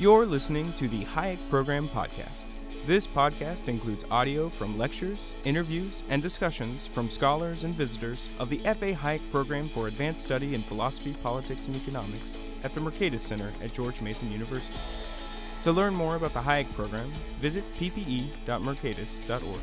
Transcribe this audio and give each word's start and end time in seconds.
You're 0.00 0.24
listening 0.24 0.72
to 0.76 0.88
the 0.88 1.04
Hayek 1.04 1.50
Program 1.50 1.86
Podcast. 1.86 2.46
This 2.86 3.06
podcast 3.06 3.68
includes 3.68 4.02
audio 4.10 4.48
from 4.48 4.78
lectures, 4.78 5.34
interviews, 5.44 6.02
and 6.08 6.22
discussions 6.22 6.86
from 6.86 7.10
scholars 7.10 7.64
and 7.64 7.74
visitors 7.74 8.26
of 8.38 8.48
the 8.48 8.64
F.A. 8.64 8.94
Hayek 8.94 9.20
Program 9.30 9.68
for 9.68 9.88
Advanced 9.88 10.24
Study 10.24 10.54
in 10.54 10.62
Philosophy, 10.62 11.12
Politics, 11.22 11.66
and 11.66 11.76
Economics 11.76 12.38
at 12.62 12.72
the 12.72 12.80
Mercatus 12.80 13.20
Center 13.20 13.52
at 13.62 13.74
George 13.74 14.00
Mason 14.00 14.32
University. 14.32 14.78
To 15.64 15.70
learn 15.70 15.92
more 15.92 16.16
about 16.16 16.32
the 16.32 16.40
Hayek 16.40 16.72
Program, 16.72 17.12
visit 17.38 17.62
ppe.mercatus.org. 17.74 19.60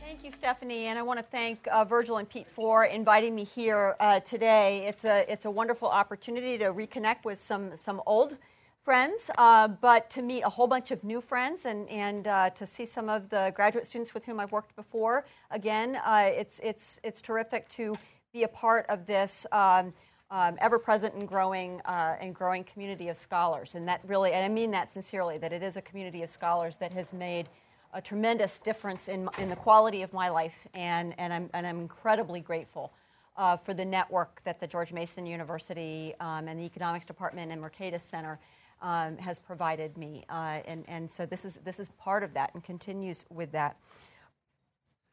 Thank 0.00 0.22
you, 0.22 0.30
Stephanie, 0.30 0.84
and 0.88 0.98
I 0.98 1.02
want 1.02 1.18
to 1.18 1.24
thank 1.24 1.66
uh, 1.72 1.86
Virgil 1.86 2.18
and 2.18 2.28
Pete 2.28 2.46
for 2.46 2.84
inviting 2.84 3.34
me 3.34 3.44
here 3.44 3.96
uh, 4.00 4.20
today. 4.20 4.84
It's 4.86 5.06
a 5.06 5.24
it's 5.32 5.46
a 5.46 5.50
wonderful 5.50 5.88
opportunity 5.88 6.58
to 6.58 6.66
reconnect 6.66 7.24
with 7.24 7.38
some 7.38 7.74
some 7.78 8.02
old 8.04 8.36
friends, 8.84 9.30
uh, 9.38 9.68
but 9.68 10.10
to 10.10 10.22
meet 10.22 10.42
a 10.42 10.48
whole 10.48 10.66
bunch 10.66 10.90
of 10.90 11.04
new 11.04 11.20
friends 11.20 11.66
and, 11.66 11.88
and 11.88 12.26
uh, 12.26 12.50
to 12.50 12.66
see 12.66 12.84
some 12.84 13.08
of 13.08 13.28
the 13.28 13.52
graduate 13.54 13.86
students 13.86 14.12
with 14.12 14.24
whom 14.24 14.40
I've 14.40 14.50
worked 14.50 14.74
before. 14.74 15.24
Again, 15.52 15.96
uh, 16.04 16.24
it's, 16.26 16.60
it's, 16.64 16.98
it's 17.04 17.20
terrific 17.20 17.68
to 17.70 17.96
be 18.32 18.42
a 18.42 18.48
part 18.48 18.86
of 18.88 19.06
this 19.06 19.46
um, 19.52 19.92
um, 20.32 20.56
ever-present 20.60 21.14
and 21.14 21.28
growing, 21.28 21.80
uh, 21.84 22.16
and 22.20 22.34
growing 22.34 22.64
community 22.64 23.08
of 23.08 23.16
scholars. 23.16 23.76
And 23.76 23.86
that 23.86 24.00
really, 24.04 24.32
and 24.32 24.44
I 24.44 24.48
mean 24.48 24.72
that 24.72 24.90
sincerely, 24.90 25.38
that 25.38 25.52
it 25.52 25.62
is 25.62 25.76
a 25.76 25.82
community 25.82 26.24
of 26.24 26.30
scholars 26.30 26.76
that 26.78 26.92
has 26.92 27.12
made 27.12 27.48
a 27.94 28.00
tremendous 28.00 28.58
difference 28.58 29.06
in, 29.06 29.28
in 29.38 29.48
the 29.48 29.56
quality 29.56 30.02
of 30.02 30.12
my 30.12 30.28
life, 30.28 30.66
and, 30.74 31.14
and, 31.18 31.32
I'm, 31.32 31.50
and 31.54 31.66
I'm 31.66 31.78
incredibly 31.78 32.40
grateful. 32.40 32.92
Uh, 33.34 33.56
for 33.56 33.72
the 33.72 33.84
network 33.84 34.42
that 34.44 34.60
the 34.60 34.66
George 34.66 34.92
Mason 34.92 35.24
University 35.24 36.12
um, 36.20 36.48
and 36.48 36.60
the 36.60 36.64
Economics 36.64 37.06
Department 37.06 37.50
and 37.50 37.62
Mercatus 37.62 38.02
Center 38.02 38.38
um, 38.82 39.16
has 39.18 39.38
provided 39.38 39.96
me. 39.96 40.24
Uh, 40.28 40.58
and, 40.66 40.84
and 40.88 41.10
so 41.10 41.24
this 41.24 41.44
is, 41.44 41.60
this 41.64 41.80
is 41.80 41.88
part 41.90 42.22
of 42.22 42.34
that 42.34 42.52
and 42.52 42.62
continues 42.62 43.24
with 43.30 43.52
that. 43.52 43.76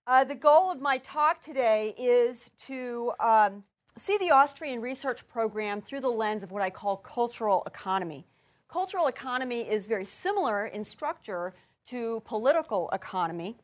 Uh, 0.07 0.23
the 0.23 0.35
goal 0.35 0.71
of 0.71 0.81
my 0.81 0.97
talk 0.97 1.39
today 1.39 1.93
is 1.97 2.49
to 2.57 3.13
um, 3.19 3.63
see 3.95 4.17
the 4.17 4.31
Austrian 4.31 4.81
research 4.81 5.27
program 5.27 5.81
through 5.81 6.01
the 6.01 6.09
lens 6.09 6.41
of 6.41 6.51
what 6.51 6.63
I 6.63 6.71
call 6.71 6.97
cultural 6.97 7.63
economy. 7.67 8.25
Cultural 8.67 9.07
economy 9.07 9.61
is 9.61 9.85
very 9.85 10.05
similar 10.05 10.65
in 10.65 10.83
structure 10.83 11.53
to 11.85 12.21
political 12.25 12.89
economy. 12.91 13.57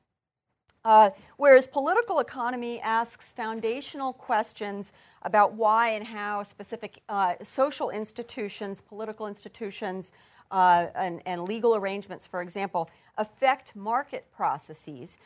Uh, 0.86 1.09
whereas 1.38 1.66
political 1.66 2.19
economy 2.19 2.80
asks 2.80 3.31
foundational 3.31 4.14
questions 4.14 4.94
about 5.23 5.53
why 5.53 5.89
and 5.89 6.05
how 6.05 6.44
specific 6.44 7.02
uh, 7.09 7.33
social 7.42 7.89
institutions, 7.89 8.80
political 8.81 9.25
institutions, 9.25 10.11
uh, 10.52 10.86
and, 10.94 11.23
and, 11.25 11.42
legal 11.42 11.75
arrangements, 11.75 12.27
for 12.27 12.39
example, 12.39 12.88
affect 13.17 13.75
market 13.75 14.31
processes. 14.31 15.17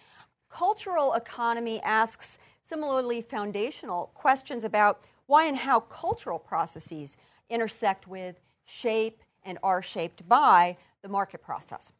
Cultural 0.49 1.13
economy 1.13 1.81
asks 1.81 2.39
similarly 2.63 3.21
foundational 3.21 4.11
questions 4.13 4.63
about 4.63 5.01
why 5.25 5.45
and 5.45 5.57
how 5.57 5.81
cultural 5.81 6.39
processes 6.39 7.17
intersect 7.49 8.07
with, 8.07 8.39
shape, 8.66 9.21
and 9.44 9.57
are 9.61 9.81
shaped 9.81 10.27
by 10.29 10.77
the 11.01 11.09
market 11.09 11.41
process. 11.44 11.91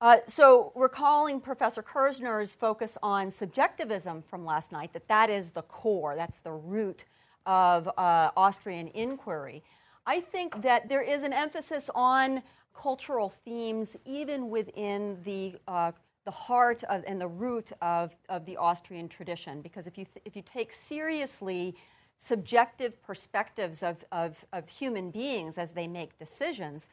Uh, 0.00 0.16
so, 0.26 0.72
recalling 0.74 1.40
Professor 1.40 1.82
Kirzner's 1.82 2.54
focus 2.54 2.98
on 3.02 3.30
subjectivism 3.30 4.22
from 4.22 4.44
last 4.44 4.72
night, 4.72 4.92
that 4.92 5.08
that 5.08 5.30
is 5.30 5.50
the 5.52 5.62
core, 5.62 6.14
that's 6.16 6.40
the 6.40 6.52
root 6.52 7.04
of 7.46 7.88
uh, 7.96 8.30
Austrian 8.36 8.88
inquiry, 8.88 9.62
I 10.06 10.20
think 10.20 10.62
that 10.62 10.88
there 10.88 11.02
is 11.02 11.22
an 11.22 11.32
emphasis 11.32 11.88
on 11.94 12.42
cultural 12.74 13.28
themes 13.28 13.96
even 14.04 14.50
within 14.50 15.18
the, 15.24 15.56
uh, 15.68 15.92
the 16.24 16.30
heart 16.30 16.82
of, 16.84 17.04
and 17.06 17.20
the 17.20 17.28
root 17.28 17.72
of, 17.80 18.16
of 18.28 18.44
the 18.44 18.56
Austrian 18.56 19.08
tradition. 19.08 19.62
Because 19.62 19.86
if 19.86 19.96
you, 19.96 20.04
th- 20.04 20.22
if 20.24 20.36
you 20.36 20.42
take 20.42 20.72
seriously 20.72 21.74
subjective 22.16 23.02
perspectives 23.02 23.82
of, 23.82 24.04
of, 24.12 24.44
of 24.52 24.68
human 24.68 25.10
beings 25.10 25.58
as 25.58 25.72
they 25.72 25.86
make 25.86 26.18
decisions, 26.18 26.88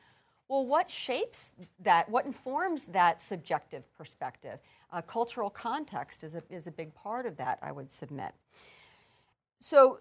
well, 0.51 0.65
what 0.65 0.89
shapes 0.89 1.53
that? 1.79 2.09
What 2.09 2.25
informs 2.25 2.87
that 2.87 3.21
subjective 3.21 3.85
perspective? 3.97 4.59
Uh, 4.91 5.01
cultural 5.01 5.49
context 5.49 6.25
is 6.25 6.35
a, 6.35 6.43
is 6.49 6.67
a 6.67 6.71
big 6.71 6.93
part 6.93 7.25
of 7.25 7.37
that, 7.37 7.57
I 7.61 7.71
would 7.71 7.89
submit. 7.89 8.33
So, 9.59 9.99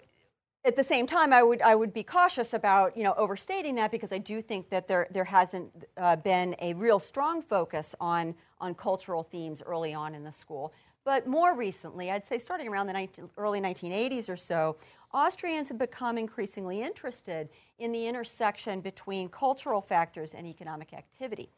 at 0.64 0.74
the 0.74 0.82
same 0.82 1.06
time, 1.06 1.32
I 1.32 1.44
would, 1.44 1.62
I 1.62 1.76
would 1.76 1.94
be 1.94 2.02
cautious 2.02 2.52
about 2.52 2.96
you 2.96 3.04
know, 3.04 3.14
overstating 3.16 3.76
that 3.76 3.92
because 3.92 4.10
I 4.10 4.18
do 4.18 4.42
think 4.42 4.70
that 4.70 4.88
there, 4.88 5.06
there 5.12 5.24
hasn't 5.24 5.84
uh, 5.96 6.16
been 6.16 6.56
a 6.60 6.74
real 6.74 6.98
strong 6.98 7.40
focus 7.40 7.94
on, 8.00 8.34
on 8.60 8.74
cultural 8.74 9.22
themes 9.22 9.62
early 9.64 9.94
on 9.94 10.16
in 10.16 10.24
the 10.24 10.32
school. 10.32 10.74
But 11.04 11.28
more 11.28 11.56
recently, 11.56 12.10
I'd 12.10 12.26
say 12.26 12.38
starting 12.38 12.66
around 12.66 12.88
the 12.88 12.92
19, 12.92 13.30
early 13.36 13.60
1980s 13.60 14.28
or 14.28 14.36
so, 14.36 14.76
Austrians 15.12 15.68
have 15.68 15.78
become 15.78 16.16
increasingly 16.18 16.82
interested 16.82 17.48
in 17.78 17.90
the 17.90 18.06
intersection 18.06 18.80
between 18.80 19.28
cultural 19.28 19.80
factors 19.80 20.34
and 20.34 20.46
economic 20.46 20.92
activity. 20.92 21.50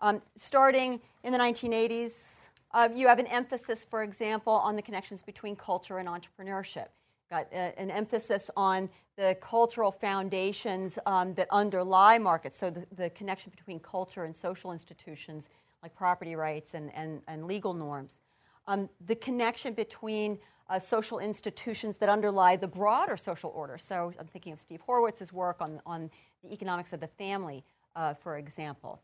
Um, 0.00 0.22
starting 0.36 1.00
in 1.24 1.32
the 1.32 1.38
1980s, 1.38 2.46
uh, 2.74 2.88
you 2.94 3.08
have 3.08 3.18
an 3.18 3.26
emphasis, 3.26 3.84
for 3.84 4.02
example, 4.02 4.52
on 4.52 4.76
the 4.76 4.82
connections 4.82 5.20
between 5.20 5.56
culture 5.56 5.98
and 5.98 6.08
entrepreneurship. 6.08 6.86
Got 7.28 7.48
uh, 7.52 7.70
an 7.76 7.90
emphasis 7.90 8.50
on 8.56 8.88
the 9.16 9.36
cultural 9.40 9.90
foundations 9.90 10.98
um, 11.06 11.34
that 11.34 11.48
underlie 11.50 12.18
markets, 12.18 12.56
so 12.56 12.70
the, 12.70 12.86
the, 12.94 13.10
connection 13.10 13.50
between 13.50 13.78
culture 13.78 14.24
and 14.24 14.34
social 14.34 14.72
institutions 14.72 15.48
like 15.82 15.94
property 15.94 16.34
rights 16.34 16.74
and, 16.74 16.94
and, 16.94 17.20
and 17.28 17.46
legal 17.46 17.74
norms. 17.74 18.22
Um, 18.66 18.88
the 19.04 19.16
connection 19.16 19.74
between 19.74 20.38
uh, 20.72 20.78
social 20.78 21.18
institutions 21.18 21.98
that 21.98 22.08
underlie 22.08 22.56
the 22.56 22.66
broader 22.66 23.16
social 23.16 23.52
order. 23.54 23.76
So 23.76 24.12
I'm 24.18 24.26
thinking 24.26 24.54
of 24.54 24.58
Steve 24.58 24.80
Horwitz's 24.88 25.30
work 25.32 25.60
on, 25.60 25.80
on 25.84 26.10
the 26.42 26.50
economics 26.50 26.94
of 26.94 27.00
the 27.00 27.08
family, 27.08 27.62
uh, 27.94 28.14
for 28.14 28.38
example. 28.38 29.02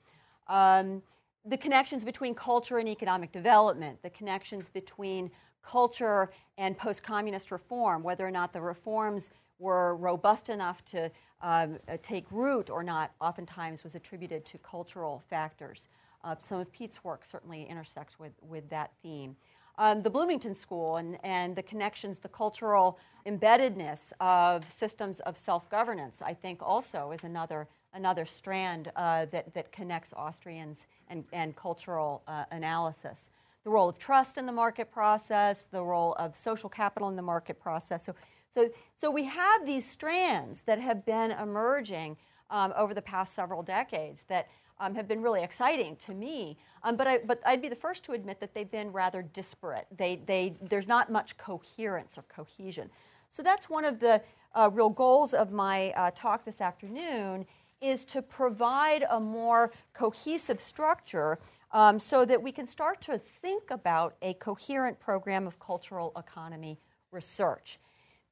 Um, 0.49 1.03
the 1.45 1.59
connections 1.59 2.05
between 2.05 2.35
culture 2.35 2.79
and 2.79 2.89
economic 2.89 3.33
development, 3.33 4.03
the 4.03 4.09
connections 4.09 4.71
between 4.71 5.31
culture 5.63 6.31
and 6.57 6.77
post 6.77 7.03
communist 7.03 7.51
reform, 7.51 8.03
whether 8.03 8.27
or 8.27 8.31
not 8.31 8.55
the 8.55 8.63
reforms 8.63 9.29
were 9.59 9.95
robust 9.97 10.49
enough 10.49 10.83
to 10.87 11.11
um, 11.43 11.79
uh, 11.87 11.99
take 12.03 12.25
root 12.31 12.71
or 12.71 12.83
not, 12.83 13.13
oftentimes 13.21 13.85
was 13.85 13.95
attributed 13.95 14.47
to 14.47 14.57
cultural 14.59 15.23
factors. 15.29 15.91
Uh, 16.25 16.35
some 16.39 16.61
of 16.61 16.73
Pete's 16.73 17.05
work 17.05 17.27
certainly 17.27 17.65
intersects 17.65 18.19
with, 18.19 18.33
with 18.41 18.69
that 18.71 18.91
theme 19.03 19.37
um, 19.79 20.03
the 20.03 20.11
Bloomington 20.11 20.55
School 20.55 20.97
and, 20.97 21.19
and 21.25 21.55
the 21.55 21.63
connections, 21.63 22.19
the 22.19 22.29
cultural 22.29 22.99
embeddedness 23.27 24.13
of 24.21 24.71
systems 24.71 25.21
of 25.21 25.37
self 25.37 25.71
governance, 25.71 26.21
I 26.21 26.35
think 26.35 26.61
also 26.63 27.13
is 27.13 27.23
another, 27.23 27.69
another 27.95 28.27
strand 28.27 28.91
uh, 28.97 29.27
that, 29.27 29.55
that 29.55 29.71
connects 29.71 30.13
Austrians 30.13 30.87
and, 31.09 31.25
and 31.33 31.55
cultural 31.55 32.23
uh, 32.27 32.45
analysis. 32.51 33.31
The 33.65 33.71
role 33.71 33.89
of 33.89 33.99
trust 33.99 34.37
in 34.37 34.47
the 34.47 34.53
market 34.53 34.91
process, 34.91 35.65
the 35.65 35.83
role 35.83 36.15
of 36.15 36.35
social 36.37 36.69
capital 36.69 37.09
in 37.09 37.17
the 37.17 37.23
market 37.23 37.61
process. 37.61 38.05
So, 38.05 38.15
so, 38.51 38.69
so 38.97 39.11
we 39.11 39.25
have 39.25 39.67
these 39.67 39.89
strands 39.89 40.63
that 40.63 40.81
have 40.81 41.05
been 41.05 41.33
emerging 41.33 42.17
um, 42.51 42.73
over 42.77 42.95
the 42.95 43.03
past 43.03 43.35
several 43.35 43.63
decades 43.63 44.25
that 44.25 44.49
um, 44.81 44.95
have 44.95 45.09
been 45.09 45.23
really 45.23 45.43
exciting 45.43 45.97
to 45.97 46.15
me. 46.15 46.57
Um, 46.83 46.97
but, 46.97 47.07
I, 47.07 47.19
but 47.19 47.41
I'd 47.45 47.63
be 47.63 47.69
the 47.69 47.77
first 47.77 48.05
to 48.05 48.13
admit 48.13 48.41
that 48.41 48.55
they've 48.55 48.71
been 48.71 48.93
rather 48.93 49.23
disparate. 49.23 49.87
They, 49.97 50.17
they, 50.17 50.55
there's 50.61 50.89
not 50.89 51.11
much 51.11 51.37
coherence 51.37 52.19
or 52.19 52.23
cohesion. 52.23 52.91
So 53.29 53.43
that's 53.43 53.69
one 53.69 53.85
of 53.85 54.01
the 54.01 54.23
uh, 54.55 54.71
real 54.73 54.89
goals 54.89 55.35
of 55.35 55.53
my 55.53 55.91
uh, 55.91 56.11
talk 56.15 56.45
this 56.45 56.61
afternoon 56.61 57.47
is 57.81 58.05
to 58.05 58.23
provide 58.23 59.05
a 59.11 59.21
more 59.21 59.73
cohesive 59.93 60.61
structure 60.61 61.39
um, 61.73 62.01
so 62.01 62.25
that 62.25 62.43
we 62.43 62.51
can 62.51 62.67
start 62.67 63.01
to 63.03 63.19
think 63.19 63.71
about 63.71 64.17
a 64.23 64.35
coherent 64.35 64.99
program 64.99 65.47
of 65.47 65.61
cultural 65.61 66.13
economy 66.17 66.79
research. 67.13 67.79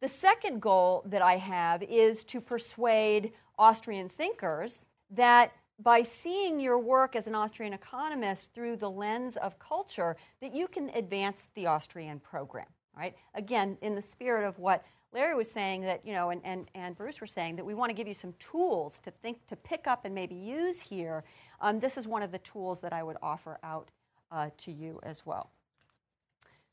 The 0.01 0.09
second 0.09 0.61
goal 0.61 1.03
that 1.07 1.23
I 1.23 1.37
have 1.37 1.83
is 1.83 2.25
to 2.25 2.41
persuade 2.41 3.33
Austrian 3.59 4.09
thinkers 4.09 4.85
that 5.11 5.53
by 5.79 6.03
seeing 6.03 6.59
your 6.59 6.79
work 6.79 7.17
as 7.17 7.27
an 7.27 7.35
Austrian 7.35 7.73
economist 7.73 8.55
through 8.55 8.77
the 8.77 8.91
lens 8.91 9.37
of 9.37 9.59
culture, 9.59 10.17
that 10.41 10.55
you 10.55 10.69
can 10.69 10.91
advance 10.91 11.51
the 11.55 11.67
Austrian 11.67 12.19
program. 12.21 12.67
Right? 12.97 13.15
Again, 13.35 13.77
in 13.83 13.95
the 13.95 14.03
spirit 14.03 14.49
of 14.49 14.59
what 14.59 14.83
Larry 15.13 15.35
was 15.35 15.51
saying 15.51 15.83
that, 15.83 16.05
you 16.05 16.13
know, 16.13 16.31
and, 16.31 16.41
and, 16.45 16.71
and 16.75 16.97
Bruce 16.97 17.21
were 17.21 17.27
saying 17.27 17.57
that 17.57 17.65
we 17.65 17.75
want 17.75 17.91
to 17.91 17.95
give 17.95 18.09
you 18.09 18.15
some 18.15 18.35
tools 18.39 18.99
to 19.01 19.11
think, 19.11 19.47
to 19.47 19.57
pick 19.57 19.87
up 19.87 20.05
and 20.05 20.15
maybe 20.15 20.35
use 20.35 20.81
here. 20.81 21.25
Um, 21.61 21.81
this 21.81 21.97
is 21.97 22.09
one 22.09 22.23
of 22.23 22.33
the 22.33 22.39
tools 22.39 22.81
that 22.81 22.93
I 22.93 23.03
would 23.03 23.17
offer 23.23 23.59
out 23.63 23.91
uh, 24.31 24.51
to 24.59 24.73
you 24.73 25.01
as 25.03 25.25
well. 25.25 25.51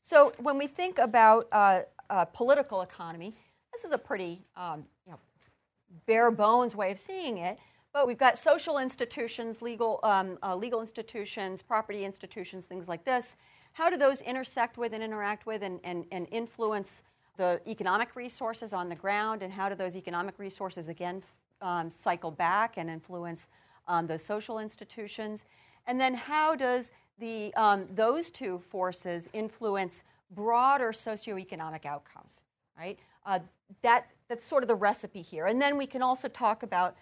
So 0.02 0.32
when 0.38 0.58
we 0.58 0.66
think 0.66 0.98
about 0.98 1.46
uh, 1.52 1.80
uh, 2.10 2.24
political 2.26 2.82
economy, 2.82 3.34
this 3.72 3.84
is 3.84 3.92
a 3.92 3.98
pretty 3.98 4.42
um, 4.56 4.84
you 5.06 5.12
know, 5.12 5.18
bare 6.06 6.30
bones 6.30 6.76
way 6.76 6.90
of 6.90 6.98
seeing 6.98 7.38
it. 7.38 7.58
But 7.94 8.08
we've 8.08 8.18
got 8.18 8.36
social 8.36 8.78
institutions, 8.78 9.62
legal, 9.62 10.00
um, 10.02 10.36
uh, 10.42 10.56
legal 10.56 10.80
institutions, 10.80 11.62
property 11.62 12.04
institutions, 12.04 12.66
things 12.66 12.88
like 12.88 13.04
this. 13.04 13.36
How 13.74 13.88
do 13.88 13.96
those 13.96 14.20
intersect 14.20 14.76
with 14.76 14.92
and 14.92 15.02
interact 15.02 15.46
with 15.46 15.62
and, 15.62 15.78
and, 15.84 16.04
and 16.10 16.26
influence 16.32 17.04
the 17.36 17.60
economic 17.68 18.16
resources 18.16 18.72
on 18.72 18.88
the 18.88 18.96
ground? 18.96 19.44
And 19.44 19.52
how 19.52 19.68
do 19.68 19.76
those 19.76 19.94
economic 19.94 20.40
resources 20.40 20.88
again 20.88 21.22
um, 21.62 21.88
cycle 21.88 22.32
back 22.32 22.74
and 22.76 22.90
influence 22.90 23.46
um, 23.86 24.08
those 24.08 24.24
social 24.24 24.58
institutions? 24.58 25.44
And 25.86 26.00
then 26.00 26.14
how 26.14 26.56
does 26.56 26.90
the, 27.20 27.54
um, 27.54 27.86
those 27.94 28.28
two 28.28 28.58
forces 28.58 29.28
influence 29.32 30.02
broader 30.32 30.90
socioeconomic 30.90 31.86
outcomes, 31.86 32.40
right? 32.76 32.98
Uh, 33.24 33.38
that, 33.82 34.08
that's 34.28 34.44
sort 34.44 34.64
of 34.64 34.68
the 34.68 34.74
recipe 34.74 35.22
here. 35.22 35.46
And 35.46 35.62
then 35.62 35.78
we 35.78 35.86
can 35.86 36.02
also 36.02 36.26
talk 36.26 36.64
about 36.64 36.96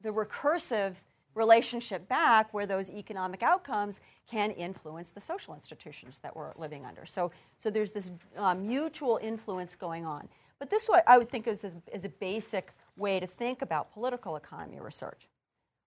the 0.00 0.10
recursive 0.10 0.94
relationship 1.34 2.08
back 2.08 2.52
where 2.52 2.66
those 2.66 2.90
economic 2.90 3.42
outcomes 3.42 4.00
can 4.30 4.50
influence 4.52 5.10
the 5.12 5.20
social 5.20 5.54
institutions 5.54 6.18
that 6.18 6.34
we're 6.34 6.52
living 6.56 6.84
under. 6.84 7.06
So, 7.06 7.30
so 7.56 7.70
there's 7.70 7.92
this 7.92 8.12
um, 8.36 8.66
mutual 8.66 9.18
influence 9.22 9.74
going 9.74 10.04
on. 10.04 10.28
But 10.58 10.70
this 10.70 10.88
I 11.06 11.16
would 11.16 11.30
think 11.30 11.46
is, 11.46 11.64
is 11.92 12.04
a 12.04 12.08
basic 12.08 12.72
way 12.96 13.20
to 13.20 13.26
think 13.26 13.62
about 13.62 13.92
political 13.92 14.36
economy 14.36 14.80
research. 14.80 15.28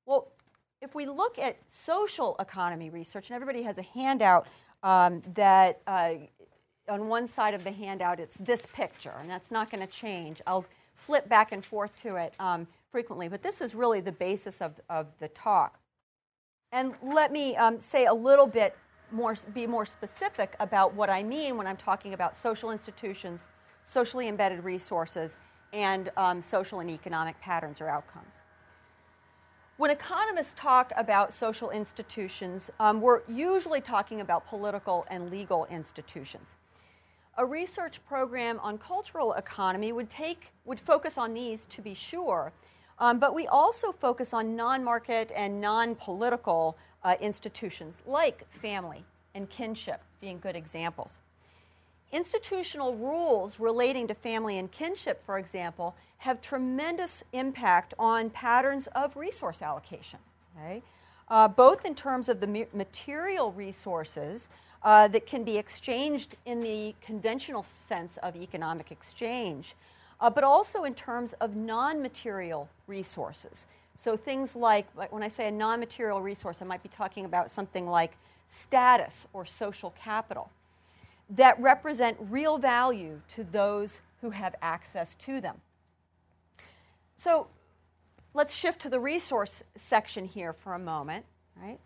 Well, 0.06 0.30
if 0.82 0.96
we 0.96 1.06
look 1.06 1.38
at 1.38 1.58
social 1.68 2.36
economy 2.40 2.90
research, 2.90 3.30
and 3.30 3.36
everybody 3.36 3.64
has 3.64 3.78
a 3.78 3.84
handout 3.84 4.48
um, 4.82 5.22
that 5.36 5.82
uh, 5.86 6.14
on 6.90 7.08
one 7.08 7.28
side 7.28 7.54
of 7.54 7.64
the 7.64 7.72
handout 7.72 8.20
it's 8.20 8.38
this 8.38 8.66
picture, 8.68 9.14
and 9.20 9.30
that's 9.30 9.52
not 9.52 9.70
going 9.70 9.86
to 9.86 9.92
change. 9.92 10.42
I'll 10.48 10.66
flip 10.96 11.28
back 11.28 11.52
and 11.52 11.64
forth 11.64 11.96
to 12.04 12.16
it 12.16 12.34
um, 12.40 12.68
frequently, 12.92 13.28
but 13.28 13.42
this 13.42 13.62
is 13.62 13.74
really 13.74 14.02
the 14.02 14.12
basis 14.12 14.62
of, 14.62 14.80
of 14.90 15.08
the 15.20 15.28
talk. 15.30 15.80
And 16.72 16.94
let 17.02 17.32
me 17.32 17.56
um, 17.56 17.80
say 17.80 18.06
a 18.06 18.14
little 18.14 18.48
bit 18.48 18.78
more, 19.12 19.36
be 19.54 19.68
more 19.68 19.86
specific 19.86 20.56
about 20.60 20.94
what 20.94 21.10
I 21.10 21.24
mean 21.24 21.58
when 21.58 21.68
I'm 21.68 21.78
talking 21.78 22.14
about 22.14 22.36
social 22.36 22.72
institutions, 22.72 23.50
socially 23.84 24.28
embedded 24.28 24.64
resources, 24.64 25.38
and 25.74 26.10
um, 26.18 26.42
social 26.42 26.80
and 26.80 26.90
economic 26.90 27.40
patterns 27.42 27.82
or 27.82 27.90
outcomes. 27.90 28.44
When 29.78 29.90
economists 29.90 30.54
talk 30.54 30.92
about 30.96 31.34
social 31.34 31.72
institutions, 31.72 32.70
um, 32.80 33.02
we're 33.02 33.22
usually 33.28 33.82
talking 33.82 34.22
about 34.22 34.46
political 34.46 35.06
and 35.10 35.32
legal 35.32 35.66
institutions. 35.72 36.56
A 37.38 37.46
research 37.46 38.06
program 38.06 38.60
on 38.62 38.78
cultural 38.78 39.34
economy 39.34 39.92
would 39.92 40.10
take 40.10 40.52
would 40.66 40.80
focus 40.80 41.18
on 41.18 41.34
these 41.34 41.66
to 41.66 41.82
be 41.82 41.94
sure, 41.94 42.52
um, 43.02 43.20
but 43.20 43.36
we 43.36 43.46
also 43.48 43.92
focus 43.92 44.34
on 44.34 44.56
non-market 44.56 45.32
and 45.36 45.60
non-political 45.60 46.78
uh, 47.04 47.16
institutions 47.20 48.02
like 48.06 48.50
family 48.50 49.04
and 49.36 49.50
kinship 49.50 50.02
being 50.22 50.40
good 50.40 50.56
examples. 50.56 51.20
Institutional 52.14 52.96
rules 52.96 53.60
relating 53.60 54.08
to 54.08 54.14
family 54.14 54.58
and 54.58 54.72
kinship, 54.72 55.22
for 55.26 55.38
example, 55.38 55.96
have 56.20 56.42
tremendous 56.42 57.24
impact 57.34 57.94
on 58.00 58.30
patterns 58.30 58.88
of 58.88 59.18
resource 59.18 59.62
allocation, 59.62 60.20
okay? 60.56 60.82
uh, 61.32 61.48
both 61.48 61.86
in 61.86 61.96
terms 61.96 62.30
of 62.30 62.42
the 62.42 62.68
material 62.74 63.52
resources 63.54 64.50
uh, 64.84 65.08
that 65.08 65.26
can 65.26 65.44
be 65.44 65.58
exchanged 65.58 66.36
in 66.46 66.60
the 66.60 66.94
conventional 67.02 67.64
sense 67.64 68.18
of 68.18 68.36
economic 68.36 68.92
exchange, 68.92 69.76
uh, 70.22 70.30
but 70.30 70.44
also 70.44 70.86
in 70.86 70.96
terms 70.96 71.34
of 71.34 71.56
non 71.56 72.02
material 72.02 72.70
resources. 72.88 73.68
So, 73.98 74.16
things 74.16 74.56
like, 74.56 74.88
when 75.12 75.24
I 75.24 75.28
say 75.28 75.48
a 75.48 75.52
non 75.52 75.80
material 75.80 76.22
resource, 76.22 76.62
I 76.62 76.66
might 76.66 76.84
be 76.84 76.90
talking 76.90 77.26
about 77.26 77.52
something 77.52 77.86
like 77.86 78.18
status 78.48 79.28
or 79.34 79.46
social 79.46 79.92
capital 79.92 80.52
that 81.30 81.60
represent 81.60 82.18
real 82.20 82.58
value 82.58 83.22
to 83.30 83.44
those 83.44 84.02
who 84.20 84.32
have 84.32 84.56
access 84.62 85.16
to 85.16 85.42
them. 85.42 85.62
So 87.16 87.48
let's 88.34 88.54
shift 88.54 88.82
to 88.82 88.90
the 88.90 89.00
resource 89.00 89.64
section 89.76 90.26
here 90.26 90.54
for 90.54 90.74
a 90.74 90.80
moment, 90.80 91.26
right? 91.56 91.80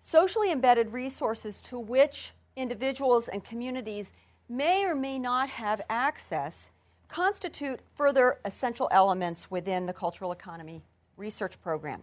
Socially 0.00 0.50
embedded 0.50 0.92
resources 0.92 1.60
to 1.62 1.78
which 1.78 2.32
individuals 2.56 3.28
and 3.28 3.44
communities 3.44 4.12
may 4.48 4.84
or 4.84 4.94
may 4.94 5.18
not 5.18 5.50
have 5.50 5.82
access 5.90 6.70
constitute 7.10 7.80
further 7.94 8.38
essential 8.44 8.88
elements 8.92 9.50
within 9.50 9.86
the 9.86 9.92
cultural 9.92 10.32
economy 10.32 10.80
research 11.16 11.60
program. 11.60 12.02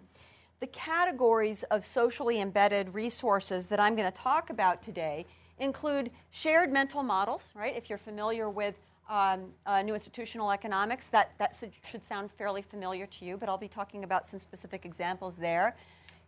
The 0.59 0.67
categories 0.67 1.63
of 1.63 1.85
socially 1.85 2.41
embedded 2.41 2.93
resources 2.93 3.67
that 3.67 3.79
I'm 3.79 3.95
going 3.95 4.11
to 4.11 4.17
talk 4.17 4.49
about 4.49 4.83
today 4.83 5.25
include 5.59 6.11
shared 6.31 6.71
mental 6.71 7.03
models, 7.03 7.43
right? 7.55 7.75
If 7.75 7.89
you're 7.89 7.97
familiar 7.97 8.49
with 8.49 8.75
um, 9.09 9.53
uh, 9.65 9.81
new 9.81 9.93
institutional 9.93 10.51
economics, 10.51 11.07
that, 11.09 11.31
that 11.37 11.55
should 11.89 12.05
sound 12.05 12.29
fairly 12.37 12.61
familiar 12.61 13.05
to 13.05 13.25
you, 13.25 13.37
but 13.37 13.47
I'll 13.47 13.57
be 13.57 13.69
talking 13.69 14.03
about 14.03 14.25
some 14.25 14.39
specific 14.39 14.85
examples 14.85 15.37
there. 15.37 15.77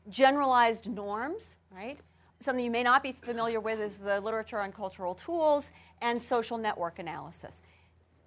Generalized 0.09 0.89
norms, 0.89 1.55
right? 1.69 1.99
Something 2.39 2.63
you 2.63 2.71
may 2.71 2.83
not 2.83 3.03
be 3.03 3.11
familiar 3.11 3.59
with 3.59 3.81
is 3.81 3.97
the 3.97 4.21
literature 4.21 4.61
on 4.61 4.71
cultural 4.71 5.13
tools 5.13 5.71
and 6.01 6.21
social 6.21 6.57
network 6.57 6.99
analysis. 6.99 7.61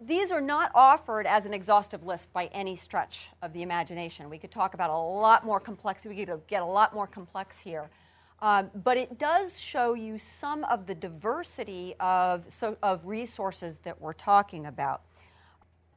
These 0.04 0.32
are 0.32 0.40
not 0.40 0.72
offered 0.75 1.28
as 1.28 1.46
an 1.46 1.54
exhaustive 1.54 2.04
list 2.04 2.32
by 2.32 2.46
any 2.46 2.75
stretch 2.75 3.31
of 3.40 3.52
the 3.52 3.62
imagination. 3.62 4.28
We 4.28 4.38
could 4.38 4.50
talk 4.50 4.75
about 4.75 4.90
a 4.90 4.96
lot 4.96 5.44
more 5.44 5.60
complexity, 5.60 6.08
we 6.14 6.25
could 6.25 6.40
get 6.49 6.62
a 6.62 6.66
lot 6.66 6.93
more 6.93 7.06
complex 7.06 7.60
here. 7.60 7.88
Um, 8.40 8.70
but 8.82 8.96
it 8.96 9.16
does 9.16 9.60
show 9.60 9.94
you 9.94 10.19
some 10.19 10.64
of 10.64 10.87
the 10.87 10.94
diversity 10.96 11.94
of, 12.00 12.52
so, 12.52 12.76
of 12.82 13.06
resources 13.06 13.78
that 13.84 14.00
we're 14.00 14.12
talking 14.12 14.66
about. 14.66 15.02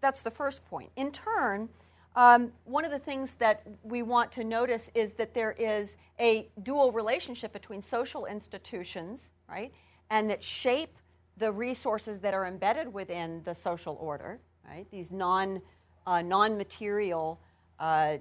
That's 0.01 0.21
the 0.21 0.29
first 0.29 0.63
point. 0.65 0.91
In 0.95 1.11
turn, 1.11 1.67
um, 2.15 2.51
one 2.65 2.85
of 2.85 2.91
the 2.91 2.99
things 2.99 3.33
that 3.35 3.63
we 3.81 4.03
want 4.03 4.31
to 4.33 4.43
notice 4.43 4.91
is 4.93 5.13
that 5.13 5.33
there 5.33 5.53
is 5.53 5.97
a 6.19 6.47
dual 6.61 6.91
relationship 6.91 7.51
between 7.51 7.81
social 7.81 8.27
institutions, 8.27 9.31
right, 9.49 9.73
and 10.11 10.29
that 10.29 10.43
shape 10.43 10.95
the 11.37 11.51
resources 11.51 12.19
that 12.19 12.33
are 12.33 12.45
embedded 12.45 12.93
within 12.93 13.41
the 13.43 13.53
social 13.53 13.97
order, 13.99 14.39
right, 14.67 14.85
these 14.91 15.11
non, 15.11 15.61
uh, 16.07 16.21
non-material 16.21 17.39
uh, 17.79 18.17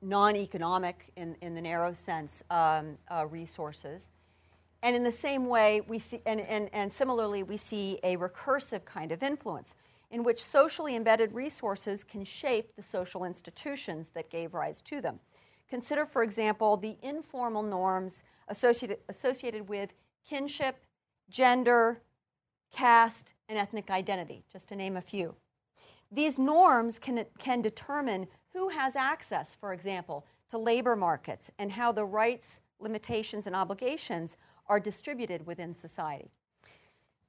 non-economic 0.00 1.10
in, 1.16 1.36
in 1.40 1.54
the 1.54 1.60
narrow 1.60 1.92
sense 1.92 2.42
um, 2.50 2.96
uh, 3.10 3.26
resources. 3.26 4.10
And 4.82 4.94
in 4.94 5.02
the 5.02 5.12
same 5.12 5.46
way, 5.46 5.80
we 5.80 5.98
see, 5.98 6.20
and, 6.24 6.40
and, 6.40 6.68
and 6.72 6.92
similarly, 6.92 7.42
we 7.42 7.56
see 7.56 7.98
a 8.04 8.16
recursive 8.16 8.84
kind 8.84 9.10
of 9.10 9.22
influence 9.22 9.74
in 10.10 10.22
which 10.22 10.42
socially 10.42 10.96
embedded 10.96 11.32
resources 11.32 12.04
can 12.04 12.24
shape 12.24 12.74
the 12.76 12.82
social 12.82 13.24
institutions 13.24 14.10
that 14.10 14.30
gave 14.30 14.54
rise 14.54 14.80
to 14.82 15.00
them. 15.00 15.18
Consider, 15.68 16.06
for 16.06 16.22
example, 16.22 16.76
the 16.76 16.96
informal 17.02 17.62
norms 17.62 18.22
associated, 18.46 18.98
associated 19.08 19.68
with 19.68 19.92
kinship, 20.26 20.76
gender, 21.28 22.00
caste, 22.70 23.34
and 23.48 23.58
ethnic 23.58 23.90
identity, 23.90 24.44
just 24.52 24.68
to 24.68 24.76
name 24.76 24.96
a 24.96 25.00
few. 25.00 25.34
These 26.10 26.38
norms 26.38 26.98
can, 26.98 27.24
can 27.38 27.62
determine 27.62 28.28
who 28.52 28.68
has 28.70 28.96
access, 28.96 29.54
for 29.54 29.72
example, 29.72 30.26
to 30.50 30.58
labor 30.58 30.96
markets 30.96 31.50
and 31.58 31.72
how 31.72 31.92
the 31.92 32.04
rights, 32.04 32.60
limitations, 32.78 33.46
and 33.46 33.54
obligations 33.54 34.36
are 34.66 34.80
distributed 34.80 35.46
within 35.46 35.74
society. 35.74 36.30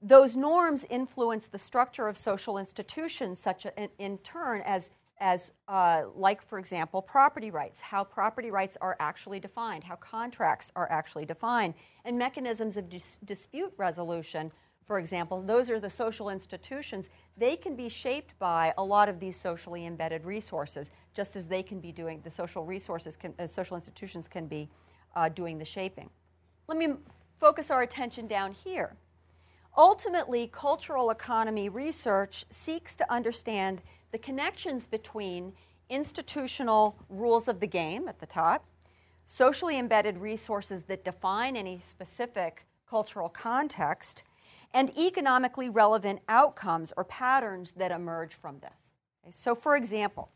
Those 0.01 0.37
norms 0.37 0.85
influence 0.89 1.49
the 1.49 1.59
structure 1.59 2.07
of 2.07 2.15
social 2.15 2.57
institutions, 2.57 3.39
such 3.39 3.65
a, 3.65 3.89
in 3.97 4.17
turn 4.19 4.61
as, 4.65 4.91
as 5.19 5.51
uh, 5.67 6.03
like, 6.15 6.41
for 6.41 6.57
example, 6.57 7.01
property 7.01 7.51
rights, 7.51 7.81
how 7.81 8.05
property 8.05 8.49
rights 8.49 8.77
are 8.79 8.95
actually 9.01 9.41
defined, 9.41 9.83
how 9.83 9.97
contracts 9.97 10.71
are 10.75 10.89
actually 10.89 11.25
defined, 11.25 11.73
and 12.05 12.17
mechanisms 12.17 12.77
of 12.77 12.89
dis- 12.89 13.19
dispute 13.25 13.73
resolution 13.77 14.51
for 14.89 14.97
example, 14.97 15.43
those 15.43 15.69
are 15.69 15.79
the 15.79 15.87
social 15.87 16.29
institutions. 16.29 17.11
They 17.37 17.55
can 17.55 17.75
be 17.75 17.89
shaped 17.89 18.33
by 18.39 18.73
a 18.75 18.83
lot 18.83 19.07
of 19.07 19.19
these 19.19 19.35
socially 19.35 19.85
embedded 19.85 20.25
resources, 20.25 20.89
just 21.13 21.35
as 21.35 21.47
they 21.47 21.61
can 21.61 21.79
be 21.79 21.91
doing, 21.91 22.21
the 22.23 22.31
social 22.31 22.65
resources, 22.65 23.15
can, 23.15 23.35
uh, 23.37 23.45
social 23.45 23.75
institutions 23.75 24.27
can 24.27 24.47
be 24.47 24.67
uh, 25.15 25.29
doing 25.29 25.59
the 25.59 25.63
shaping. 25.63 26.09
Let 26.67 26.79
me 26.79 26.95
focus 27.39 27.69
our 27.69 27.83
attention 27.83 28.25
down 28.25 28.51
here. 28.51 28.95
Ultimately, 29.77 30.47
cultural 30.47 31.11
economy 31.11 31.69
research 31.69 32.45
seeks 32.49 32.95
to 32.95 33.13
understand 33.13 33.83
the 34.11 34.17
connections 34.17 34.87
between 34.87 35.53
institutional 35.91 36.97
rules 37.09 37.47
of 37.47 37.59
the 37.59 37.67
game 37.67 38.07
at 38.07 38.17
the 38.17 38.25
top, 38.25 38.65
socially 39.23 39.77
embedded 39.77 40.17
resources 40.17 40.85
that 40.85 41.05
define 41.05 41.55
any 41.55 41.79
specific 41.79 42.65
cultural 42.89 43.29
context, 43.29 44.23
and 44.73 44.95
economically 44.97 45.69
relevant 45.69 46.21
outcomes 46.27 46.93
or 46.95 47.03
patterns 47.03 47.73
that 47.73 47.91
emerge 47.91 48.33
from 48.33 48.59
this. 48.59 48.93
Okay, 49.23 49.31
so, 49.31 49.55
for 49.55 49.75
example, 49.75 50.29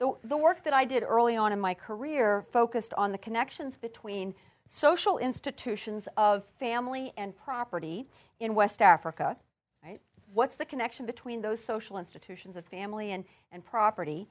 The, 0.00 0.14
the 0.24 0.36
work 0.38 0.62
that 0.64 0.72
I 0.72 0.86
did 0.86 1.02
early 1.02 1.36
on 1.36 1.52
in 1.52 1.60
my 1.60 1.74
career 1.74 2.42
focused 2.42 2.94
on 2.94 3.12
the 3.12 3.18
connections 3.18 3.76
between 3.76 4.34
social 4.66 5.18
institutions 5.18 6.08
of 6.16 6.44
family 6.58 7.12
and 7.16 7.36
property 7.36 8.06
in 8.38 8.54
West 8.54 8.80
Africa. 8.80 9.36
Right? 9.84 10.00
What's 10.32 10.56
the 10.56 10.64
connection 10.64 11.04
between 11.06 11.42
those 11.42 11.62
social 11.62 11.98
institutions 11.98 12.56
of 12.56 12.64
family 12.64 13.12
and, 13.12 13.24
and 13.52 13.62
property? 13.62 14.26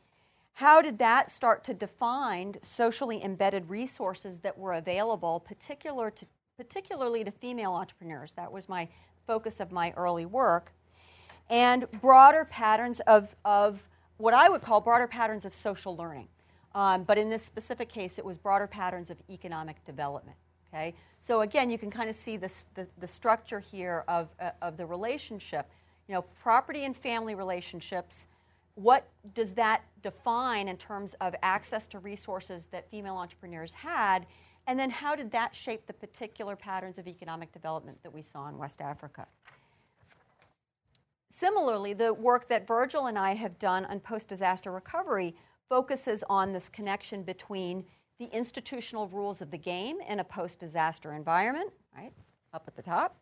How 0.53 0.81
did 0.81 0.97
that 0.97 1.29
start 1.29 1.63
to 1.65 1.73
define 1.75 2.55
socially 2.63 3.23
embedded 3.23 3.69
resources 3.69 4.39
that 4.39 4.57
were 4.57 4.73
available, 4.73 5.39
particular 5.39 6.09
to, 6.11 6.25
particularly 6.57 7.23
to 7.23 7.31
female 7.31 7.73
entrepreneurs? 7.73 8.33
That 8.33 8.51
was 8.51 8.67
my 8.67 8.89
focus 9.29 9.59
of 9.59 9.71
my 9.71 9.93
early 9.95 10.25
work. 10.25 10.71
And 11.51 11.85
broader 12.01 12.45
patterns 12.49 12.99
of, 13.01 13.35
of 13.45 13.87
what 14.17 14.33
I 14.33 14.49
would 14.49 14.63
call 14.63 14.81
broader 14.81 15.05
patterns 15.05 15.45
of 15.45 15.53
social 15.53 15.95
learning. 15.95 16.29
Um, 16.73 17.03
but 17.03 17.19
in 17.19 17.29
this 17.29 17.43
specific 17.43 17.89
case, 17.89 18.17
it 18.17 18.25
was 18.25 18.37
broader 18.37 18.65
patterns 18.65 19.11
of 19.11 19.17
economic 19.29 19.85
development. 19.85 20.35
Okay? 20.73 20.95
So 21.21 21.41
again, 21.41 21.69
you 21.69 21.77
can 21.77 21.91
kind 21.91 22.09
of 22.09 22.15
see 22.15 22.37
this, 22.37 22.65
the, 22.73 22.87
the 22.97 23.07
structure 23.07 23.59
here 23.59 24.03
of, 24.07 24.29
uh, 24.39 24.49
of 24.63 24.77
the 24.77 24.85
relationship. 24.87 25.69
You 26.07 26.15
know, 26.15 26.23
property 26.41 26.85
and 26.85 26.97
family 26.97 27.35
relationships, 27.35 28.25
what 28.73 29.07
does 29.35 29.53
that 29.53 29.83
define 30.01 30.67
in 30.67 30.77
terms 30.77 31.13
of 31.21 31.35
access 31.43 31.85
to 31.87 31.99
resources 31.99 32.67
that 32.71 32.89
female 32.89 33.17
entrepreneurs 33.17 33.73
had? 33.73 34.25
And 34.69 34.79
then 34.79 34.91
how 34.91 35.15
did 35.15 35.31
that 35.31 35.55
shape 35.55 35.87
the 35.87 35.93
particular 35.93 36.55
patterns 36.55 36.99
of 36.99 37.07
economic 37.07 37.51
development 37.51 38.03
that 38.03 38.13
we 38.13 38.21
saw 38.21 38.47
in 38.49 38.59
West 38.59 38.81
Africa? 38.81 39.25
Similarly, 41.31 41.93
the 41.93 42.13
work 42.13 42.47
that 42.49 42.67
Virgil 42.67 43.07
and 43.07 43.17
I 43.17 43.33
have 43.33 43.57
done 43.57 43.85
on 43.85 43.99
post 43.99 44.29
disaster 44.29 44.71
recovery 44.71 45.33
focuses 45.69 46.23
on 46.29 46.53
this 46.53 46.69
connection 46.69 47.23
between 47.23 47.83
the 48.19 48.25
institutional 48.25 49.07
rules 49.07 49.41
of 49.41 49.49
the 49.49 49.57
game 49.57 49.97
in 50.07 50.19
a 50.19 50.23
post 50.23 50.59
disaster 50.59 51.13
environment, 51.13 51.71
right, 51.97 52.13
up 52.53 52.65
at 52.67 52.75
the 52.75 52.83
top, 52.83 53.15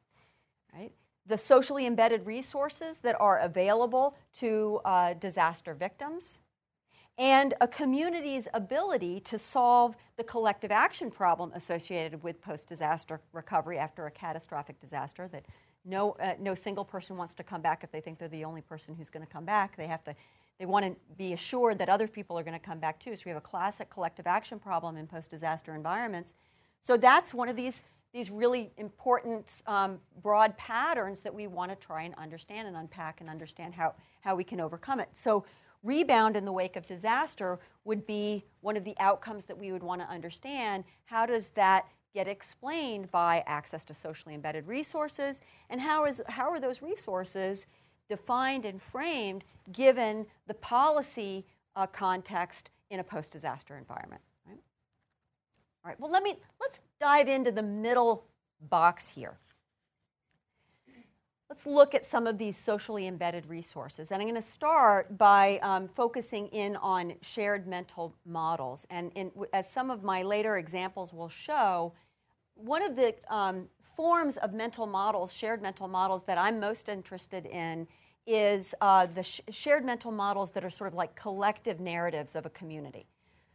right, 0.74 0.92
the 1.28 1.38
socially 1.38 1.86
embedded 1.86 2.26
resources 2.26 3.00
that 3.00 3.16
are 3.22 3.40
available 3.40 4.18
to 4.34 4.82
uh, 4.84 5.14
disaster 5.14 5.74
victims, 5.74 6.42
and 7.18 7.54
a 7.62 7.68
community's 7.68 8.48
ability 8.54 9.20
to 9.22 9.40
solve 9.40 9.96
the 10.18 10.24
collective 10.24 10.72
action 10.72 11.10
problem 11.10 11.52
associated 11.56 12.22
with 12.24 12.42
post 12.42 12.68
disaster 12.68 13.20
recovery 13.34 13.78
after 13.78 14.06
a 14.06 14.12
catastrophic 14.12 14.80
disaster 14.80 15.28
that 15.28 15.46
no, 15.84 16.12
uh, 16.20 16.34
no 16.40 16.54
single 16.54 16.86
person 16.86 17.18
wants 17.18 17.34
to 17.36 17.44
come 17.44 17.62
back 17.62 17.84
if 17.84 17.92
they 17.92 18.02
think 18.02 18.20
they're 18.20 18.28
the 18.28 18.44
only 18.44 18.62
person 18.62 18.94
who's 18.94 19.10
going 19.10 19.26
to 19.26 19.32
come 19.32 19.46
back. 19.46 19.78
They 19.78 19.88
have 19.88 20.04
to, 20.04 20.16
they 20.60 20.66
want 20.66 20.86
to 20.86 20.96
be 21.18 21.34
assured 21.34 21.80
that 21.80 21.90
other 21.90 22.08
people 22.08 22.38
are 22.38 22.44
going 22.44 22.60
to 22.60 22.66
come 22.66 22.80
back 22.80 23.00
too. 23.00 23.16
So 23.16 23.24
we 23.26 23.30
have 23.30 23.38
a 23.38 23.42
classic 23.42 23.90
collective 23.90 24.28
action 24.28 24.60
problem 24.60 24.98
in 24.98 25.08
post-disaster 25.08 25.74
environments. 25.74 26.34
So 26.82 26.98
that's 26.98 27.34
one 27.34 27.50
of 27.50 27.56
these 27.56 27.84
these 28.14 28.32
really 28.32 28.72
important 28.78 29.62
um, 29.68 30.00
broad 30.24 30.58
patterns 30.58 31.20
that 31.20 31.34
we 31.34 31.46
want 31.46 31.70
to 31.70 31.76
try 31.76 32.04
and 32.04 32.16
understand 32.16 32.68
and 32.68 32.78
unpack 32.78 33.22
and 33.22 33.30
understand 33.30 33.76
how, 33.76 33.94
how 34.22 34.34
we 34.34 34.44
can 34.44 34.62
overcome 34.62 35.00
it. 35.00 35.10
So 35.14 35.46
rebound 35.84 36.36
in 36.36 36.46
the 36.46 36.52
wake 36.52 36.76
of 36.76 36.86
disaster 36.86 37.60
would 37.84 38.06
be 38.06 38.44
one 38.62 38.78
of 38.78 38.84
the 38.84 38.96
outcomes 39.00 39.46
that 39.46 39.58
we 39.58 39.72
would 39.72 39.84
want 39.84 40.02
to 40.02 40.08
understand. 40.08 40.84
How 41.06 41.26
does 41.26 41.50
that 41.52 41.86
get 42.14 42.28
explained 42.28 43.12
by 43.12 43.44
access 43.46 43.84
to 43.86 43.94
socially 43.94 44.34
embedded 44.34 44.68
resources, 44.68 45.40
and 45.70 45.80
how, 45.80 46.06
is, 46.06 46.22
how 46.28 46.50
are 46.50 46.60
those 46.60 46.82
resources 46.82 47.68
defined 48.10 48.66
and 48.66 48.82
framed 48.82 49.44
given 49.72 50.26
the 50.48 50.54
policy 50.56 51.46
uh, 51.76 51.86
context 51.86 52.70
in 52.90 53.00
a 53.00 53.04
post-disaster 53.04 53.78
environment. 53.78 54.22
Right? 54.48 54.58
All 55.84 55.90
right, 55.90 56.00
well, 56.00 56.12
let 56.12 56.24
me, 56.24 56.38
let's 56.60 56.82
dive 57.00 57.28
into 57.28 57.52
the 57.52 57.64
middle 57.64 58.26
box 58.70 59.10
here. 59.10 59.38
Let's 61.50 61.66
look 61.66 61.96
at 61.96 62.06
some 62.06 62.28
of 62.28 62.38
these 62.38 62.58
socially 62.58 63.08
embedded 63.08 63.46
resources. 63.46 64.12
And 64.12 64.22
I'm 64.22 64.28
going 64.28 64.42
to 64.42 64.48
start 64.48 65.18
by 65.18 65.60
um, 65.64 65.88
focusing 65.88 66.48
in 66.48 66.76
on 66.76 67.14
shared 67.22 67.68
mental 67.68 68.14
models. 68.26 68.86
And 68.90 69.12
in, 69.16 69.32
as 69.54 69.70
some 69.72 69.90
of 69.90 70.04
my 70.04 70.24
later 70.24 70.58
examples 70.58 71.14
will 71.14 71.30
show, 71.30 71.94
one 72.56 72.84
of 72.84 72.98
the 72.98 73.16
um, 73.30 73.70
forms 73.82 74.36
of 74.38 74.54
mental 74.54 74.88
models, 74.88 75.32
shared 75.32 75.62
mental 75.62 75.88
models, 75.88 76.24
that 76.24 76.38
I'm 76.38 76.60
most 76.60 76.90
interested 76.90 77.46
in 77.46 77.88
is 78.26 78.76
uh, 78.82 79.06
the 79.06 79.24
sh- 79.24 79.40
shared 79.50 79.86
mental 79.86 80.12
models 80.12 80.52
that 80.52 80.66
are 80.66 80.70
sort 80.70 80.90
of 80.90 80.96
like 80.96 81.16
collective 81.16 81.80
narratives 81.80 82.36
of 82.36 82.46
a 82.46 82.50
community. 82.50 83.08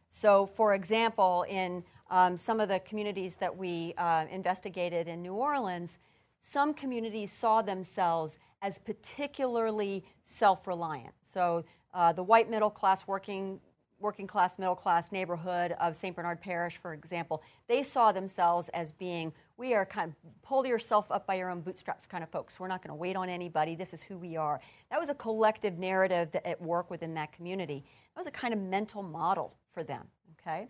So, 0.09 0.47
for 0.47 0.75
example, 0.75 1.45
in 1.47 1.85
um, 2.11 2.39
some 2.39 2.59
of 2.59 2.71
the 2.71 2.81
communities 2.81 3.37
that 3.37 3.55
we 3.55 3.93
uh, 3.99 4.25
investigated 4.31 5.09
in 5.09 5.21
New 5.21 5.35
Orleans, 5.35 5.99
some 6.43 6.75
communities 6.75 7.33
saw 7.33 7.63
themselves 7.63 8.37
as 8.61 8.77
particularly 8.79 10.05
self 10.25 10.67
reliant. 10.67 11.15
So, 11.25 11.65
uh, 11.95 12.13
the 12.13 12.23
white 12.23 12.51
middle 12.51 12.71
class 12.71 13.07
working 13.07 13.61
working 14.01 14.27
class, 14.27 14.59
middle 14.59 14.75
class 14.75 15.13
neighborhood 15.13 15.77
of 15.81 15.95
St. 15.95 16.17
Bernard 16.17 16.41
Parish, 16.41 16.77
for 16.77 16.93
example, 16.93 17.41
they 17.69 17.85
saw 17.85 18.11
themselves 18.11 18.69
as 18.71 18.91
being, 18.91 19.33
we 19.57 19.75
are 19.75 19.87
kind 19.87 20.11
of 20.11 20.43
pull 20.43 20.67
yourself 20.67 21.13
up 21.13 21.25
by 21.25 21.35
your 21.35 21.49
own 21.49 21.61
bootstraps 21.61 22.05
kind 22.05 22.25
of 22.25 22.29
folks. 22.29 22.59
We're 22.59 22.67
not 22.67 22.83
going 22.83 22.89
to 22.89 22.97
wait 22.97 23.15
on 23.15 23.29
anybody. 23.29 23.77
This 23.77 23.95
is 23.95 24.03
who 24.03 24.19
we 24.19 24.37
are. 24.37 24.61
That 24.91 24.99
was 24.99 25.09
a 25.09 25.15
collective 25.15 25.79
narrative 25.79 26.33
that 26.33 26.45
at 26.45 26.61
work 26.61 26.91
within 26.91 27.15
that 27.15 27.33
community. 27.33 27.85
That 28.15 28.21
was 28.21 28.27
a 28.27 28.33
kind 28.33 28.53
of 28.53 28.59
mental 28.59 29.05
model 29.05 29.55
for 29.73 29.85
them, 29.85 30.09
okay? 30.41 30.67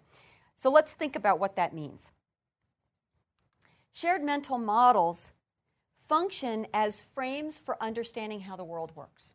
So 0.54 0.70
let's 0.70 0.92
think 0.92 1.16
about 1.16 1.40
what 1.40 1.56
that 1.56 1.72
means. 1.72 2.10
Shared 3.94 4.22
mental 4.22 4.58
models 4.58 5.32
function 6.06 6.66
as 6.74 7.00
frames 7.00 7.58
for 7.58 7.82
understanding 7.82 8.40
how 8.40 8.56
the 8.56 8.64
world 8.64 8.92
works. 8.94 9.34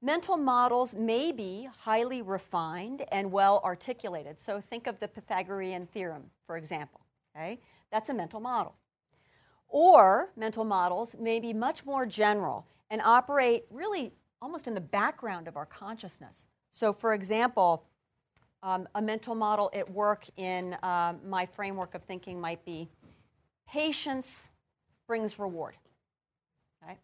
Mental 0.00 0.36
models 0.36 0.94
may 0.94 1.32
be 1.32 1.68
highly 1.80 2.22
refined 2.22 3.04
and 3.10 3.32
well 3.32 3.60
articulated. 3.64 4.40
So 4.40 4.60
think 4.60 4.86
of 4.86 5.00
the 5.00 5.08
Pythagorean 5.08 5.86
theorem, 5.86 6.30
for 6.46 6.56
example. 6.56 7.00
Okay? 7.34 7.60
That's 7.90 8.08
a 8.08 8.14
mental 8.14 8.38
model. 8.38 8.74
Or 9.68 10.32
mental 10.36 10.64
models 10.64 11.16
may 11.18 11.40
be 11.40 11.52
much 11.52 11.84
more 11.84 12.06
general 12.06 12.66
and 12.90 13.02
operate 13.02 13.64
really 13.70 14.12
almost 14.40 14.68
in 14.68 14.74
the 14.74 14.80
background 14.80 15.48
of 15.48 15.56
our 15.56 15.66
consciousness. 15.66 16.46
So, 16.70 16.92
for 16.92 17.12
example, 17.12 17.84
um, 18.62 18.88
a 18.94 19.02
mental 19.02 19.34
model 19.34 19.70
at 19.74 19.90
work 19.90 20.26
in 20.36 20.74
uh, 20.82 21.14
my 21.26 21.46
framework 21.46 21.94
of 21.94 22.02
thinking 22.04 22.40
might 22.40 22.64
be 22.64 22.88
patience 23.68 24.50
brings 25.08 25.38
reward. 25.38 25.74
Okay? 26.84 26.98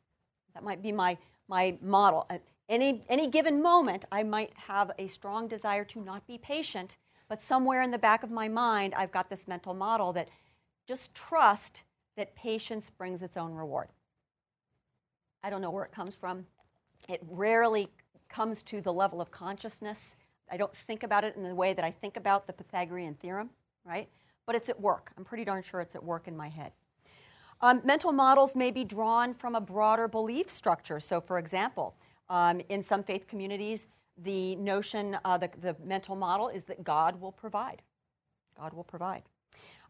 That 0.54 0.62
might 0.62 0.82
be 0.82 0.92
my, 0.92 1.18
my 1.48 1.76
model. 1.82 2.26
Uh, 2.30 2.38
any, 2.68 3.02
any 3.08 3.26
given 3.26 3.60
moment, 3.60 4.04
I 4.12 4.22
might 4.22 4.52
have 4.68 4.92
a 4.98 5.08
strong 5.08 5.48
desire 5.48 5.84
to 5.86 6.00
not 6.00 6.26
be 6.26 6.38
patient, 6.38 6.96
but 7.28 7.42
somewhere 7.42 7.82
in 7.82 7.90
the 7.90 7.98
back 7.98 8.22
of 8.22 8.30
my 8.30 8.46
mind, 8.46 8.94
I've 8.94 9.10
got 9.10 9.28
this 9.28 9.48
mental 9.48 9.74
model 9.74 10.12
that 10.12 10.28
just 10.86 11.14
trust 11.14 11.82
that 12.16 12.36
patience 12.36 12.90
brings 12.90 13.22
its 13.22 13.36
own 13.36 13.54
reward. 13.54 13.88
I 15.42 15.50
don't 15.50 15.60
know 15.60 15.70
where 15.70 15.84
it 15.84 15.92
comes 15.92 16.14
from. 16.14 16.46
It 17.08 17.20
rarely 17.28 17.88
comes 18.28 18.62
to 18.64 18.80
the 18.80 18.92
level 18.92 19.20
of 19.20 19.30
consciousness. 19.30 20.16
I 20.50 20.56
don't 20.56 20.74
think 20.74 21.02
about 21.02 21.24
it 21.24 21.36
in 21.36 21.42
the 21.42 21.54
way 21.54 21.72
that 21.72 21.84
I 21.84 21.90
think 21.90 22.16
about 22.16 22.46
the 22.46 22.52
Pythagorean 22.52 23.14
theorem, 23.14 23.50
right? 23.84 24.08
But 24.46 24.54
it's 24.54 24.68
at 24.68 24.80
work. 24.80 25.12
I'm 25.16 25.24
pretty 25.24 25.44
darn 25.44 25.62
sure 25.62 25.80
it's 25.80 25.94
at 25.94 26.04
work 26.04 26.28
in 26.28 26.36
my 26.36 26.48
head. 26.48 26.72
Um, 27.64 27.80
mental 27.82 28.12
models 28.12 28.54
may 28.54 28.70
be 28.70 28.84
drawn 28.84 29.32
from 29.32 29.54
a 29.54 29.60
broader 29.60 30.06
belief 30.06 30.50
structure. 30.50 31.00
So, 31.00 31.18
for 31.18 31.38
example, 31.38 31.94
um, 32.28 32.60
in 32.68 32.82
some 32.82 33.02
faith 33.02 33.26
communities, 33.26 33.86
the 34.18 34.54
notion, 34.56 35.16
uh, 35.24 35.38
the, 35.38 35.48
the 35.62 35.74
mental 35.82 36.14
model 36.14 36.48
is 36.48 36.64
that 36.64 36.84
God 36.84 37.18
will 37.22 37.32
provide. 37.32 37.80
God 38.54 38.74
will 38.74 38.84
provide. 38.84 39.22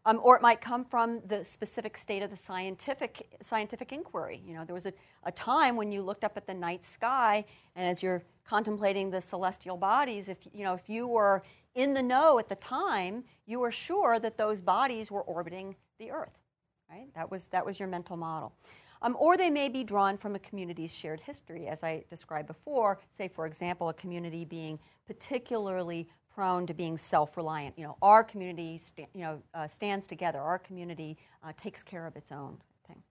Um, 0.05 0.21
or 0.23 0.37
it 0.37 0.41
might 0.41 0.61
come 0.61 0.85
from 0.85 1.19
the 1.27 1.43
specific 1.43 1.97
state 1.97 2.23
of 2.23 2.29
the 2.29 2.37
scientific, 2.37 3.35
scientific 3.41 3.91
inquiry. 3.91 4.41
You 4.47 4.53
know, 4.53 4.63
there 4.63 4.73
was 4.73 4.85
a, 4.85 4.93
a 5.25 5.31
time 5.33 5.75
when 5.75 5.91
you 5.91 6.01
looked 6.01 6.23
up 6.23 6.37
at 6.37 6.47
the 6.47 6.53
night 6.53 6.85
sky, 6.85 7.43
and 7.75 7.85
as 7.85 8.01
you're 8.01 8.23
contemplating 8.47 9.11
the 9.11 9.19
celestial 9.19 9.75
bodies, 9.75 10.29
if, 10.29 10.37
you 10.53 10.63
know, 10.63 10.75
if 10.75 10.87
you 10.87 11.09
were 11.09 11.43
in 11.73 11.93
the 11.93 12.03
know 12.03 12.39
at 12.39 12.47
the 12.47 12.55
time, 12.55 13.25
you 13.45 13.59
were 13.59 13.71
sure 13.71 14.17
that 14.17 14.37
those 14.37 14.61
bodies 14.61 15.11
were 15.11 15.23
orbiting 15.23 15.75
the 15.99 16.09
Earth. 16.09 16.44
Right? 16.89 17.13
That 17.15 17.29
was, 17.31 17.47
that 17.47 17.65
was 17.65 17.79
your 17.79 17.87
mental 17.87 18.17
model. 18.17 18.53
Um, 19.01 19.15
or 19.19 19.37
they 19.37 19.49
may 19.49 19.69
be 19.69 19.83
drawn 19.83 20.17
from 20.17 20.35
a 20.35 20.39
community's 20.39 20.95
shared 20.95 21.19
history, 21.19 21.67
as 21.67 21.83
I 21.83 22.03
described 22.09 22.47
before. 22.47 22.99
Say, 23.11 23.27
for 23.27 23.45
example, 23.45 23.89
a 23.89 23.93
community 23.93 24.45
being 24.45 24.79
particularly 25.05 26.07
prone 26.33 26.65
to 26.67 26.73
being 26.73 26.97
self-reliant. 26.97 27.77
You 27.77 27.85
know, 27.85 27.97
our 28.01 28.23
community, 28.23 28.77
sta- 28.77 29.07
you 29.13 29.21
know, 29.21 29.41
uh, 29.53 29.67
stands 29.67 30.07
together. 30.07 30.39
Our 30.39 30.59
community 30.59 31.17
uh, 31.43 31.53
takes 31.57 31.83
care 31.83 32.05
of 32.05 32.15
its 32.15 32.31
own 32.31 32.57
thing. 32.87 33.01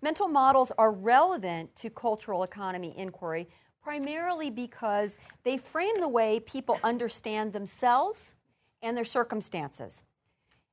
Mental 0.00 0.28
models 0.28 0.72
are 0.78 0.92
relevant 0.92 1.74
to 1.76 1.90
cultural 1.90 2.42
economy 2.42 2.94
inquiry 2.96 3.48
primarily 3.82 4.50
because 4.50 5.18
they 5.42 5.56
frame 5.56 5.98
the 5.98 6.08
way 6.08 6.40
people 6.40 6.78
understand 6.84 7.52
themselves 7.52 8.34
and 8.80 8.96
their 8.96 9.04
circumstances. 9.04 10.02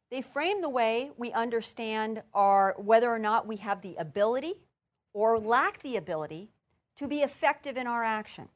They 0.09 0.21
frame 0.21 0.61
the 0.61 0.69
way 0.69 1.11
we 1.17 1.31
understand 1.33 2.23
our 2.33 2.75
whether 2.77 3.09
or 3.09 3.19
not 3.19 3.45
we 3.45 3.57
have 3.57 3.81
the 3.81 3.95
ability 3.97 4.55
or 5.13 5.39
lack 5.39 5.81
the 5.81 5.97
ability 5.97 6.49
to 6.97 7.07
be 7.07 7.19
effective 7.19 7.77
in 7.77 7.87
our 7.87 8.03
action. 8.03 8.49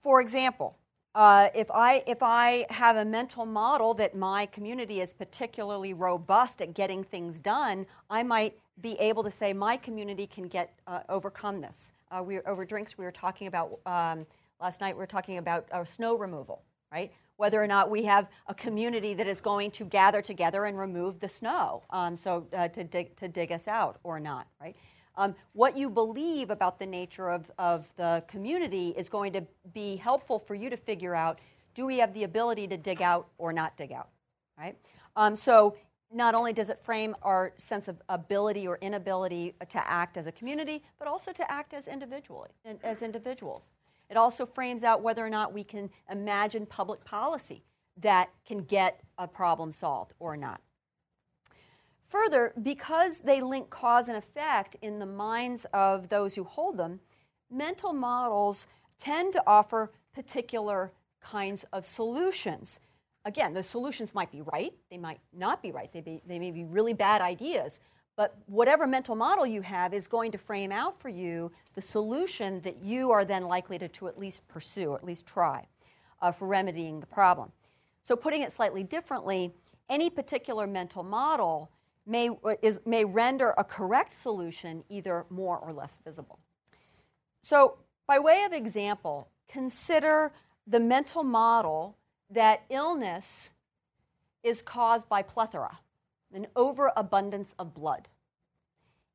For 0.00 0.20
example, 0.20 0.76
uh, 1.14 1.48
if, 1.54 1.70
I, 1.70 2.02
if 2.06 2.22
I 2.22 2.66
have 2.70 2.96
a 2.96 3.04
mental 3.04 3.44
model 3.44 3.92
that 3.94 4.14
my 4.14 4.46
community 4.46 5.00
is 5.00 5.12
particularly 5.12 5.92
robust 5.92 6.62
at 6.62 6.74
getting 6.74 7.02
things 7.02 7.40
done, 7.40 7.86
I 8.08 8.22
might 8.22 8.56
be 8.80 8.94
able 9.00 9.24
to 9.24 9.30
say 9.30 9.52
my 9.52 9.76
community 9.76 10.26
can 10.26 10.46
get 10.46 10.72
uh, 10.86 11.00
overcome 11.08 11.60
this. 11.60 11.90
Uh, 12.10 12.22
we 12.22 12.40
over 12.40 12.64
drinks 12.64 12.96
we 12.96 13.04
were 13.04 13.12
talking 13.12 13.48
about 13.48 13.80
um, 13.84 14.26
last 14.60 14.80
night. 14.80 14.94
We 14.94 15.00
were 15.00 15.06
talking 15.06 15.38
about 15.38 15.66
uh, 15.72 15.84
snow 15.84 16.16
removal, 16.16 16.62
right? 16.92 17.12
Whether 17.36 17.62
or 17.62 17.66
not 17.66 17.90
we 17.90 18.04
have 18.04 18.28
a 18.46 18.54
community 18.54 19.14
that 19.14 19.26
is 19.26 19.40
going 19.40 19.70
to 19.72 19.84
gather 19.84 20.22
together 20.22 20.64
and 20.64 20.78
remove 20.78 21.20
the 21.20 21.28
snow, 21.28 21.84
um, 21.90 22.16
so 22.16 22.46
uh, 22.52 22.68
to 22.68 22.84
dig 22.84 23.16
to 23.16 23.28
dig 23.28 23.52
us 23.52 23.68
out 23.68 23.98
or 24.02 24.18
not, 24.18 24.48
right? 24.60 24.76
Um, 25.16 25.34
what 25.52 25.76
you 25.76 25.90
believe 25.90 26.48
about 26.48 26.78
the 26.78 26.86
nature 26.86 27.28
of, 27.28 27.50
of 27.58 27.92
the 27.96 28.22
community 28.28 28.94
is 28.96 29.08
going 29.08 29.32
to 29.32 29.44
be 29.74 29.96
helpful 29.96 30.38
for 30.38 30.54
you 30.54 30.70
to 30.70 30.76
figure 30.76 31.14
out 31.14 31.40
do 31.74 31.86
we 31.86 31.98
have 31.98 32.14
the 32.14 32.22
ability 32.22 32.68
to 32.68 32.76
dig 32.76 33.02
out 33.02 33.28
or 33.36 33.52
not 33.52 33.76
dig 33.76 33.92
out, 33.92 34.08
right? 34.56 34.76
Um, 35.16 35.34
so 35.34 35.76
not 36.12 36.34
only 36.34 36.52
does 36.52 36.70
it 36.70 36.78
frame 36.78 37.14
our 37.22 37.52
sense 37.56 37.88
of 37.88 38.00
ability 38.08 38.66
or 38.66 38.78
inability 38.80 39.54
to 39.68 39.88
act 39.88 40.16
as 40.16 40.26
a 40.26 40.32
community, 40.32 40.82
but 40.98 41.08
also 41.08 41.32
to 41.32 41.50
act 41.50 41.74
as 41.74 41.86
individually 41.86 42.50
as 42.82 43.02
individuals. 43.02 43.70
It 44.10 44.16
also 44.16 44.46
frames 44.46 44.84
out 44.84 45.02
whether 45.02 45.24
or 45.24 45.30
not 45.30 45.52
we 45.52 45.64
can 45.64 45.90
imagine 46.10 46.66
public 46.66 47.04
policy 47.04 47.64
that 48.00 48.30
can 48.46 48.58
get 48.58 49.00
a 49.18 49.26
problem 49.26 49.72
solved 49.72 50.12
or 50.18 50.36
not. 50.36 50.60
Further, 52.06 52.54
because 52.62 53.20
they 53.20 53.40
link 53.40 53.68
cause 53.68 54.08
and 54.08 54.16
effect 54.16 54.76
in 54.80 54.98
the 54.98 55.06
minds 55.06 55.66
of 55.74 56.08
those 56.08 56.36
who 56.36 56.44
hold 56.44 56.78
them, 56.78 57.00
mental 57.50 57.92
models 57.92 58.66
tend 58.98 59.32
to 59.34 59.42
offer 59.46 59.92
particular 60.14 60.92
kinds 61.20 61.64
of 61.72 61.84
solutions 61.84 62.80
again, 63.28 63.52
the 63.52 63.62
solutions 63.62 64.14
might 64.14 64.32
be 64.32 64.40
right, 64.40 64.72
they 64.90 64.96
might 64.96 65.20
not 65.36 65.62
be 65.62 65.70
right, 65.70 65.92
they, 65.92 66.00
be, 66.00 66.22
they 66.26 66.38
may 66.38 66.50
be 66.50 66.64
really 66.64 66.94
bad 66.94 67.20
ideas. 67.20 67.78
But 68.18 68.36
whatever 68.46 68.84
mental 68.88 69.14
model 69.14 69.46
you 69.46 69.62
have 69.62 69.94
is 69.94 70.08
going 70.08 70.32
to 70.32 70.38
frame 70.38 70.72
out 70.72 71.00
for 71.00 71.08
you 71.08 71.52
the 71.74 71.80
solution 71.80 72.60
that 72.62 72.82
you 72.82 73.12
are 73.12 73.24
then 73.24 73.44
likely 73.44 73.78
to, 73.78 73.86
to 73.86 74.08
at 74.08 74.18
least 74.18 74.48
pursue, 74.48 74.90
or 74.90 74.96
at 74.96 75.04
least 75.04 75.24
try, 75.24 75.68
uh, 76.20 76.32
for 76.32 76.48
remedying 76.48 76.98
the 76.98 77.06
problem. 77.06 77.52
So, 78.02 78.16
putting 78.16 78.42
it 78.42 78.52
slightly 78.52 78.82
differently, 78.82 79.54
any 79.88 80.10
particular 80.10 80.66
mental 80.66 81.04
model 81.04 81.70
may, 82.06 82.30
is, 82.60 82.80
may 82.84 83.04
render 83.04 83.54
a 83.56 83.62
correct 83.62 84.12
solution 84.12 84.82
either 84.88 85.24
more 85.30 85.56
or 85.56 85.72
less 85.72 86.00
visible. 86.04 86.40
So, 87.40 87.78
by 88.08 88.18
way 88.18 88.42
of 88.42 88.52
example, 88.52 89.28
consider 89.48 90.32
the 90.66 90.80
mental 90.80 91.22
model 91.22 91.96
that 92.28 92.64
illness 92.68 93.50
is 94.42 94.60
caused 94.60 95.08
by 95.08 95.22
plethora, 95.22 95.78
an 96.32 96.46
overabundance 96.56 97.54
of 97.58 97.74
blood. 97.74 98.08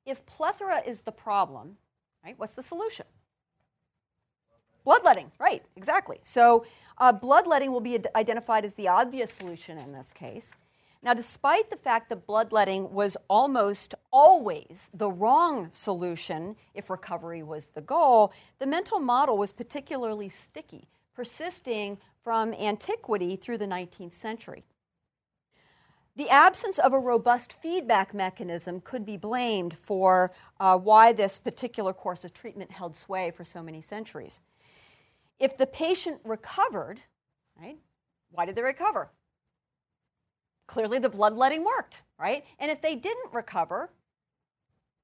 If 0.06 0.26
plethora 0.26 0.82
is 0.86 1.02
the 1.02 1.12
problem, 1.12 1.78
right, 2.24 2.38
what's 2.38 2.54
the 2.54 2.64
solution? 2.64 3.06
Bloodletting, 4.84 5.32
right, 5.40 5.64
exactly. 5.76 6.20
So 6.24 6.66
uh, 6.98 7.14
bloodletting 7.14 7.72
will 7.72 7.80
be 7.80 8.00
identified 8.16 8.66
as 8.66 8.74
the 8.74 8.90
obvious 8.90 9.32
solution 9.32 9.78
in 9.78 9.94
this 9.94 10.12
case. 10.12 10.58
Now, 11.02 11.14
despite 11.14 11.70
the 11.70 11.76
fact 11.76 12.10
that 12.10 12.26
bloodletting 12.26 12.94
was 12.94 13.18
almost 13.30 13.94
always 14.12 14.90
the 14.94 15.12
wrong 15.12 15.70
solution 15.72 16.56
if 16.74 16.90
recovery 16.90 17.44
was 17.44 17.70
the 17.70 17.82
goal, 17.82 18.32
the 18.60 18.68
mental 18.68 19.00
model 19.00 19.38
was 19.38 19.52
particularly 19.52 20.30
sticky, 20.30 20.88
persisting 21.14 21.98
from 22.24 22.54
antiquity 22.54 23.36
through 23.36 23.58
the 23.58 23.68
19th 23.68 24.14
century. 24.14 24.64
The 26.16 26.30
absence 26.30 26.78
of 26.78 26.94
a 26.94 27.00
robust 27.00 27.52
feedback 27.52 28.14
mechanism 28.14 28.82
could 28.82 29.06
be 29.06 29.18
blamed 29.18 29.74
for 29.76 30.32
uh, 30.60 30.78
why 30.78 31.12
this 31.12 31.40
particular 31.40 31.92
course 31.92 32.24
of 32.24 32.34
treatment 32.34 32.72
held 32.72 32.96
sway 32.96 33.32
for 33.32 33.44
so 33.44 33.64
many 33.64 33.82
centuries. 33.82 34.42
If 35.40 35.58
the 35.58 35.66
patient 35.66 36.20
recovered, 36.24 37.00
right, 37.60 37.78
why 38.30 38.46
did 38.46 38.56
they 38.56 38.62
recover? 38.62 39.12
Clearly, 40.68 41.00
the 41.00 41.10
bloodletting 41.10 41.66
worked, 41.66 42.04
right? 42.20 42.46
And 42.60 42.70
if 42.70 42.82
they 42.82 42.96
didn't 42.96 43.34
recover, 43.34 43.90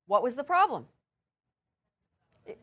what 0.05 0.21
was 0.21 0.35
the 0.35 0.43
problem? 0.43 0.85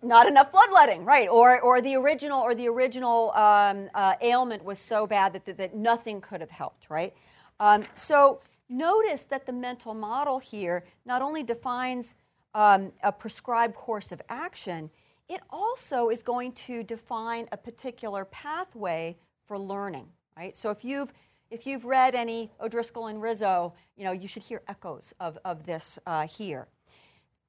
not 0.03 0.27
enough 0.27 0.51
bloodletting, 0.53 1.05
right? 1.05 1.29
Or, 1.29 1.61
or 1.61 1.81
the 1.81 1.95
original, 1.97 2.41
or 2.41 2.55
the 2.55 2.69
original 2.69 3.31
um, 3.33 3.89
uh, 3.95 4.15
ailment 4.21 4.65
was 4.65 4.79
so 4.79 5.07
bad 5.07 5.33
that, 5.35 5.45
that, 5.47 5.59
that, 5.59 5.77
nothing 5.77 6.21
could 6.21 6.41
have 6.41 6.51
helped, 6.51 6.91
right? 6.91 7.15
Um, 7.59 7.85
so 7.95 8.40
notice 8.69 9.25
that 9.25 9.47
the 9.47 9.53
mental 9.53 9.95
model 9.95 10.38
here 10.38 10.85
not 11.05 11.23
only 11.23 11.42
defines 11.42 12.14
um, 12.55 12.92
a 13.03 13.12
prescribed 13.12 13.75
course 13.75 14.12
of 14.12 14.21
action, 14.29 14.90
it 15.29 15.40
also 15.51 16.09
is 16.09 16.23
going 16.23 16.53
to 16.53 16.83
define 16.83 17.49
a 17.53 17.57
particular 17.57 18.25
pathway 18.25 19.16
for 19.45 19.59
learning, 19.59 20.09
right? 20.37 20.57
So 20.57 20.71
if 20.71 20.85
you've 20.85 21.12
if 21.49 21.64
you've 21.64 21.85
read 21.85 22.16
any 22.16 22.51
O'Driscoll 22.61 23.07
and 23.07 23.23
Rizzo, 23.23 23.75
you 23.97 24.05
know 24.05 24.12
you 24.12 24.27
should 24.27 24.42
hear 24.42 24.62
echoes 24.66 25.14
of, 25.21 25.38
of 25.45 25.64
this 25.64 25.99
uh, 26.07 26.27
here. 26.27 26.66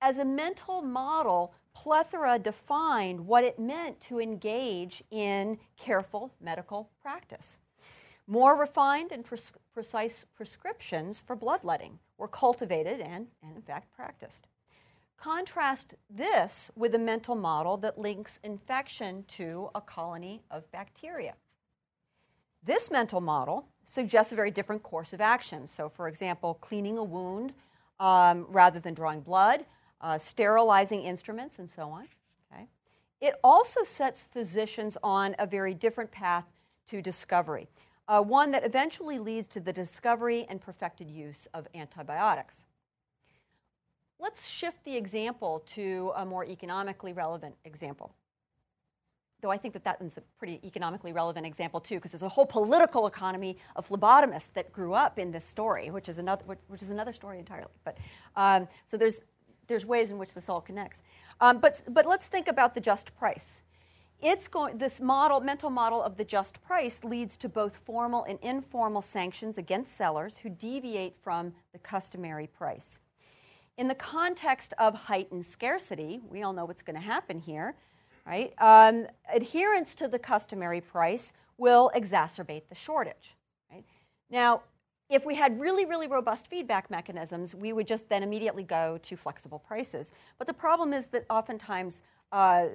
As 0.02 0.20
a 0.20 0.26
mental 0.26 0.84
model, 0.84 1.54
plethora 1.74 2.38
defined 2.38 3.26
what 3.26 3.44
it 3.44 3.58
meant 3.58 4.00
to 4.02 4.20
engage 4.20 5.04
in 5.10 5.58
careful 5.78 6.32
medical 6.40 6.92
practice. 7.02 7.58
More 8.28 8.60
refined 8.60 9.12
and 9.12 9.26
pres- 9.26 9.54
precise 9.78 10.26
prescriptions 10.36 11.22
for 11.22 11.36
bloodletting 11.36 12.00
were 12.18 12.28
cultivated 12.28 13.00
and, 13.00 13.28
and, 13.44 13.56
in 13.56 13.62
fact, 13.62 13.96
practiced. 13.96 14.48
Contrast 15.18 15.94
this 16.10 16.72
with 16.76 16.96
a 16.96 16.98
mental 16.98 17.36
model 17.36 17.78
that 17.78 18.00
links 18.00 18.40
infection 18.44 19.24
to 19.28 19.70
a 19.76 19.82
colony 19.82 20.42
of 20.50 20.72
bacteria. 20.72 21.36
This 22.64 22.90
mental 22.90 23.22
model 23.22 23.68
suggests 23.86 24.34
a 24.34 24.36
very 24.36 24.50
different 24.50 24.82
course 24.82 25.14
of 25.14 25.22
action. 25.22 25.68
So, 25.68 25.90
for 25.90 26.08
example, 26.08 26.56
cleaning 26.56 26.98
a 26.98 27.04
wound 27.04 27.54
um, 28.00 28.48
rather 28.50 28.80
than 28.80 28.96
drawing 28.96 29.22
blood, 29.22 29.64
uh, 30.02 30.18
sterilizing 30.18 31.04
instruments, 31.04 31.60
and 31.60 31.70
so 31.70 31.92
on. 31.92 32.08
Okay? 32.52 32.66
It 33.22 33.36
also 33.44 33.84
sets 33.84 34.24
physicians 34.24 34.98
on 35.04 35.36
a 35.38 35.46
very 35.46 35.76
different 35.76 36.10
path 36.10 36.46
to 36.88 37.00
discovery, 37.00 37.68
uh, 38.08 38.22
one 38.22 38.52
that 38.52 38.64
eventually 38.64 39.20
leads 39.20 39.48
to 39.48 39.60
the 39.60 39.74
discovery 39.74 40.46
and 40.50 40.62
perfected 40.62 41.10
use 41.10 41.48
of 41.54 41.68
antibiotics. 41.76 42.66
Let's 44.20 44.48
shift 44.48 44.84
the 44.84 44.96
example 44.96 45.64
to 45.68 46.12
a 46.16 46.26
more 46.26 46.46
economically 46.46 47.14
relevant 47.14 47.56
example. 47.66 48.12
Though 49.42 49.52
I 49.52 49.58
think 49.58 49.76
that 49.76 49.84
that 49.84 50.02
is 50.02 50.18
a 50.18 50.22
pretty 50.40 50.60
economically 50.64 51.12
relevant 51.12 51.46
example 51.46 51.80
too, 51.80 51.96
because 51.96 52.12
there's 52.12 52.24
a 52.24 52.30
whole 52.30 52.48
political 52.48 53.06
economy 53.06 53.58
of 53.76 53.88
phlebotomists 53.88 54.52
that 54.54 54.72
grew 54.72 54.94
up 54.94 55.20
in 55.20 55.32
this 55.32 55.46
story, 55.46 55.92
which 55.92 56.10
is 56.10 56.18
another, 56.18 56.44
which, 56.46 56.82
is 56.82 56.90
another 56.90 57.14
story 57.14 57.38
entirely. 57.38 57.70
But 57.84 58.00
um, 58.36 58.68
so 58.86 58.98
there's 58.98 59.22
there's 59.68 59.86
ways 59.86 60.12
in 60.12 60.18
which 60.18 60.34
this 60.34 60.50
all 60.50 60.62
connects. 60.62 61.04
Um, 61.40 61.60
but, 61.60 61.82
but 61.90 62.06
let's 62.06 62.28
think 62.28 62.48
about 62.48 62.74
the 62.74 62.82
just 62.82 63.16
price. 63.18 63.62
It's 64.22 64.48
going, 64.48 64.80
this 64.80 65.00
model, 65.00 65.40
mental 65.42 65.70
model 65.70 66.02
of 66.02 66.18
the 66.18 66.24
just 66.24 66.62
price 66.64 67.04
leads 67.04 67.38
to 67.38 67.50
both 67.50 67.78
formal 67.78 68.24
and 68.24 68.40
informal 68.42 69.04
sanctions 69.04 69.60
against 69.60 69.96
sellers 69.96 70.40
who 70.40 70.50
deviate 70.50 71.16
from 71.16 71.54
the 71.72 71.78
customary 71.80 72.48
price. 72.48 73.00
In 73.78 73.88
the 73.88 73.96
context 73.96 74.74
of 74.80 74.96
heightened 74.96 75.46
scarcity, 75.46 76.20
we 76.28 76.42
all 76.42 76.52
know 76.52 76.66
what's 76.66 76.82
going 76.82 76.96
to 76.96 77.02
happen 77.02 77.38
here, 77.38 77.76
right? 78.26 78.54
Um, 78.58 79.06
adherence 79.32 79.94
to 79.96 80.08
the 80.08 80.18
customary 80.18 80.82
price 80.82 81.34
will 81.60 81.92
exacerbate 81.96 82.64
the 82.70 82.76
shortage. 82.76 83.36
Right? 83.72 83.84
Now, 84.32 84.64
if 85.10 85.28
we 85.28 85.36
had 85.36 85.60
really, 85.60 85.86
really 85.86 86.08
robust 86.08 86.48
feedback 86.48 86.90
mechanisms, 86.90 87.54
we 87.54 87.72
would 87.72 87.88
just 87.88 88.10
then 88.10 88.24
immediately 88.24 88.64
go 88.64 88.98
to 89.04 89.16
flexible 89.16 89.60
prices. 89.60 90.12
But 90.40 90.48
the 90.48 90.54
problem 90.54 90.92
is 90.92 91.08
that 91.08 91.26
oftentimes 91.30 92.02
uh, 92.32 92.66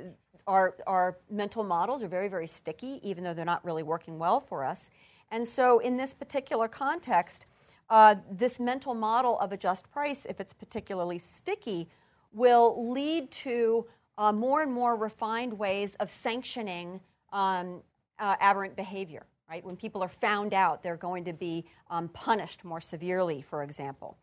our, 0.46 0.76
our 0.86 1.18
mental 1.30 1.64
models 1.64 2.02
are 2.02 2.08
very, 2.08 2.28
very 2.28 2.46
sticky, 2.46 3.00
even 3.02 3.24
though 3.24 3.34
they're 3.34 3.44
not 3.44 3.64
really 3.64 3.82
working 3.82 4.18
well 4.18 4.40
for 4.40 4.64
us. 4.64 4.90
And 5.30 5.46
so, 5.46 5.78
in 5.78 5.96
this 5.96 6.12
particular 6.12 6.68
context, 6.68 7.46
uh, 7.88 8.16
this 8.30 8.60
mental 8.60 8.94
model 8.94 9.38
of 9.40 9.52
a 9.52 9.56
just 9.56 9.90
price, 9.90 10.26
if 10.26 10.40
it's 10.40 10.52
particularly 10.52 11.18
sticky, 11.18 11.88
will 12.32 12.90
lead 12.92 13.30
to 13.30 13.86
uh, 14.18 14.32
more 14.32 14.62
and 14.62 14.72
more 14.72 14.96
refined 14.96 15.52
ways 15.58 15.94
of 15.96 16.10
sanctioning 16.10 17.00
um, 17.32 17.82
uh, 18.18 18.36
aberrant 18.40 18.76
behavior. 18.76 19.26
Right? 19.48 19.64
When 19.64 19.76
people 19.76 20.02
are 20.02 20.08
found 20.08 20.54
out, 20.54 20.82
they're 20.82 20.96
going 20.96 21.24
to 21.24 21.32
be 21.34 21.66
um, 21.90 22.08
punished 22.08 22.64
more 22.64 22.80
severely, 22.80 23.42
for 23.42 23.62
example. 23.62 24.16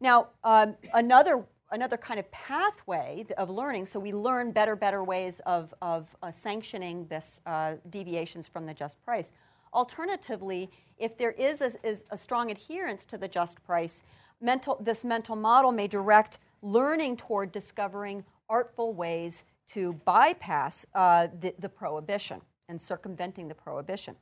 Now, 0.00 0.28
um, 0.42 0.76
another 0.94 1.44
another 1.70 1.96
kind 1.96 2.20
of 2.20 2.30
pathway 2.30 3.24
of 3.36 3.50
learning. 3.50 3.86
So 3.86 3.98
we 3.98 4.12
learn 4.12 4.52
better, 4.52 4.76
better 4.76 5.02
ways 5.02 5.40
of, 5.46 5.74
of 5.82 6.14
uh, 6.22 6.30
sanctioning 6.30 7.06
this 7.08 7.40
uh, 7.46 7.74
deviations 7.90 8.48
from 8.48 8.66
the 8.66 8.74
just 8.74 9.02
price. 9.04 9.32
Alternatively, 9.72 10.70
if 10.98 11.18
there 11.18 11.32
is 11.32 11.60
a, 11.60 11.72
is 11.82 12.04
a 12.10 12.16
strong 12.16 12.50
adherence 12.50 13.04
to 13.06 13.18
the 13.18 13.28
just 13.28 13.64
price, 13.64 14.02
mental, 14.40 14.78
this 14.80 15.04
mental 15.04 15.36
model 15.36 15.72
may 15.72 15.88
direct 15.88 16.38
learning 16.62 17.16
toward 17.16 17.50
discovering 17.50 18.24
artful 18.48 18.92
ways 18.92 19.44
to 19.66 19.94
bypass 20.04 20.86
uh, 20.94 21.26
the, 21.40 21.54
the 21.58 21.68
prohibition 21.68 22.40
and 22.68 22.80
circumventing 22.80 23.48
the 23.48 23.54
prohibition. 23.54 24.14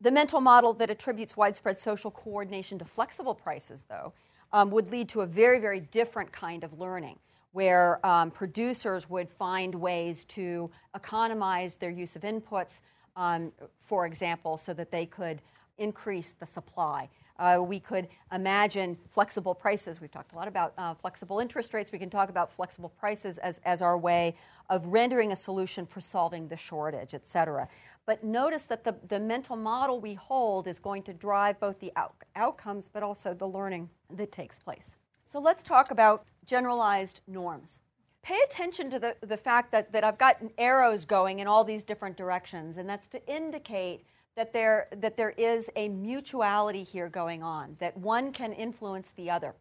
The 0.00 0.10
mental 0.10 0.40
model 0.40 0.72
that 0.74 0.90
attributes 0.90 1.36
widespread 1.36 1.78
social 1.78 2.10
coordination 2.10 2.78
to 2.80 2.84
flexible 2.84 3.34
prices, 3.34 3.84
though, 3.88 4.12
um, 4.52 4.70
would 4.70 4.90
lead 4.90 5.08
to 5.10 5.20
a 5.20 5.26
very, 5.26 5.58
very 5.58 5.80
different 5.80 6.32
kind 6.32 6.64
of 6.64 6.78
learning 6.78 7.18
where 7.52 8.04
um, 8.04 8.30
producers 8.30 9.08
would 9.08 9.28
find 9.28 9.74
ways 9.74 10.24
to 10.24 10.70
economize 10.94 11.76
their 11.76 11.90
use 11.90 12.16
of 12.16 12.22
inputs, 12.22 12.80
um, 13.14 13.52
for 13.78 14.06
example, 14.06 14.56
so 14.56 14.72
that 14.72 14.90
they 14.90 15.04
could 15.04 15.40
increase 15.78 16.32
the 16.32 16.46
supply. 16.46 17.08
Uh, 17.42 17.60
we 17.60 17.80
could 17.80 18.06
imagine 18.30 18.96
flexible 19.10 19.52
prices. 19.52 20.00
We've 20.00 20.12
talked 20.12 20.32
a 20.32 20.36
lot 20.36 20.46
about 20.46 20.74
uh, 20.78 20.94
flexible 20.94 21.40
interest 21.40 21.74
rates. 21.74 21.90
We 21.90 21.98
can 21.98 22.08
talk 22.08 22.30
about 22.30 22.48
flexible 22.48 22.90
prices 22.90 23.36
as, 23.38 23.60
as 23.64 23.82
our 23.82 23.98
way 23.98 24.36
of 24.70 24.86
rendering 24.86 25.32
a 25.32 25.36
solution 25.36 25.84
for 25.84 26.00
solving 26.00 26.46
the 26.46 26.56
shortage, 26.56 27.14
et 27.14 27.26
cetera. 27.26 27.66
But 28.06 28.22
notice 28.22 28.66
that 28.66 28.84
the, 28.84 28.94
the 29.08 29.18
mental 29.18 29.56
model 29.56 29.98
we 29.98 30.14
hold 30.14 30.68
is 30.68 30.78
going 30.78 31.02
to 31.02 31.12
drive 31.12 31.58
both 31.58 31.80
the 31.80 31.90
out- 31.96 32.14
outcomes 32.36 32.88
but 32.88 33.02
also 33.02 33.34
the 33.34 33.48
learning 33.48 33.90
that 34.10 34.30
takes 34.30 34.60
place. 34.60 34.96
So 35.24 35.40
let's 35.40 35.64
talk 35.64 35.90
about 35.90 36.26
generalized 36.46 37.22
norms. 37.26 37.80
Pay 38.22 38.38
attention 38.44 38.88
to 38.90 39.00
the, 39.00 39.16
the 39.20 39.36
fact 39.36 39.72
that, 39.72 39.92
that 39.92 40.04
I've 40.04 40.18
got 40.18 40.36
arrows 40.58 41.04
going 41.04 41.40
in 41.40 41.48
all 41.48 41.64
these 41.64 41.82
different 41.82 42.16
directions, 42.16 42.78
and 42.78 42.88
that's 42.88 43.08
to 43.08 43.26
indicate 43.26 44.04
that 44.36 44.52
there, 44.52 44.88
that 44.96 45.16
there 45.16 45.34
is 45.36 45.70
a 45.76 45.88
mutuality 45.88 46.82
here 46.82 47.08
going 47.08 47.42
on, 47.42 47.76
that 47.80 47.96
one 47.96 48.32
can 48.32 48.52
influence 48.52 49.10
the 49.10 49.30
other 49.30 49.54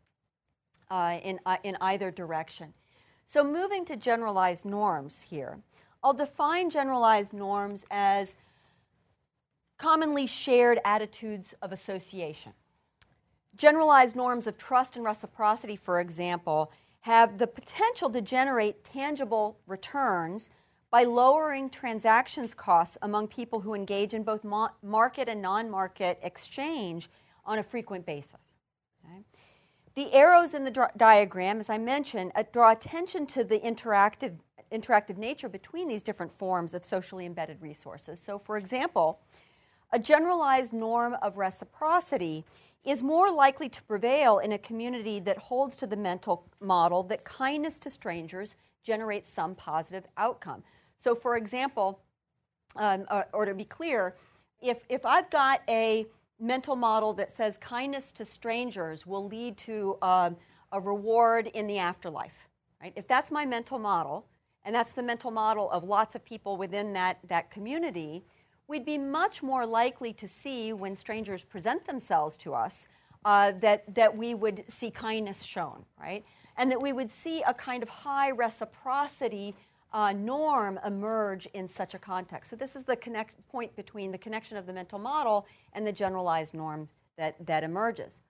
uh, 0.89 1.19
in, 1.23 1.39
uh, 1.45 1.57
in 1.63 1.77
either 1.81 2.11
direction. 2.11 2.73
So, 3.25 3.43
moving 3.43 3.85
to 3.85 3.95
generalized 3.95 4.65
norms 4.65 5.21
here, 5.23 5.59
I'll 6.03 6.13
define 6.13 6.69
generalized 6.69 7.33
norms 7.33 7.85
as 7.91 8.35
commonly 9.77 10.27
shared 10.27 10.79
attitudes 10.83 11.55
of 11.61 11.71
association. 11.71 12.53
Generalized 13.55 14.15
norms 14.15 14.47
of 14.47 14.57
trust 14.57 14.95
and 14.95 15.05
reciprocity, 15.05 15.75
for 15.75 15.99
example, 15.99 16.71
have 17.01 17.37
the 17.37 17.47
potential 17.47 18.09
to 18.09 18.21
generate 18.21 18.83
tangible 18.83 19.57
returns 19.67 20.49
by 20.91 21.05
lowering 21.05 21.69
transactions 21.69 22.53
costs 22.53 22.97
among 23.01 23.29
people 23.29 23.61
who 23.61 23.73
engage 23.73 24.13
in 24.13 24.23
both 24.23 24.43
market 24.83 25.29
and 25.29 25.41
non 25.41 25.69
market 25.69 26.19
exchange 26.21 27.09
on 27.45 27.57
a 27.57 27.63
frequent 27.63 28.05
basis. 28.05 28.41
Okay? 29.05 29.23
The 29.95 30.13
arrows 30.13 30.53
in 30.53 30.63
the 30.65 30.89
diagram, 30.97 31.59
as 31.59 31.69
I 31.69 31.77
mentioned, 31.77 32.33
uh, 32.35 32.43
draw 32.51 32.71
attention 32.71 33.25
to 33.27 33.43
the 33.43 33.59
interactive, 33.59 34.35
interactive 34.71 35.17
nature 35.17 35.49
between 35.49 35.87
these 35.87 36.03
different 36.03 36.31
forms 36.31 36.73
of 36.73 36.85
socially 36.85 37.25
embedded 37.25 37.61
resources. 37.61 38.19
So, 38.19 38.37
for 38.37 38.57
example, 38.57 39.19
a 39.91 39.99
generalized 39.99 40.73
norm 40.73 41.15
of 41.21 41.37
reciprocity 41.37 42.45
is 42.83 43.03
more 43.03 43.31
likely 43.31 43.69
to 43.69 43.83
prevail 43.83 44.39
in 44.39 44.51
a 44.51 44.57
community 44.57 45.19
that 45.19 45.37
holds 45.37 45.75
to 45.77 45.87
the 45.87 45.97
mental 45.97 46.47
model 46.59 47.03
that 47.03 47.23
kindness 47.23 47.77
to 47.79 47.89
strangers 47.89 48.55
generates 48.83 49.29
some 49.29 49.55
positive 49.55 50.05
outcome. 50.17 50.63
So, 51.01 51.15
for 51.15 51.35
example, 51.35 51.99
um, 52.75 53.05
or, 53.09 53.27
or, 53.33 53.45
to 53.45 53.55
be 53.55 53.65
clear, 53.65 54.15
if, 54.61 54.85
if 54.87 55.03
I've 55.03 55.31
got 55.31 55.63
a 55.67 56.05
mental 56.39 56.75
model 56.75 57.11
that 57.13 57.31
says 57.31 57.57
kindness 57.57 58.11
to 58.11 58.23
strangers 58.23 59.07
will 59.07 59.25
lead 59.25 59.57
to 59.57 59.97
um, 60.03 60.37
a 60.71 60.79
reward 60.79 61.47
in 61.47 61.65
the 61.65 61.79
afterlife, 61.79 62.47
right? 62.79 62.93
If 62.95 63.07
that's 63.07 63.31
my 63.31 63.47
mental 63.47 63.79
model, 63.79 64.27
and 64.63 64.75
that's 64.75 64.93
the 64.93 65.01
mental 65.01 65.31
model 65.31 65.71
of 65.71 65.83
lots 65.83 66.13
of 66.13 66.23
people 66.23 66.55
within 66.55 66.93
that, 66.93 67.17
that 67.27 67.49
community, 67.49 68.23
we'd 68.67 68.85
be 68.85 68.99
much 68.99 69.41
more 69.41 69.65
likely 69.65 70.13
to 70.13 70.27
see 70.27 70.71
when 70.71 70.95
strangers 70.95 71.43
present 71.43 71.85
themselves 71.85 72.37
to 72.37 72.53
us 72.53 72.87
uh, 73.25 73.53
that, 73.53 73.95
that 73.95 74.15
we 74.15 74.35
would 74.35 74.63
see 74.67 74.91
kindness 74.91 75.41
shown, 75.41 75.83
right? 75.99 76.23
And 76.57 76.69
that 76.69 76.79
we 76.79 76.93
would 76.93 77.09
see 77.09 77.41
a 77.41 77.55
kind 77.55 77.81
of 77.81 77.89
high 77.89 78.29
reciprocity 78.29 79.55
uh, 79.93 80.13
norm 80.13 80.79
emerge 80.85 81.47
in 81.47 81.67
such 81.67 81.93
a 81.93 81.99
context. 81.99 82.49
So, 82.49 82.55
this 82.55 82.75
is 82.75 82.83
the 82.83 82.95
connect, 82.95 83.35
point 83.49 83.75
between 83.75 84.11
the 84.11 84.17
connection 84.17 84.57
of 84.57 84.65
the 84.65 84.73
mental 84.73 84.99
model 84.99 85.45
and 85.73 85.85
the 85.85 85.91
generalized 85.91 86.53
norm 86.53 86.87
that, 87.17 87.45
that 87.45 87.63
emerges. 87.63 88.21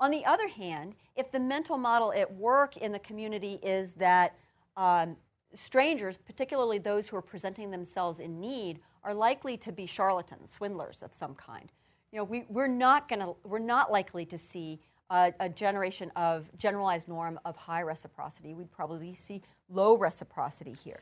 On 0.00 0.10
the 0.10 0.24
other 0.24 0.48
hand, 0.48 0.94
if 1.14 1.30
the 1.30 1.38
mental 1.38 1.78
model 1.78 2.12
at 2.12 2.34
work 2.34 2.76
in 2.76 2.92
the 2.92 2.98
community 2.98 3.60
is 3.62 3.92
that 3.92 4.34
um, 4.76 5.16
strangers, 5.54 6.16
particularly 6.16 6.78
those 6.78 7.08
who 7.08 7.16
are 7.16 7.22
presenting 7.22 7.70
themselves 7.70 8.18
in 8.18 8.40
need, 8.40 8.80
are 9.04 9.14
likely 9.14 9.56
to 9.58 9.72
be 9.72 9.86
charlatans, 9.86 10.50
swindlers 10.50 11.02
of 11.02 11.12
some 11.12 11.34
kind. 11.34 11.70
You 12.10 12.18
know, 12.18 12.24
we, 12.24 12.44
we're 12.48 12.68
not 12.68 13.08
to, 13.08 13.36
we're 13.44 13.58
not 13.58 13.90
likely 13.90 14.24
to 14.26 14.38
see 14.38 14.80
a, 15.10 15.32
a, 15.40 15.48
generation 15.48 16.10
of 16.16 16.50
generalized 16.58 17.08
norm 17.08 17.38
of 17.44 17.56
high 17.56 17.82
reciprocity. 17.82 18.54
We'd 18.54 18.70
probably 18.70 19.14
see 19.14 19.42
low 19.72 19.96
reciprocity 19.96 20.74
here. 20.84 21.00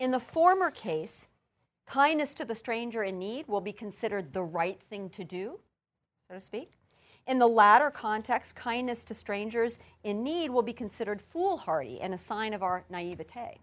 In 0.00 0.10
the 0.10 0.20
former 0.20 0.70
case, 0.70 1.28
kindness 1.86 2.34
to 2.34 2.44
the 2.44 2.54
stranger 2.54 3.02
in 3.02 3.18
need 3.18 3.46
will 3.48 3.60
be 3.60 3.72
considered 3.72 4.32
the 4.32 4.42
right 4.42 4.80
thing 4.80 5.10
to 5.10 5.24
do, 5.24 5.60
so 6.28 6.34
to 6.34 6.40
speak. 6.40 6.72
In 7.26 7.38
the 7.38 7.46
latter 7.46 7.90
context, 7.90 8.54
kindness 8.54 9.02
to 9.04 9.14
strangers 9.14 9.78
in 10.02 10.22
need 10.22 10.50
will 10.50 10.62
be 10.62 10.72
considered 10.72 11.22
foolhardy 11.22 12.00
and 12.00 12.12
a 12.12 12.18
sign 12.18 12.52
of 12.52 12.62
our 12.62 12.84
naivete. 12.90 13.58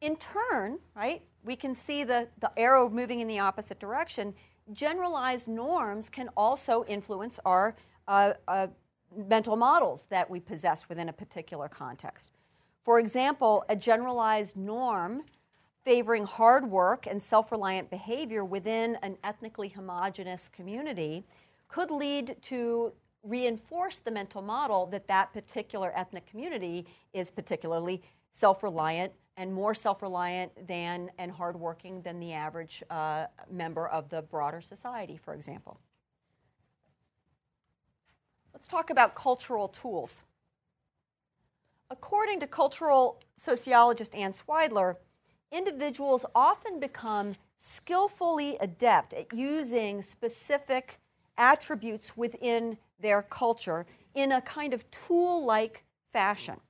In 0.00 0.16
turn, 0.16 0.78
right, 0.94 1.22
we 1.44 1.56
can 1.56 1.74
see 1.74 2.04
the, 2.04 2.28
the 2.38 2.50
arrow 2.56 2.88
moving 2.88 3.20
in 3.20 3.28
the 3.28 3.40
opposite 3.40 3.78
direction. 3.80 4.34
Generalized 4.72 5.48
norms 5.48 6.08
can 6.08 6.28
also 6.36 6.84
influence 6.84 7.40
our 7.44 7.74
uh, 8.06 8.34
uh, 8.46 8.68
mental 9.14 9.56
models 9.56 10.04
that 10.10 10.30
we 10.30 10.38
possess 10.38 10.88
within 10.88 11.08
a 11.08 11.12
particular 11.12 11.68
context. 11.68 12.30
For 12.82 12.98
example, 12.98 13.64
a 13.68 13.76
generalized 13.76 14.56
norm 14.56 15.22
favoring 15.84 16.24
hard 16.24 16.70
work 16.70 17.06
and 17.06 17.22
self 17.22 17.52
reliant 17.52 17.90
behavior 17.90 18.44
within 18.44 18.96
an 19.02 19.16
ethnically 19.24 19.68
homogenous 19.68 20.48
community 20.48 21.24
could 21.68 21.90
lead 21.90 22.36
to 22.42 22.92
reinforce 23.22 23.98
the 23.98 24.10
mental 24.10 24.42
model 24.42 24.86
that 24.86 25.06
that 25.08 25.32
particular 25.32 25.92
ethnic 25.94 26.26
community 26.26 26.86
is 27.12 27.30
particularly 27.30 28.02
self 28.32 28.62
reliant 28.62 29.12
and 29.36 29.52
more 29.52 29.74
self 29.74 30.02
reliant 30.02 30.66
than 30.66 31.10
and 31.18 31.30
hardworking 31.30 32.02
than 32.02 32.20
the 32.20 32.32
average 32.32 32.82
uh, 32.90 33.26
member 33.50 33.88
of 33.88 34.08
the 34.08 34.22
broader 34.22 34.60
society, 34.60 35.16
for 35.16 35.34
example. 35.34 35.80
Let's 38.52 38.66
talk 38.66 38.90
about 38.90 39.14
cultural 39.14 39.68
tools. 39.68 40.24
According 41.92 42.38
to 42.40 42.46
cultural 42.46 43.20
sociologist 43.36 44.14
Ann 44.14 44.32
Swidler, 44.32 44.96
individuals 45.50 46.24
often 46.36 46.78
become 46.78 47.34
skillfully 47.56 48.56
adept 48.60 49.12
at 49.12 49.32
using 49.32 50.00
specific 50.00 50.98
attributes 51.36 52.16
within 52.16 52.78
their 53.00 53.22
culture 53.22 53.86
in 54.14 54.30
a 54.30 54.40
kind 54.40 54.72
of 54.72 54.88
tool 54.92 55.44
like 55.44 55.84
fashion. 56.12 56.60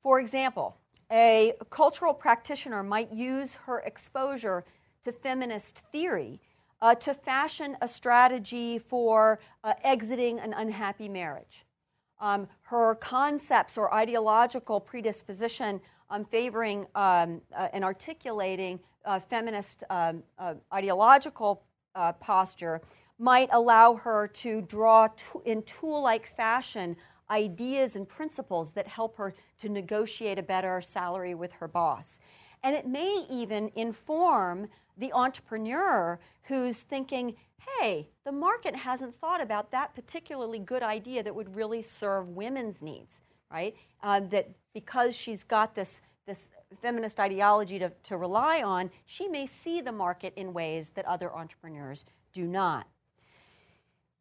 For 0.00 0.18
example, 0.18 0.78
a 1.12 1.52
cultural 1.70 2.12
practitioner 2.12 2.82
might 2.82 3.12
use 3.12 3.54
her 3.54 3.78
exposure 3.80 4.64
to 5.04 5.12
feminist 5.12 5.78
theory 5.92 6.40
uh, 6.82 6.96
to 6.96 7.14
fashion 7.14 7.76
a 7.80 7.86
strategy 7.86 8.78
for 8.78 9.38
uh, 9.62 9.74
exiting 9.84 10.40
an 10.40 10.54
unhappy 10.54 11.08
marriage. 11.08 11.64
Um, 12.20 12.48
her 12.62 12.94
concepts 12.96 13.78
or 13.78 13.92
ideological 13.92 14.78
predisposition 14.78 15.80
on 16.10 16.24
favoring 16.24 16.86
um, 16.94 17.40
uh, 17.56 17.68
and 17.72 17.82
articulating 17.82 18.80
uh, 19.04 19.18
feminist 19.18 19.84
um, 19.90 20.22
uh, 20.38 20.54
ideological 20.72 21.62
uh, 21.94 22.12
posture 22.14 22.80
might 23.18 23.48
allow 23.52 23.94
her 23.94 24.28
to 24.28 24.62
draw 24.62 25.08
in 25.44 25.62
tool 25.62 26.02
like 26.02 26.26
fashion 26.26 26.96
ideas 27.30 27.96
and 27.96 28.08
principles 28.08 28.72
that 28.72 28.86
help 28.86 29.16
her 29.16 29.34
to 29.58 29.68
negotiate 29.68 30.38
a 30.38 30.42
better 30.42 30.80
salary 30.80 31.34
with 31.34 31.52
her 31.52 31.68
boss. 31.68 32.18
And 32.62 32.74
it 32.74 32.86
may 32.86 33.24
even 33.30 33.70
inform 33.76 34.68
the 35.00 35.12
entrepreneur 35.12 36.20
who's 36.44 36.82
thinking, 36.82 37.34
hey, 37.80 38.08
the 38.24 38.32
market 38.32 38.76
hasn't 38.76 39.18
thought 39.18 39.40
about 39.40 39.72
that 39.72 39.94
particularly 39.94 40.58
good 40.58 40.82
idea 40.82 41.22
that 41.22 41.34
would 41.34 41.56
really 41.56 41.82
serve 41.82 42.28
women's 42.28 42.82
needs, 42.82 43.22
right? 43.50 43.74
Uh, 44.02 44.20
that 44.20 44.50
because 44.74 45.16
she's 45.16 45.42
got 45.42 45.74
this, 45.74 46.02
this 46.26 46.50
feminist 46.80 47.18
ideology 47.18 47.78
to, 47.78 47.90
to 48.04 48.16
rely 48.16 48.62
on, 48.62 48.90
she 49.06 49.26
may 49.26 49.46
see 49.46 49.80
the 49.80 49.92
market 49.92 50.34
in 50.36 50.52
ways 50.52 50.90
that 50.90 51.06
other 51.06 51.34
entrepreneurs 51.34 52.04
do 52.32 52.46
not. 52.46 52.86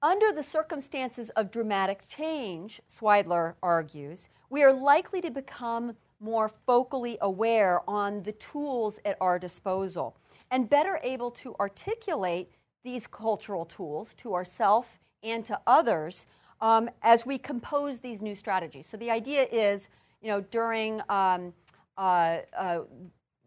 Under 0.01 0.31
the 0.31 0.43
circumstances 0.43 1.29
of 1.31 1.51
dramatic 1.51 2.07
change, 2.07 2.81
Swidler 2.87 3.55
argues, 3.61 4.29
we 4.49 4.63
are 4.63 4.73
likely 4.73 5.19
to 5.19 5.29
become 5.29 5.97
more 6.21 6.49
focally 6.67 7.17
aware 7.19 7.81
on 7.87 8.23
the 8.23 8.31
tools 8.31 8.99
at 9.03 9.17
our 9.19 9.37
disposal 9.37 10.15
and 10.51 10.69
better 10.69 10.99
able 11.03 11.31
to 11.31 11.55
articulate 11.59 12.51
these 12.83 13.07
cultural 13.07 13.65
tools 13.65 14.13
to 14.15 14.33
ourselves 14.33 14.99
and 15.21 15.45
to 15.45 15.59
others 15.67 16.25
um, 16.61 16.89
as 17.01 17.25
we 17.25 17.37
compose 17.37 17.99
these 17.99 18.21
new 18.21 18.35
strategies. 18.35 18.87
So 18.87 18.97
the 18.97 19.11
idea 19.11 19.47
is, 19.51 19.89
you 20.21 20.29
know, 20.29 20.41
during 20.41 21.01
um, 21.09 21.53
uh, 21.97 22.39
uh, 22.57 22.81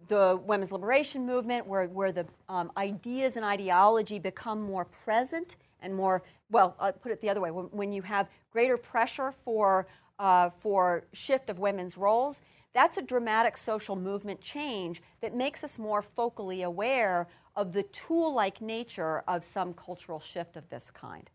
the 0.08 0.40
women's 0.44 0.72
liberation 0.72 1.26
movement, 1.26 1.66
where, 1.66 1.86
where 1.86 2.12
the 2.12 2.26
um, 2.48 2.70
ideas 2.76 3.36
and 3.36 3.44
ideology 3.44 4.18
become 4.18 4.60
more 4.60 4.84
present 4.84 5.56
and 5.80 5.94
more, 5.94 6.22
well, 6.50 6.76
I'll 6.78 6.92
put 6.92 7.12
it 7.12 7.20
the 7.20 7.30
other 7.30 7.40
way, 7.40 7.50
when, 7.50 7.66
when 7.66 7.92
you 7.92 8.02
have 8.02 8.28
greater 8.50 8.76
pressure 8.76 9.32
for, 9.32 9.86
uh, 10.18 10.50
for 10.50 11.04
shift 11.12 11.50
of 11.50 11.58
women's 11.58 11.96
roles, 11.96 12.42
that's 12.74 12.96
a 12.96 13.02
dramatic 13.02 13.56
social 13.56 13.96
movement 13.96 14.40
change 14.40 15.02
that 15.20 15.34
makes 15.34 15.62
us 15.62 15.78
more 15.78 16.02
focally 16.02 16.64
aware 16.64 17.28
of 17.54 17.72
the 17.72 17.82
tool 17.84 18.34
like 18.34 18.60
nature 18.60 19.22
of 19.28 19.44
some 19.44 19.74
cultural 19.74 20.20
shift 20.20 20.56
of 20.56 20.68
this 20.68 20.90
kind. 20.90 21.28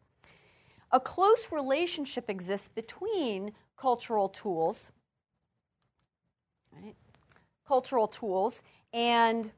A 0.92 1.00
close 1.00 1.52
relationship 1.52 2.30
exists 2.30 2.70
between 2.70 3.52
cultural 3.76 4.30
tools, 4.30 4.92
right, 6.72 6.96
cultural 7.68 8.08
tools, 8.08 8.64
and 8.94 9.52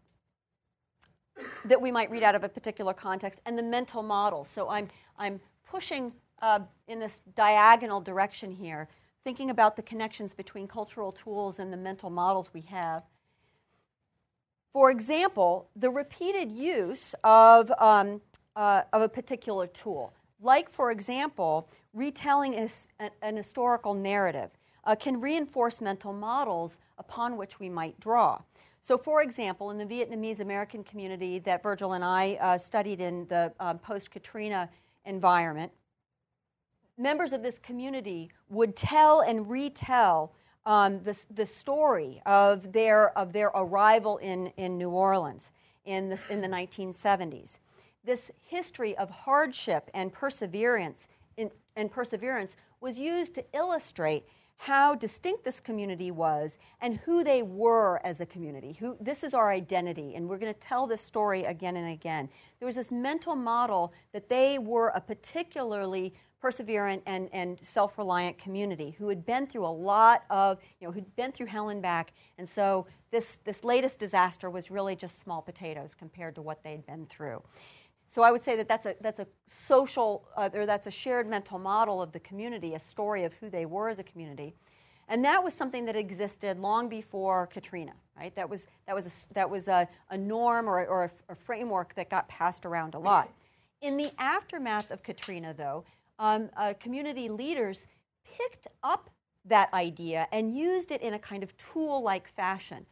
that 1.65 1.81
we 1.81 1.91
might 1.91 2.11
read 2.11 2.23
out 2.23 2.35
of 2.35 2.43
a 2.43 2.49
particular 2.49 2.93
context, 2.93 3.41
and 3.45 3.57
the 3.57 3.63
mental 3.63 4.03
model. 4.03 4.43
So 4.43 4.69
I'm, 4.69 4.87
I'm 5.17 5.39
pushing 5.69 6.11
uh, 6.41 6.59
in 6.87 6.99
this 6.99 7.21
diagonal 7.35 8.01
direction 8.01 8.51
here, 8.51 8.89
thinking 9.23 9.49
about 9.49 9.75
the 9.75 9.81
connections 9.81 10.33
between 10.33 10.67
cultural 10.67 11.11
tools 11.11 11.59
and 11.59 11.71
the 11.71 11.77
mental 11.77 12.09
models 12.09 12.51
we 12.53 12.61
have. 12.61 13.03
For 14.73 14.91
example, 14.91 15.69
the 15.75 15.89
repeated 15.89 16.51
use 16.51 17.15
of, 17.23 17.71
um, 17.79 18.21
uh, 18.55 18.83
of 18.93 19.01
a 19.01 19.09
particular 19.09 19.67
tool, 19.67 20.13
like, 20.41 20.69
for 20.69 20.91
example, 20.91 21.67
retelling 21.93 22.53
is 22.53 22.87
an 22.99 23.35
historical 23.35 23.93
narrative, 23.93 24.51
uh, 24.85 24.95
can 24.95 25.19
reinforce 25.19 25.81
mental 25.81 26.13
models 26.13 26.79
upon 26.97 27.35
which 27.35 27.59
we 27.59 27.69
might 27.69 27.99
draw. 27.99 28.41
So, 28.81 28.97
for 28.97 29.21
example, 29.21 29.71
in 29.71 29.77
the 29.77 29.85
Vietnamese 29.85 30.39
American 30.39 30.83
community 30.83 31.39
that 31.39 31.61
Virgil 31.61 31.93
and 31.93 32.03
I 32.03 32.37
uh, 32.39 32.57
studied 32.57 33.01
in 33.01 33.27
the 33.27 33.51
um, 33.59 33.79
post 33.79 34.11
Katrina 34.11 34.69
environment, 35.05 35.71
members 36.99 37.31
of 37.31 37.41
this 37.41 37.57
community 37.57 38.29
would 38.49 38.75
tell 38.75 39.21
and 39.21 39.49
retell 39.49 40.33
um, 40.65 41.01
the, 41.01 41.25
the 41.31 41.45
story 41.45 42.21
of 42.25 42.73
their, 42.73 43.17
of 43.17 43.33
their 43.33 43.47
arrival 43.47 44.17
in, 44.17 44.47
in 44.57 44.77
New 44.77 44.89
Orleans 44.89 45.51
in 45.85 46.09
the, 46.09 46.21
in 46.29 46.41
the 46.41 46.47
1970s. 46.47 47.59
This 48.03 48.31
history 48.41 48.95
of 48.97 49.09
hardship 49.09 49.89
and 49.93 50.11
perseverance, 50.11 51.07
in, 51.37 51.49
and 51.75 51.89
perseverance 51.89 52.55
was 52.81 52.99
used 52.99 53.33
to 53.35 53.45
illustrate 53.53 54.25
how 54.63 54.93
distinct 54.93 55.45
this 55.45 55.61
community 55.61 56.11
was 56.11 56.57
and 56.81 56.97
who 56.97 57.23
they 57.23 57.41
were 57.41 58.01
as 58.03 58.19
a 58.19 58.25
community. 58.25 58.75
Who, 58.79 58.97
this 58.99 59.23
is 59.23 59.33
our 59.33 59.51
identity, 59.51 60.15
and 60.15 60.27
we're 60.27 60.37
going 60.37 60.53
to 60.53 60.59
tell 60.59 60.85
this 60.85 61.01
story 61.01 61.45
again 61.45 61.77
and 61.77 61.89
again. 61.89 62.27
There 62.59 62.65
was 62.65 62.75
this 62.75 62.91
mental 62.91 63.37
model 63.37 63.93
that 64.11 64.27
they 64.27 64.59
were 64.59 64.89
a 64.89 64.99
particularly 64.99 66.13
perseverant 66.41 67.01
and, 67.05 67.29
and 67.33 67.57
self-reliant 67.61 68.37
community 68.37 68.95
who 68.97 69.09
had 69.09 69.25
been 69.25 69.45
through 69.45 69.65
a 69.65 69.67
lot 69.67 70.23
of, 70.29 70.57
you 70.79 70.87
know, 70.87 70.91
who'd 70.91 71.15
been 71.15 71.31
through 71.31 71.47
hell 71.47 71.69
and 71.69 71.81
back. 71.81 72.13
And 72.37 72.47
so 72.47 72.87
this, 73.11 73.37
this 73.37 73.63
latest 73.63 73.99
disaster 73.99 74.49
was 74.49 74.71
really 74.71 74.95
just 74.95 75.19
small 75.19 75.41
potatoes 75.41 75.93
compared 75.93 76.35
to 76.35 76.41
what 76.41 76.63
they'd 76.63 76.85
been 76.85 77.05
through. 77.05 77.41
So 78.07 78.23
I 78.23 78.31
would 78.31 78.43
say 78.43 78.55
that 78.55 78.67
that's 78.67 78.85
a, 78.85 78.95
that's 79.01 79.19
a 79.19 79.27
social, 79.45 80.27
uh, 80.35 80.49
or 80.53 80.65
that's 80.65 80.87
a 80.87 80.91
shared 80.91 81.27
mental 81.27 81.59
model 81.59 82.01
of 82.01 82.11
the 82.11 82.19
community, 82.19 82.73
a 82.73 82.79
story 82.79 83.23
of 83.23 83.33
who 83.35 83.49
they 83.49 83.65
were 83.65 83.89
as 83.89 83.99
a 83.99 84.03
community. 84.03 84.55
And 85.07 85.25
that 85.25 85.43
was 85.43 85.53
something 85.53 85.85
that 85.85 85.95
existed 85.95 86.59
long 86.59 86.87
before 86.87 87.47
Katrina, 87.47 87.93
right? 88.17 88.33
That 88.35 88.49
was, 88.49 88.67
that 88.85 88.95
was, 88.95 89.27
a, 89.29 89.33
that 89.33 89.49
was 89.49 89.67
a, 89.67 89.87
a 90.09 90.17
norm 90.17 90.67
or, 90.67 90.85
or 90.85 91.03
a, 91.05 91.33
a 91.33 91.35
framework 91.35 91.95
that 91.95 92.09
got 92.09 92.27
passed 92.29 92.65
around 92.65 92.95
a 92.95 92.99
lot. 92.99 93.29
In 93.81 93.97
the 93.97 94.11
aftermath 94.17 94.91
of 94.91 95.03
Katrina, 95.03 95.53
though, 95.53 95.83
um, 96.19 96.49
uh, 96.55 96.73
community 96.79 97.29
leaders 97.29 97.87
picked 98.23 98.67
up 98.83 99.09
that 99.45 99.73
idea 99.73 100.27
and 100.31 100.55
used 100.55 100.91
it 100.91 101.01
in 101.01 101.13
a 101.13 101.19
kind 101.19 101.41
of 101.41 101.57
tool 101.57 102.03
like 102.03 102.27
fashion. 102.27 102.85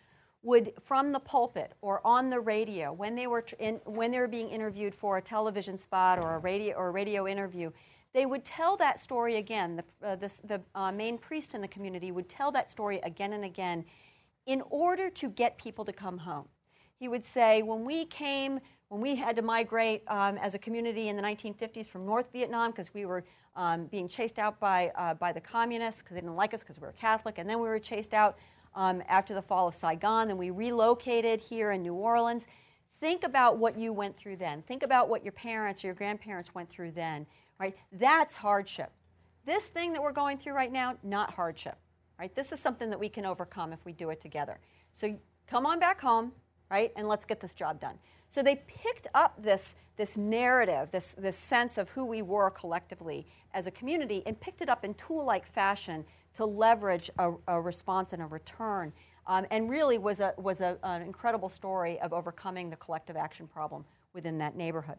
Would 0.44 0.74
from 0.80 1.12
the 1.12 1.20
pulpit 1.20 1.74
or 1.82 2.00
on 2.06 2.30
the 2.30 2.40
radio 2.40 2.94
when 2.94 3.16
they 3.16 3.28
were 3.28 3.44
in, 3.60 3.82
when 3.86 4.12
they 4.12 4.20
were 4.20 4.28
being 4.28 4.50
interviewed 4.50 4.96
for 4.96 5.18
a 5.18 5.22
television 5.22 5.78
spot 5.78 6.20
or 6.20 6.36
a 6.36 6.40
radio 6.40 6.76
or 6.76 6.88
a 6.88 6.92
radio 6.92 7.28
interview, 7.28 7.72
they 8.14 8.26
would 8.26 8.46
tell 8.46 8.78
that 8.78 9.00
story 9.00 9.38
again. 9.38 9.76
The, 9.76 10.08
uh, 10.08 10.16
the, 10.16 10.42
the 10.46 10.62
uh, 10.74 10.92
main 10.92 11.18
priest 11.18 11.54
in 11.54 11.62
the 11.62 11.68
community 11.68 12.12
would 12.12 12.30
tell 12.30 12.52
that 12.54 12.72
story 12.72 13.00
again 13.04 13.34
and 13.34 13.44
again 13.44 13.84
in 14.46 14.62
order 14.70 15.10
to 15.10 15.30
get 15.30 15.58
people 15.58 15.84
to 15.86 15.92
come 15.92 16.20
home. 16.20 16.48
He 16.98 17.08
would 17.08 17.26
say, 17.26 17.62
When 17.62 17.84
we 17.84 18.06
came 18.06 18.60
when 18.90 19.02
we 19.02 19.16
had 19.16 19.36
to 19.36 19.42
migrate 19.42 20.04
um, 20.08 20.38
as 20.38 20.56
a 20.56 20.60
community 20.60 21.10
in 21.10 21.16
the 21.16 21.24
1950s 21.24 21.86
from 21.88 22.06
North 22.06 22.32
Vietnam 22.32 22.72
because 22.72 22.94
we 22.94 23.06
were 23.06 23.24
um, 23.56 23.86
being 23.88 24.08
chased 24.08 24.40
out 24.40 24.60
by, 24.60 24.92
uh, 24.96 25.14
by 25.16 25.34
the 25.34 25.42
communists 25.42 26.02
because 26.02 26.16
they 26.16 26.22
didn't 26.22 26.36
like 26.36 26.54
us 26.54 26.62
because 26.62 26.80
we 26.80 26.86
were 26.86 26.94
Catholic, 26.94 27.38
and 27.38 27.50
then 27.50 27.60
we 27.60 27.68
were 27.68 27.80
chased 27.80 28.14
out 28.14 28.38
um, 28.76 29.02
after 29.08 29.34
the 29.34 29.42
fall 29.42 29.68
of 29.68 29.74
Saigon, 29.74 30.28
then 30.28 30.38
we 30.38 30.52
relocated 30.52 31.40
here 31.40 31.72
in 31.72 31.82
New 31.82 31.96
Orleans. 31.96 32.48
Think 33.02 33.24
about 33.24 33.58
what 33.58 33.76
you 33.76 33.92
went 33.92 34.16
through 34.16 34.38
then. 34.38 34.62
Think 34.62 34.84
about 34.84 35.10
what 35.10 35.24
your 35.24 35.32
parents 35.32 35.84
or 35.84 35.88
your 35.88 35.96
grandparents 35.96 36.54
went 36.54 36.70
through 36.70 36.92
then, 36.92 37.26
right? 37.60 37.76
That's 37.92 38.38
hardship. 38.38 38.92
This 39.46 39.68
thing 39.68 39.94
that 39.94 40.02
we're 40.02 40.12
going 40.12 40.38
through 40.38 40.54
right 40.54 40.72
now, 40.72 40.98
not 41.02 41.34
hardship, 41.34 41.78
right? 42.20 42.34
This 42.36 42.52
is 42.52 42.60
something 42.60 42.90
that 42.92 43.00
we 43.00 43.10
can 43.10 43.26
overcome 43.26 43.74
if 43.74 43.84
we 43.84 43.94
do 43.94 44.12
it 44.12 44.22
together. 44.22 44.60
So 44.94 45.20
come 45.48 45.66
on 45.66 45.80
back 45.80 46.00
home, 46.00 46.34
right, 46.70 46.92
and 46.96 47.08
let's 47.08 47.26
get 47.26 47.40
this 47.40 47.56
job 47.56 47.80
done. 47.80 47.98
So 48.30 48.44
they 48.44 48.56
picked 48.68 49.08
up 49.14 49.42
this, 49.42 49.76
this 49.96 50.18
narrative, 50.18 50.92
this, 50.92 51.16
this 51.18 51.38
sense 51.38 51.78
of 51.78 51.90
who 51.90 52.06
we 52.06 52.22
were 52.22 52.50
collectively 52.52 53.26
as 53.54 53.68
a 53.68 53.72
community, 53.72 54.24
and 54.26 54.40
picked 54.40 54.62
it 54.62 54.70
up 54.70 54.84
in 54.84 54.94
tool 54.96 55.26
like 55.26 55.46
fashion 55.46 56.06
to 56.36 56.46
leverage 56.46 57.10
a, 57.18 57.32
a, 57.48 57.60
response 57.60 58.14
and 58.14 58.22
a 58.22 58.26
return. 58.26 58.94
Um, 59.26 59.46
and 59.50 59.70
really 59.70 59.98
was, 59.98 60.20
a, 60.20 60.34
was 60.38 60.62
a, 60.62 60.78
an 60.84 61.02
incredible 61.02 61.50
story 61.50 62.00
of 62.00 62.14
overcoming 62.14 62.70
the 62.70 62.76
collective 62.76 63.18
action 63.18 63.48
problem 63.48 63.86
within 64.14 64.38
that 64.38 64.56
neighborhood. 64.56 64.98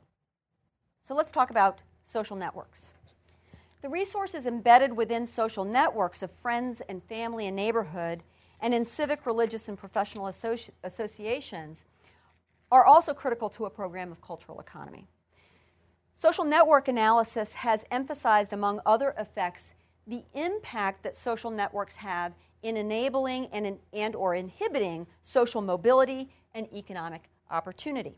So 1.01 1.15
let's 1.15 1.31
talk 1.31 1.51
about 1.51 1.81
social 2.05 2.37
networks. 2.37 2.91
The 3.81 3.89
resources 3.89 4.47
embedded 4.47 4.97
within 4.97 5.27
social 5.27 5.65
networks 5.65 6.23
of 6.23 6.31
friends 6.31 6.83
and 6.89 7.03
family 7.05 7.47
and 7.47 7.55
neighborhood, 7.55 8.23
and 8.61 8.75
in 8.75 8.85
civic, 8.85 9.25
religious, 9.25 9.69
and 9.69 9.79
professional 9.79 10.25
associ- 10.27 10.71
associations 10.83 11.85
are 12.71 12.85
also 12.85 13.15
critical 13.15 13.49
to 13.51 13.65
a 13.67 13.71
program 13.71 14.13
of 14.13 14.21
cultural 14.21 14.61
economy. 14.61 15.09
Social 16.15 16.45
network 16.45 16.89
analysis 16.89 17.53
has 17.55 17.85
emphasized, 17.91 18.53
among 18.53 18.81
other 18.85 19.15
effects, 19.19 19.75
the 20.07 20.25
impact 20.35 21.03
that 21.03 21.15
social 21.15 21.51
networks 21.51 21.97
have 21.97 22.35
in 22.63 22.77
enabling 22.77 23.47
and, 23.53 23.67
in, 23.67 23.79
and 23.93 24.17
or 24.17 24.35
inhibiting 24.35 25.07
social 25.23 25.63
mobility 25.63 26.29
and 26.55 26.67
economic 26.75 27.31
opportunity. 27.51 28.17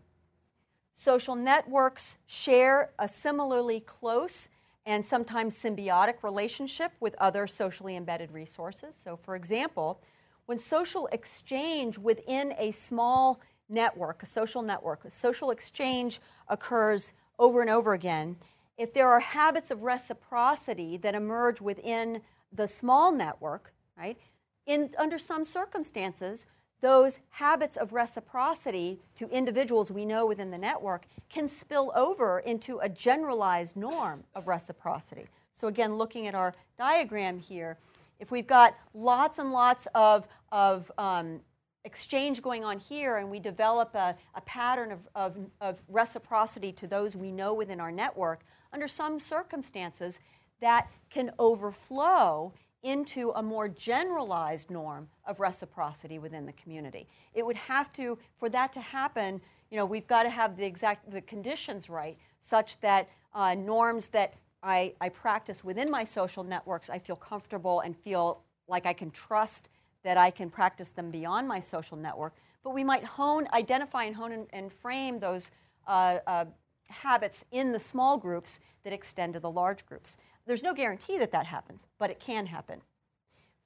Social 0.95 1.35
networks 1.35 2.19
share 2.27 2.93
a 2.99 3.07
similarly 3.07 3.81
close 3.81 4.49
and 4.87 5.05
sometimes 5.05 5.55
symbiotic 5.55 6.23
relationship 6.23 6.93
with 7.01 7.15
other 7.19 7.47
socially 7.47 7.97
embedded 7.97 8.33
resources. 8.33 8.99
So, 9.03 9.17
for 9.17 9.37
example, 9.37 10.01
when 10.47 10.59
social 10.59 11.07
exchange 11.13 11.99
within 11.99 12.55
a 12.59 12.71
small 12.71 13.41
network, 13.71 14.23
a 14.23 14.27
social 14.27 14.63
network, 14.63 15.05
a 15.05 15.11
social 15.11 15.51
exchange 15.51 16.21
occurs 16.49 17.13
over 17.39 17.61
and 17.61 17.71
over 17.71 17.93
again, 17.95 18.37
if 18.77 18.93
there 18.93 19.09
are 19.09 19.21
habits 19.21 19.71
of 19.71 19.83
reciprocity 19.83 20.97
that 20.99 21.15
emerge 21.15 21.61
within 21.61 22.23
the 22.53 22.67
small 22.67 23.13
network, 23.13 23.73
right, 23.97 24.19
in, 24.67 24.91
under 24.99 25.19
some 25.19 25.45
circumstances, 25.45 26.47
those 26.81 27.21
habits 27.31 27.77
of 27.77 27.93
reciprocity 27.93 29.01
to 29.15 29.29
individuals 29.29 29.91
we 29.91 30.05
know 30.05 30.27
within 30.27 30.51
the 30.51 30.59
network 30.59 31.05
can 31.29 31.47
spill 31.47 31.93
over 31.95 32.39
into 32.41 32.79
a 32.79 32.89
generalized 32.89 33.77
norm 33.77 34.25
of 34.35 34.49
reciprocity. 34.49 35.27
So, 35.53 35.69
again, 35.69 35.97
looking 35.97 36.27
at 36.27 36.35
our 36.35 36.55
diagram 36.79 37.39
here, 37.39 37.77
if 38.19 38.31
we've 38.31 38.47
got 38.47 38.77
lots 38.95 39.39
and 39.39 39.53
lots 39.53 39.89
of, 39.95 40.27
of 40.53 40.91
um, 40.97 41.41
exchange 41.85 42.43
going 42.43 42.65
on 42.65 42.79
here 42.79 43.17
and 43.17 43.31
we 43.31 43.39
develop 43.39 43.95
a, 43.95 44.15
a 44.35 44.41
pattern 44.43 44.93
of, 44.93 45.01
of, 45.15 45.37
of 45.61 45.83
reciprocity 45.89 46.73
to 46.73 46.87
those 46.87 47.17
we 47.17 47.33
know 47.33 47.55
within 47.55 47.81
our 47.81 47.93
network, 47.93 48.41
under 48.73 48.87
some 48.87 49.19
circumstances, 49.19 50.21
that 50.61 50.89
can 51.09 51.31
overflow 51.39 52.53
into 52.83 53.31
a 53.35 53.43
more 53.43 53.69
generalized 53.69 54.71
norm 54.71 55.09
of 55.27 55.41
reciprocity 55.41 56.19
within 56.19 56.47
the 56.47 56.53
community. 56.53 57.07
It 57.35 57.45
would 57.45 57.57
have 57.57 57.93
to, 57.95 58.19
for 58.39 58.49
that 58.51 58.73
to 58.75 58.81
happen, 58.81 59.41
you 59.71 59.77
know, 59.77 59.87
we've 59.87 60.07
got 60.07 60.25
to 60.25 60.31
have 60.31 60.57
the 60.57 60.65
exact 60.65 61.11
the 61.11 61.21
conditions 61.21 61.91
right, 61.91 62.17
such 62.41 62.81
that 62.81 63.09
uh, 63.35 63.55
norms 63.55 64.09
that 64.09 64.35
I, 64.63 64.95
I 65.01 65.11
practice 65.11 65.63
within 65.63 65.91
my 65.91 66.05
social 66.05 66.43
networks, 66.43 66.91
I 66.91 66.99
feel 66.99 67.17
comfortable 67.17 67.81
and 67.81 67.97
feel 67.97 68.43
like 68.67 68.87
I 68.87 68.93
can 68.93 69.11
trust 69.11 69.69
that 70.03 70.17
I 70.17 70.31
can 70.31 70.51
practice 70.51 70.91
them 70.91 71.11
beyond 71.11 71.47
my 71.47 71.61
social 71.61 71.97
network. 71.97 72.35
But 72.63 72.75
we 72.75 72.85
might 72.85 73.05
hone, 73.05 73.49
identify, 73.53 74.05
and 74.05 74.17
hone 74.17 74.33
and, 74.33 74.47
and 74.53 74.73
frame 74.73 75.19
those 75.19 75.51
uh, 75.87 76.19
uh, 76.27 76.45
habits 76.89 77.45
in 77.51 77.73
the 77.73 77.81
small 77.81 78.17
groups 78.17 78.61
that 78.85 78.93
extend 78.93 79.35
to 79.35 79.41
the 79.41 79.51
large 79.51 79.87
groups. 79.87 80.19
There's 80.47 80.63
no 80.63 80.75
guarantee 80.75 81.19
that 81.19 81.33
that 81.33 81.47
happens, 81.47 81.87
but 81.99 82.11
it 82.11 82.21
can 82.21 82.47
happen. 82.47 82.81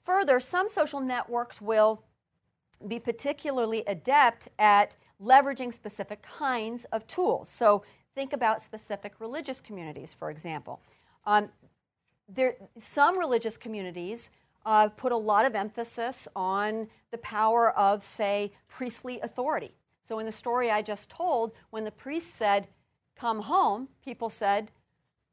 Further, 0.02 0.38
some 0.38 0.68
social 0.68 1.00
networks 1.00 1.62
will 1.62 2.02
be 2.86 2.98
particularly 2.98 3.82
adept 3.86 4.48
at 4.58 4.96
leveraging 5.20 5.72
specific 5.72 6.20
kinds 6.22 6.84
of 6.86 7.06
tools. 7.06 7.48
So 7.48 7.84
think 8.14 8.32
about 8.32 8.60
specific 8.60 9.14
religious 9.18 9.60
communities, 9.60 10.12
for 10.12 10.30
example. 10.30 10.80
Um, 11.24 11.48
there, 12.28 12.56
some 12.76 13.18
religious 13.18 13.56
communities 13.56 14.30
uh, 14.64 14.88
put 14.88 15.12
a 15.12 15.16
lot 15.16 15.44
of 15.44 15.54
emphasis 15.54 16.26
on 16.34 16.88
the 17.10 17.18
power 17.18 17.70
of, 17.78 18.04
say, 18.04 18.52
priestly 18.68 19.20
authority. 19.20 19.74
So 20.06 20.18
in 20.18 20.26
the 20.26 20.32
story 20.32 20.70
I 20.70 20.82
just 20.82 21.08
told, 21.10 21.52
when 21.70 21.84
the 21.84 21.90
priest 21.90 22.34
said, 22.34 22.68
Come 23.16 23.42
home, 23.42 23.88
people 24.04 24.28
said, 24.28 24.70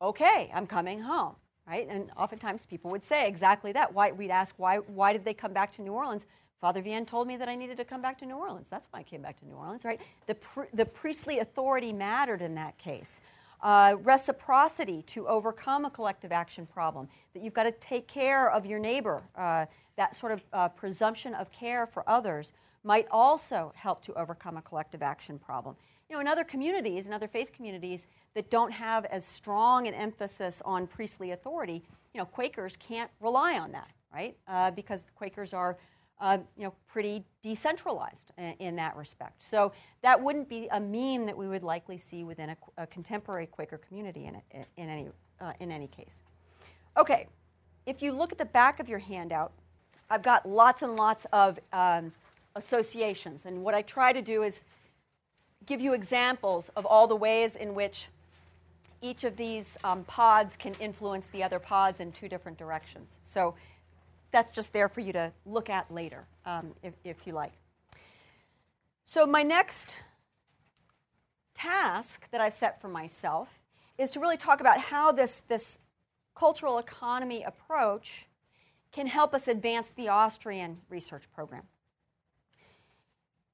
Okay, 0.02 0.52
I'm 0.54 0.68
coming 0.68 1.02
home 1.02 1.36
right? 1.68 1.88
And 1.90 2.12
oftentimes 2.18 2.66
people 2.66 2.92
would 2.92 3.04
say 3.04 3.28
exactly 3.28 3.72
that. 3.72 3.94
Why, 3.94 4.12
we'd 4.12 4.32
ask, 4.32 4.56
why, 4.58 4.78
why 4.78 5.14
did 5.14 5.24
they 5.24 5.34
come 5.34 5.54
back 5.54 5.72
to 5.74 5.82
New 5.82 5.94
Orleans? 5.94 6.26
Father 6.60 6.82
Vianney 6.84 7.08
told 7.08 7.28
me 7.28 7.38
that 7.38 7.50
I 7.50 7.56
needed 7.56 7.78
to 7.78 7.86
come 7.86 8.02
back 8.02 8.20
to 8.20 8.26
New 8.26 8.36
Orleans. 8.36 8.68
That's 8.70 8.88
why 8.92 9.00
I 9.00 9.04
came 9.04 9.22
back 9.22 9.40
to 9.40 9.48
New 9.48 9.56
Orleans, 9.56 9.84
right? 9.84 10.00
The, 10.28 10.36
the 10.74 10.86
priestly 10.86 11.40
authority 11.40 11.94
mattered 11.94 12.42
in 12.42 12.56
that 12.56 12.78
case. 12.78 13.22
Uh, 13.62 13.96
reciprocity 14.02 15.04
to 15.04 15.28
overcome 15.28 15.86
a 15.86 15.90
collective 15.90 16.32
action 16.32 16.66
problem, 16.66 17.08
that 17.34 17.44
you've 17.44 17.54
got 17.54 17.64
to 17.64 17.72
take 17.74 18.08
care 18.08 18.50
of 18.50 18.66
your 18.66 18.80
neighbor, 18.80 19.22
uh, 19.36 19.66
that 19.98 20.16
sort 20.16 20.32
of 20.32 20.44
uh, 20.52 20.68
presumption 20.70 21.36
of 21.36 21.52
care 21.52 21.86
for 21.86 22.04
others 22.10 22.54
might 22.84 23.08
also 23.12 23.72
help 23.76 24.02
to 24.02 24.14
overcome 24.16 24.58
a 24.58 24.62
collective 24.62 25.04
action 25.04 25.38
problem. 25.38 25.76
You 26.10 26.16
know, 26.16 26.22
in 26.22 26.28
other 26.28 26.44
communities, 26.44 27.08
in 27.08 27.14
other 27.14 27.28
faith 27.28 27.54
communities 27.54 28.08
that 28.34 28.50
don't 28.50 28.72
have 28.72 29.06
as 29.06 29.24
strong 29.24 29.88
an 29.88 29.94
emphasis 29.94 30.62
on 30.66 30.88
priestly 30.88 31.32
authority, 31.32 31.84
you 32.14 32.18
know, 32.18 32.26
Quakers 32.26 32.76
can't 32.78 33.12
rely 33.20 33.60
on 33.60 33.72
that, 33.72 33.92
right? 34.14 34.36
Uh, 34.48 34.72
because 34.72 35.06
Quakers 35.16 35.54
are, 35.54 35.78
uh, 36.22 36.38
you 36.56 36.66
know, 36.66 36.74
pretty 36.88 37.26
decentralized 37.42 38.32
in, 38.38 38.54
in, 38.60 38.76
that 38.76 38.96
respect. 38.96 39.42
So 39.42 39.74
that 40.04 40.22
wouldn't 40.22 40.48
be 40.48 40.68
a 40.72 40.80
meme 40.80 41.26
that 41.26 41.36
we 41.36 41.48
would 41.48 41.64
likely 41.64 41.98
see 41.98 42.24
within 42.24 42.52
a, 42.52 42.58
a 42.78 42.88
contemporary 42.88 43.48
Quaker 43.48 43.80
community 43.80 44.26
in, 44.26 44.40
in, 44.78 44.90
any, 44.90 45.10
uh, 45.40 45.54
in 45.60 45.72
any 45.72 45.88
case. 45.88 46.22
Okay, 47.00 47.28
if 47.88 48.04
you 48.04 48.12
look 48.12 48.32
at 48.32 48.38
the 48.38 48.46
back 48.46 48.80
of 48.80 48.88
your 48.88 49.00
handout, 49.00 49.52
I've 50.12 50.22
got 50.22 50.48
lots 50.48 50.84
and 50.84 50.96
lots 50.96 51.26
of 51.34 51.60
um, 51.74 52.14
associations, 52.56 53.46
and 53.46 53.64
what 53.64 53.74
I 53.74 53.82
try 53.82 54.14
to 54.14 54.22
do 54.22 54.44
is 54.44 54.62
give 55.66 55.82
you 55.82 55.94
examples 55.94 56.70
of 56.76 56.86
all 56.86 57.08
the 57.08 57.16
ways 57.16 57.56
in 57.56 57.74
which 57.74 58.10
each 59.02 59.24
of 59.24 59.38
these 59.38 59.78
um, 59.84 60.04
pods 60.04 60.56
can 60.56 60.76
influence 60.80 61.28
the 61.28 61.42
other 61.42 61.60
pods 61.60 62.00
in 62.00 62.12
two 62.12 62.30
different 62.30 62.58
directions. 62.58 63.20
So 63.24 63.56
that's 64.32 64.52
just 64.52 64.74
there 64.74 64.90
for 64.90 65.02
you 65.02 65.14
to 65.14 65.32
look 65.46 65.70
at 65.70 65.92
later, 65.92 66.26
um, 66.46 66.74
if, 66.84 66.94
if 67.04 67.28
you 67.28 67.34
like. 67.34 67.54
So, 69.04 69.26
my 69.26 69.44
next 69.44 70.02
task 71.54 72.30
that 72.32 72.42
I've 72.42 72.54
set 72.54 72.80
for 72.82 72.88
myself 72.88 73.60
is 73.98 74.12
to 74.12 74.20
really 74.20 74.38
talk 74.38 74.62
about 74.62 74.80
how 74.80 75.12
this, 75.12 75.42
this 75.48 75.80
cultural 76.36 76.78
economy 76.78 77.44
approach 77.44 78.28
can 78.92 79.08
help 79.08 79.34
us 79.34 79.48
advance 79.48 79.92
the 79.92 80.10
Austrian 80.10 80.78
research 80.90 81.24
program. 81.34 81.64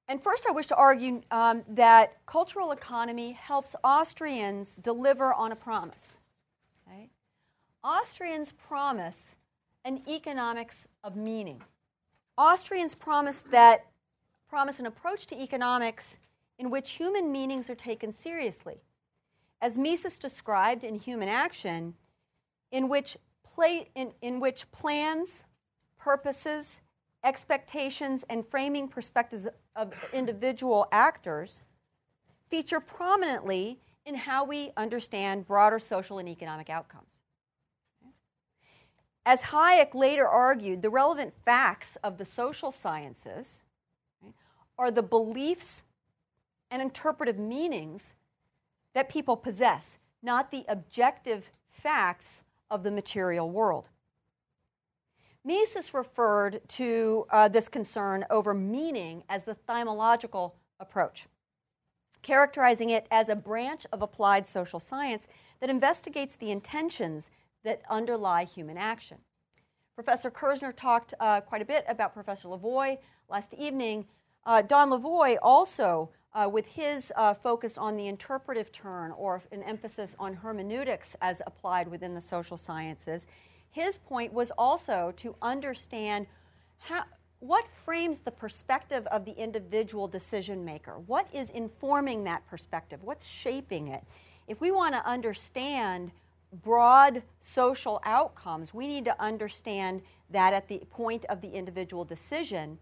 And 0.07 0.23
first, 0.23 0.45
I 0.47 0.53
wish 0.53 0.67
to 0.67 0.75
argue 0.75 1.21
um, 1.31 1.63
that 1.69 2.25
cultural 2.25 2.71
economy 2.71 3.33
helps 3.33 3.75
Austrians 3.83 4.73
deliver 4.75 5.33
on 5.33 5.51
a 5.51 5.55
promise. 5.55 6.19
Austrians 7.87 8.51
promise 8.51 9.35
an 9.87 10.01
economics 10.05 10.85
of 11.01 11.15
meaning. 11.15 11.61
Austrians 12.37 12.93
promise 12.93 13.41
that 13.51 13.85
promise 14.49 14.81
an 14.81 14.85
approach 14.85 15.25
to 15.27 15.41
economics 15.41 16.19
in 16.59 16.69
which 16.69 16.91
human 16.91 17.31
meanings 17.31 17.69
are 17.69 17.75
taken 17.75 18.11
seriously. 18.11 18.81
As 19.61 19.77
Mises 19.77 20.19
described 20.19 20.83
in 20.83 20.95
Human 20.95 21.29
Action, 21.29 21.93
in 22.71 22.89
which, 22.89 23.15
play, 23.43 23.87
in, 23.95 24.11
in 24.21 24.41
which 24.41 24.69
plans, 24.71 25.45
purposes, 25.97 26.81
expectations, 27.23 28.25
and 28.29 28.45
framing 28.45 28.89
perspectives 28.89 29.47
of 29.77 29.93
individual 30.11 30.87
actors 30.91 31.63
feature 32.49 32.81
prominently 32.81 33.79
in 34.05 34.15
how 34.15 34.43
we 34.43 34.71
understand 34.75 35.45
broader 35.45 35.79
social 35.79 36.19
and 36.19 36.27
economic 36.27 36.69
outcomes. 36.69 37.16
As 39.27 39.41
Hayek 39.41 39.93
later 39.93 40.25
argued, 40.25 40.81
the 40.81 40.89
relevant 40.89 41.33
facts 41.33 41.97
of 42.01 42.17
the 42.17 42.23
social 42.23 42.71
sciences 42.71 43.61
right, 44.23 44.33
are 44.79 44.89
the 44.89 45.03
beliefs 45.03 45.83
and 46.71 46.81
interpretive 46.81 47.37
meanings 47.37 48.13
that 48.93 49.09
people 49.09 49.35
possess, 49.35 49.99
not 50.23 50.49
the 50.49 50.63
objective 50.69 51.51
facts 51.67 52.41
of 52.71 52.83
the 52.83 52.89
material 52.89 53.51
world. 53.51 53.89
Mises 55.43 55.93
referred 55.93 56.61
to 56.69 57.25
uh, 57.29 57.49
this 57.49 57.67
concern 57.67 58.23
over 58.29 58.53
meaning 58.53 59.23
as 59.27 59.43
the 59.43 59.57
thymological 59.67 60.53
approach, 60.79 61.27
characterizing 62.21 62.91
it 62.91 63.05
as 63.11 63.27
a 63.27 63.35
branch 63.35 63.85
of 63.91 64.01
applied 64.01 64.47
social 64.47 64.79
science 64.79 65.27
that 65.59 65.69
investigates 65.69 66.37
the 66.37 66.49
intentions 66.49 67.29
that 67.63 67.81
underlie 67.89 68.43
human 68.43 68.77
action. 68.77 69.17
Professor 69.95 70.29
Kirzner 70.29 70.75
talked 70.75 71.13
uh, 71.19 71.41
quite 71.41 71.61
a 71.61 71.65
bit 71.65 71.83
about 71.87 72.13
Professor 72.13 72.47
Lavoie 72.47 72.97
last 73.29 73.53
evening. 73.55 74.05
Uh, 74.45 74.61
Don 74.61 74.91
Lavoie 74.91 75.37
also, 75.41 76.11
uh, 76.33 76.47
with 76.47 76.67
his 76.67 77.11
uh, 77.15 77.33
focus 77.33 77.77
on 77.77 77.97
the 77.97 78.07
interpretive 78.07 78.71
turn 78.71 79.11
or 79.11 79.41
an 79.51 79.63
emphasis 79.63 80.15
on 80.19 80.35
hermeneutics 80.35 81.15
as 81.19 81.41
applied 81.47 81.87
within 81.87 82.13
the 82.13 82.21
social 82.21 82.57
sciences, 82.57 83.27
his 83.71 83.97
point 83.97 84.31
was 84.31 84.51
also 84.57 85.11
to 85.17 85.35
understand 85.41 86.27
how, 86.77 87.03
what 87.39 87.67
frames 87.67 88.19
the 88.19 88.31
perspective 88.31 89.05
of 89.07 89.25
the 89.25 89.31
individual 89.31 90.07
decision 90.07 90.63
maker? 90.63 90.99
What 91.07 91.27
is 91.33 91.49
informing 91.49 92.23
that 92.25 92.45
perspective? 92.47 93.03
What's 93.03 93.27
shaping 93.27 93.87
it? 93.87 94.03
If 94.47 94.61
we 94.61 94.71
want 94.71 94.93
to 94.95 95.05
understand 95.05 96.11
broad 96.51 97.23
social 97.39 98.01
outcomes, 98.03 98.73
we 98.73 98.87
need 98.87 99.05
to 99.05 99.21
understand 99.21 100.01
that 100.29 100.53
at 100.53 100.67
the 100.67 100.81
point 100.89 101.25
of 101.25 101.41
the 101.41 101.49
individual 101.49 102.05
decision. 102.05 102.79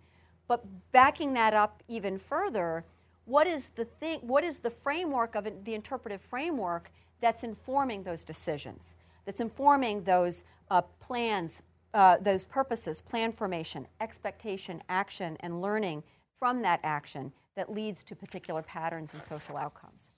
But 0.48 0.64
backing 0.92 1.34
that 1.34 1.54
up 1.54 1.84
even 1.88 2.18
further, 2.18 2.86
what 3.26 3.48
is 3.48 3.70
the 3.70 3.86
thing, 3.86 4.20
what 4.22 4.44
is 4.44 4.60
the 4.60 4.70
framework 4.70 5.36
of 5.36 5.48
it, 5.48 5.66
the 5.66 5.74
interpretive 5.74 6.22
framework 6.22 6.92
that's 7.22 7.44
informing 7.44 8.04
those 8.04 8.24
decisions? 8.24 8.96
that's 9.26 9.42
informing 9.42 10.04
those 10.04 10.44
uh, 10.72 10.82
plans, 10.82 11.62
uh, 11.94 12.18
those 12.22 12.46
purposes, 12.46 13.02
plan 13.02 13.32
formation, 13.32 13.88
expectation, 14.00 14.82
action, 14.88 15.36
and 15.42 15.62
learning 15.62 16.04
from 16.40 16.62
that 16.62 16.80
action 16.84 17.32
that 17.56 17.72
leads 17.72 18.04
to 18.04 18.16
particular 18.16 18.62
patterns 18.62 19.14
and 19.14 19.24
social 19.24 19.58
outcomes. 19.58 20.12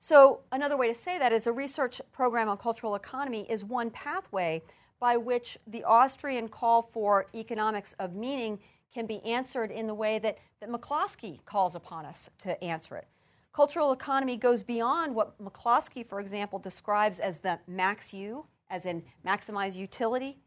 So, 0.00 0.40
another 0.52 0.76
way 0.76 0.88
to 0.88 0.94
say 0.94 1.18
that 1.18 1.32
is 1.32 1.46
a 1.46 1.52
research 1.52 2.00
program 2.12 2.48
on 2.48 2.56
cultural 2.56 2.94
economy 2.94 3.46
is 3.48 3.64
one 3.64 3.90
pathway 3.90 4.62
by 5.00 5.16
which 5.16 5.58
the 5.66 5.82
Austrian 5.84 6.48
call 6.48 6.82
for 6.82 7.26
economics 7.34 7.94
of 7.94 8.14
meaning 8.14 8.60
can 8.92 9.06
be 9.06 9.22
answered 9.24 9.70
in 9.70 9.86
the 9.86 9.94
way 9.94 10.18
that, 10.20 10.38
that 10.60 10.70
McCloskey 10.70 11.44
calls 11.44 11.74
upon 11.74 12.06
us 12.06 12.30
to 12.38 12.62
answer 12.62 12.96
it. 12.96 13.06
Cultural 13.52 13.92
economy 13.92 14.36
goes 14.36 14.62
beyond 14.62 15.14
what 15.14 15.36
McCloskey, 15.42 16.06
for 16.06 16.20
example, 16.20 16.58
describes 16.58 17.18
as 17.18 17.40
the 17.40 17.58
max 17.66 18.14
U, 18.14 18.46
as 18.70 18.86
in 18.86 19.02
maximize 19.26 19.76
utility. 19.76 20.38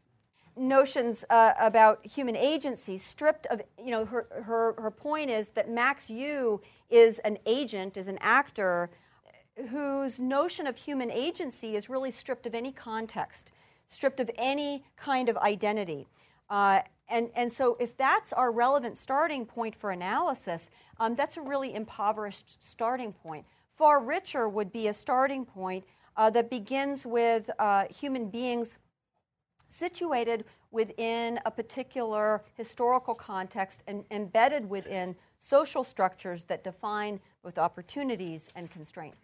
Notions 0.56 1.24
uh, 1.28 1.52
about 1.60 2.04
human 2.06 2.36
agency 2.36 2.96
stripped 2.98 3.46
of, 3.46 3.60
you 3.78 3.90
know, 3.90 4.04
her, 4.06 4.26
her, 4.44 4.74
her 4.80 4.90
point 4.90 5.30
is 5.30 5.50
that 5.50 5.70
max 5.70 6.08
U 6.10 6.60
is 6.90 7.18
an 7.20 7.38
agent, 7.46 7.96
is 7.96 8.08
an 8.08 8.18
actor 8.20 8.90
whose 9.70 10.18
notion 10.18 10.66
of 10.66 10.76
human 10.76 11.10
agency 11.10 11.76
is 11.76 11.88
really 11.88 12.10
stripped 12.10 12.46
of 12.46 12.54
any 12.54 12.72
context, 12.72 13.52
stripped 13.86 14.20
of 14.20 14.30
any 14.36 14.84
kind 14.96 15.28
of 15.28 15.36
identity. 15.38 16.06
Uh, 16.48 16.80
and, 17.08 17.30
and 17.34 17.52
so, 17.52 17.76
if 17.78 17.96
that's 17.96 18.32
our 18.32 18.50
relevant 18.50 18.96
starting 18.96 19.44
point 19.44 19.74
for 19.74 19.90
analysis, 19.90 20.70
um, 20.98 21.14
that's 21.14 21.36
a 21.36 21.42
really 21.42 21.74
impoverished 21.74 22.62
starting 22.62 23.12
point. 23.12 23.44
Far 23.70 24.02
richer 24.02 24.48
would 24.48 24.72
be 24.72 24.88
a 24.88 24.94
starting 24.94 25.44
point 25.44 25.84
uh, 26.16 26.30
that 26.30 26.50
begins 26.50 27.04
with 27.04 27.50
uh, 27.58 27.84
human 27.90 28.30
beings 28.30 28.78
situated 29.68 30.44
within 30.70 31.38
a 31.44 31.50
particular 31.50 32.44
historical 32.54 33.14
context 33.14 33.82
and 33.86 34.04
embedded 34.10 34.68
within 34.68 35.14
social 35.38 35.84
structures 35.84 36.44
that 36.44 36.64
define 36.64 37.20
both 37.42 37.58
opportunities 37.58 38.48
and 38.54 38.70
constraint. 38.70 39.14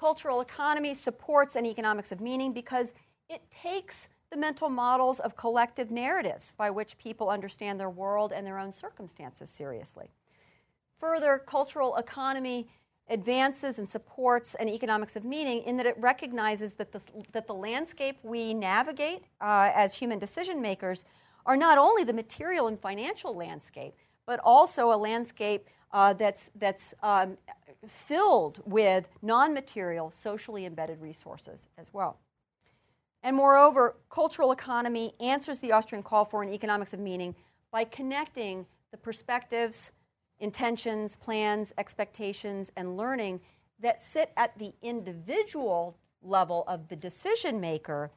Cultural 0.00 0.40
economy 0.40 0.94
supports 0.94 1.56
an 1.56 1.66
economics 1.66 2.10
of 2.10 2.22
meaning 2.22 2.54
because 2.54 2.94
it 3.28 3.42
takes 3.50 4.08
the 4.30 4.38
mental 4.38 4.70
models 4.70 5.20
of 5.20 5.36
collective 5.36 5.90
narratives 5.90 6.54
by 6.56 6.70
which 6.70 6.96
people 6.96 7.28
understand 7.28 7.78
their 7.78 7.90
world 7.90 8.32
and 8.32 8.46
their 8.46 8.58
own 8.58 8.72
circumstances 8.72 9.50
seriously. 9.50 10.08
Further, 10.96 11.42
cultural 11.46 11.96
economy 11.96 12.66
advances 13.10 13.78
and 13.78 13.86
supports 13.86 14.54
an 14.54 14.70
economics 14.70 15.16
of 15.16 15.24
meaning 15.26 15.64
in 15.64 15.76
that 15.76 15.84
it 15.84 15.96
recognizes 15.98 16.72
that 16.74 16.92
the, 16.92 17.02
that 17.32 17.46
the 17.46 17.52
landscape 17.52 18.16
we 18.22 18.54
navigate 18.54 19.24
uh, 19.42 19.70
as 19.74 19.92
human 19.92 20.18
decision 20.18 20.62
makers 20.62 21.04
are 21.44 21.58
not 21.58 21.76
only 21.76 22.04
the 22.04 22.14
material 22.14 22.68
and 22.68 22.80
financial 22.80 23.36
landscape, 23.36 23.92
but 24.24 24.40
also 24.44 24.94
a 24.94 24.96
landscape 24.96 25.68
uh, 25.92 26.12
that's, 26.12 26.50
that's 26.54 26.94
um, 27.02 27.36
filled 27.86 28.60
with 28.64 29.08
non 29.22 29.54
material, 29.54 30.10
socially 30.10 30.66
embedded 30.66 31.00
resources 31.00 31.68
as 31.78 31.92
well. 31.92 32.18
And 33.22 33.36
moreover, 33.36 33.96
cultural 34.08 34.52
economy 34.52 35.12
answers 35.20 35.58
the 35.58 35.72
Austrian 35.72 36.02
call 36.02 36.24
for 36.24 36.42
an 36.42 36.48
economics 36.48 36.94
of 36.94 37.00
meaning 37.00 37.34
by 37.70 37.84
connecting 37.84 38.66
the 38.90 38.96
perspectives, 38.96 39.92
intentions, 40.38 41.16
plans, 41.16 41.72
expectations, 41.76 42.72
and 42.76 42.96
learning 42.96 43.40
that 43.78 44.02
sit 44.02 44.32
at 44.36 44.58
the 44.58 44.72
individual 44.82 45.96
level 46.22 46.64
of 46.66 46.88
the 46.88 46.96
decision 46.96 47.60
maker 47.60 48.10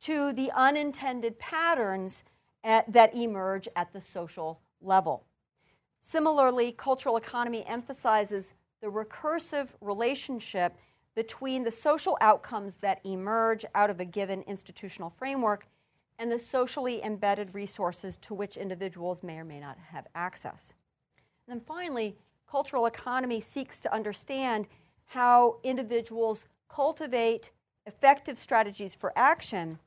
to 0.00 0.32
the 0.32 0.50
unintended 0.54 1.38
patterns 1.38 2.24
at, 2.64 2.90
that 2.92 3.14
emerge 3.14 3.68
at 3.74 3.92
the 3.92 4.00
social 4.00 4.60
level. 4.80 5.24
Similarly, 6.02 6.72
cultural 6.72 7.16
economy 7.16 7.64
emphasizes 7.64 8.54
the 8.80 8.88
recursive 8.88 9.68
relationship 9.80 10.76
between 11.14 11.62
the 11.62 11.70
social 11.70 12.18
outcomes 12.20 12.76
that 12.78 13.00
emerge 13.04 13.64
out 13.76 13.88
of 13.88 14.00
a 14.00 14.04
given 14.04 14.42
institutional 14.42 15.08
framework 15.08 15.68
and 16.18 16.30
the 16.30 16.40
socially 16.40 17.02
embedded 17.04 17.54
resources 17.54 18.16
to 18.16 18.34
which 18.34 18.56
individuals 18.56 19.22
may 19.22 19.38
or 19.38 19.44
may 19.44 19.60
not 19.60 19.78
have 19.78 20.08
access. 20.16 20.74
And 21.46 21.56
then 21.56 21.64
finally, 21.64 22.16
cultural 22.50 22.86
economy 22.86 23.40
seeks 23.40 23.80
to 23.82 23.94
understand 23.94 24.66
how 25.06 25.58
individuals 25.62 26.46
cultivate 26.68 27.52
effective 27.86 28.40
strategies 28.40 28.94
for 28.96 29.12
action 29.14 29.78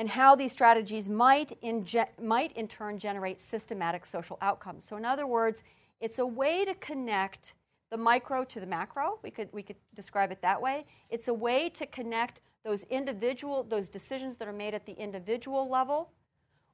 and 0.00 0.08
how 0.08 0.34
these 0.34 0.50
strategies 0.50 1.10
might 1.10 1.58
in, 1.60 1.86
might 2.22 2.56
in 2.56 2.66
turn 2.66 2.98
generate 2.98 3.38
systematic 3.38 4.06
social 4.06 4.38
outcomes. 4.40 4.82
So, 4.82 4.96
in 4.96 5.04
other 5.04 5.26
words, 5.26 5.62
it's 6.00 6.18
a 6.18 6.24
way 6.24 6.64
to 6.64 6.72
connect 6.76 7.52
the 7.90 7.98
micro 7.98 8.42
to 8.46 8.60
the 8.60 8.66
macro. 8.66 9.18
We 9.22 9.30
could, 9.30 9.50
we 9.52 9.62
could 9.62 9.76
describe 9.94 10.32
it 10.32 10.40
that 10.40 10.62
way. 10.62 10.86
It's 11.10 11.28
a 11.28 11.34
way 11.34 11.68
to 11.68 11.84
connect 11.84 12.40
those 12.64 12.84
individual, 12.84 13.62
those 13.62 13.90
decisions 13.90 14.38
that 14.38 14.48
are 14.48 14.54
made 14.54 14.72
at 14.72 14.86
the 14.86 14.94
individual 14.94 15.68
level 15.68 16.08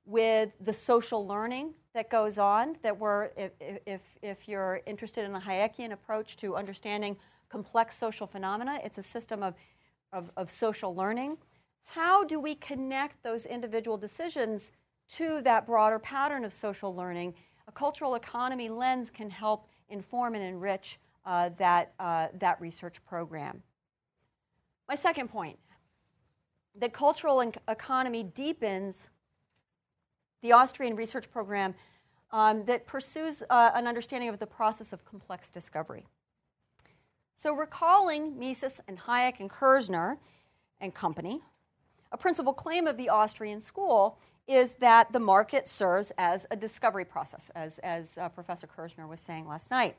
with 0.04 0.50
the 0.60 0.72
social 0.72 1.26
learning 1.26 1.74
that 1.94 2.08
goes 2.08 2.38
on 2.38 2.76
that 2.84 2.96
we're 2.96 3.30
if, 3.36 3.50
if, 3.60 4.02
if 4.22 4.48
you're 4.48 4.82
interested 4.86 5.24
in 5.24 5.34
a 5.34 5.40
hayekian 5.40 5.90
approach 5.90 6.36
to 6.36 6.54
understanding 6.54 7.16
complex 7.48 7.96
social 7.96 8.24
phenomena 8.28 8.78
it's 8.84 8.98
a 8.98 9.02
system 9.02 9.42
of, 9.42 9.54
of, 10.12 10.30
of, 10.36 10.48
social 10.48 10.94
learning 10.94 11.36
how 11.86 12.24
do 12.24 12.38
we 12.38 12.54
connect 12.54 13.22
those 13.22 13.46
individual 13.46 13.96
decisions 13.96 14.72
to 15.08 15.40
that 15.42 15.66
broader 15.66 15.98
pattern 15.98 16.44
of 16.44 16.52
social 16.52 16.94
learning 16.94 17.34
a 17.68 17.72
cultural 17.72 18.14
economy 18.14 18.68
lens 18.68 19.10
can 19.10 19.28
help 19.30 19.66
inform 19.88 20.34
and 20.34 20.44
enrich 20.44 20.98
uh, 21.24 21.50
that, 21.58 21.92
uh, 21.98 22.28
that 22.38 22.60
research 22.60 23.04
program. 23.04 23.62
My 24.88 24.94
second 24.94 25.28
point 25.28 25.58
the 26.78 26.88
cultural 26.90 27.40
economy 27.68 28.22
deepens 28.22 29.08
the 30.42 30.52
Austrian 30.52 30.94
research 30.94 31.30
program 31.30 31.74
um, 32.32 32.66
that 32.66 32.86
pursues 32.86 33.42
uh, 33.48 33.70
an 33.74 33.86
understanding 33.86 34.28
of 34.28 34.38
the 34.38 34.46
process 34.46 34.92
of 34.92 35.02
complex 35.06 35.48
discovery. 35.48 36.04
So, 37.34 37.54
recalling 37.54 38.38
Mises 38.38 38.82
and 38.86 38.98
Hayek 38.98 39.40
and 39.40 39.48
Kirzner 39.48 40.18
and 40.80 40.94
company, 40.94 41.40
a 42.12 42.16
principal 42.16 42.52
claim 42.52 42.86
of 42.86 42.96
the 42.96 43.08
Austrian 43.08 43.60
school 43.60 44.18
is 44.46 44.74
that 44.74 45.12
the 45.12 45.20
market 45.20 45.66
serves 45.66 46.12
as 46.16 46.46
a 46.50 46.56
discovery 46.56 47.04
process, 47.04 47.50
as, 47.54 47.78
as 47.78 48.16
uh, 48.16 48.28
Professor 48.28 48.66
Kirzner 48.66 49.08
was 49.08 49.20
saying 49.20 49.46
last 49.48 49.70
night. 49.70 49.96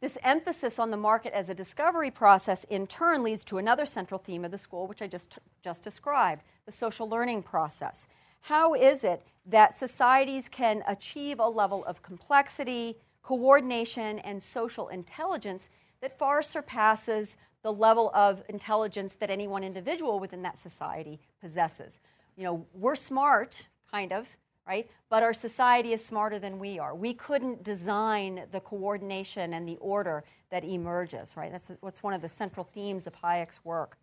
This 0.00 0.16
emphasis 0.22 0.78
on 0.78 0.90
the 0.90 0.96
market 0.96 1.34
as 1.34 1.50
a 1.50 1.54
discovery 1.54 2.10
process 2.10 2.64
in 2.64 2.86
turn 2.86 3.22
leads 3.22 3.44
to 3.44 3.58
another 3.58 3.84
central 3.84 4.18
theme 4.18 4.44
of 4.44 4.50
the 4.50 4.58
school, 4.58 4.86
which 4.86 5.02
I 5.02 5.06
just, 5.06 5.38
just 5.62 5.82
described 5.82 6.42
the 6.64 6.72
social 6.72 7.08
learning 7.08 7.42
process. 7.42 8.06
How 8.42 8.74
is 8.74 9.04
it 9.04 9.22
that 9.44 9.74
societies 9.74 10.48
can 10.48 10.82
achieve 10.86 11.38
a 11.38 11.48
level 11.48 11.84
of 11.84 12.02
complexity, 12.02 12.96
coordination, 13.22 14.18
and 14.20 14.42
social 14.42 14.88
intelligence 14.88 15.68
that 16.00 16.18
far 16.18 16.42
surpasses 16.42 17.36
the 17.62 17.72
level 17.72 18.10
of 18.14 18.42
intelligence 18.48 19.14
that 19.14 19.30
any 19.30 19.46
one 19.46 19.64
individual 19.64 20.18
within 20.18 20.42
that 20.42 20.58
society 20.58 21.20
possesses? 21.40 22.00
You 22.36 22.44
know, 22.44 22.66
we're 22.74 22.96
smart, 22.96 23.66
kind 23.90 24.12
of, 24.12 24.36
right? 24.66 24.88
But 25.08 25.22
our 25.22 25.34
society 25.34 25.92
is 25.92 26.04
smarter 26.04 26.38
than 26.38 26.58
we 26.58 26.78
are. 26.78 26.94
We 26.94 27.12
couldn't 27.12 27.64
design 27.64 28.44
the 28.52 28.60
coordination 28.60 29.52
and 29.52 29.68
the 29.68 29.76
order 29.76 30.24
that 30.50 30.64
emerges, 30.64 31.36
right? 31.36 31.50
That's 31.50 31.72
what's 31.80 32.02
one 32.02 32.14
of 32.14 32.22
the 32.22 32.28
central 32.28 32.64
themes 32.64 33.06
of 33.06 33.16
Hayek's 33.16 33.64
work. 33.64 33.98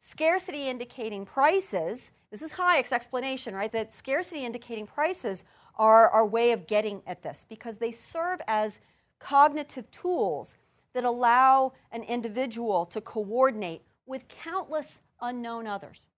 Scarcity 0.00 0.68
indicating 0.68 1.24
prices, 1.24 2.12
this 2.30 2.42
is 2.42 2.52
Hayek's 2.52 2.92
explanation, 2.92 3.54
right? 3.54 3.72
That 3.72 3.92
scarcity 3.92 4.44
indicating 4.44 4.86
prices 4.86 5.44
are 5.76 6.08
our 6.10 6.26
way 6.26 6.52
of 6.52 6.66
getting 6.66 7.02
at 7.06 7.22
this 7.22 7.44
because 7.48 7.78
they 7.78 7.90
serve 7.90 8.40
as 8.46 8.80
cognitive 9.18 9.90
tools 9.90 10.56
that 10.98 11.04
allow 11.04 11.72
an 11.92 12.02
individual 12.02 12.84
to 12.84 13.00
coordinate 13.00 13.82
with 14.04 14.26
countless 14.26 15.00
unknown 15.20 15.64
others. 15.64 16.08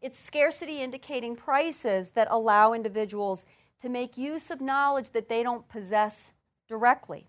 It's 0.00 0.18
scarcity 0.18 0.80
indicating 0.80 1.36
prices 1.36 2.12
that 2.12 2.26
allow 2.30 2.72
individuals 2.72 3.44
to 3.82 3.90
make 3.90 4.16
use 4.16 4.50
of 4.50 4.62
knowledge 4.62 5.10
that 5.10 5.28
they 5.28 5.42
don't 5.42 5.68
possess 5.68 6.32
directly. 6.66 7.26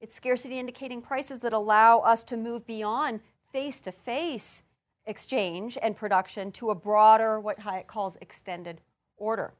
It's 0.00 0.16
scarcity 0.16 0.58
indicating 0.58 1.02
prices 1.02 1.38
that 1.38 1.52
allow 1.52 2.00
us 2.00 2.24
to 2.24 2.36
move 2.36 2.66
beyond 2.66 3.20
face 3.52 3.80
to 3.82 3.92
face 3.92 4.64
exchange 5.06 5.78
and 5.80 5.96
production 5.96 6.50
to 6.50 6.70
a 6.70 6.74
broader, 6.74 7.38
what 7.38 7.60
Hayek 7.60 7.86
calls 7.86 8.18
extended 8.20 8.80
order. 9.16 9.54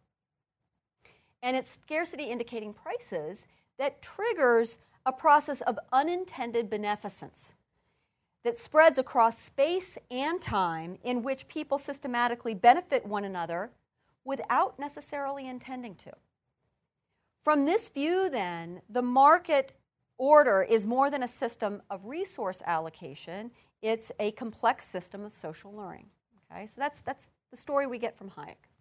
And 1.41 1.57
it's 1.57 1.71
scarcity 1.71 2.25
indicating 2.25 2.75
prices 2.75 3.47
that 3.79 4.03
triggers 4.03 4.81
a 5.05 5.13
process 5.13 5.61
of 5.63 5.79
unintended 5.93 6.71
beneficence 6.71 7.55
that 8.45 8.59
spreads 8.59 8.99
across 8.99 9.39
space 9.39 9.99
and 10.11 10.41
time 10.41 10.99
in 11.03 11.23
which 11.23 11.49
people 11.49 11.79
systematically 11.79 12.55
benefit 12.55 13.07
one 13.07 13.25
another 13.25 13.71
without 14.25 14.79
necessarily 14.79 15.49
intending 15.49 15.95
to. 15.95 16.13
From 17.43 17.65
this 17.65 17.89
view, 17.89 18.31
then, 18.31 18.83
the 18.89 19.03
market 19.03 19.73
order 20.19 20.63
is 20.63 20.87
more 20.87 21.11
than 21.11 21.23
a 21.23 21.29
system 21.29 21.83
of 21.91 22.05
resource 22.05 22.63
allocation, 22.67 23.51
it's 23.81 24.13
a 24.21 24.31
complex 24.33 24.85
system 24.85 25.25
of 25.25 25.35
social 25.35 25.73
learning. 25.75 26.07
Okay, 26.53 26.67
so 26.67 26.75
that's, 26.81 27.01
that's 27.01 27.31
the 27.51 27.57
story 27.57 27.87
we 27.87 27.99
get 27.99 28.15
from 28.15 28.31
Hayek. 28.31 28.72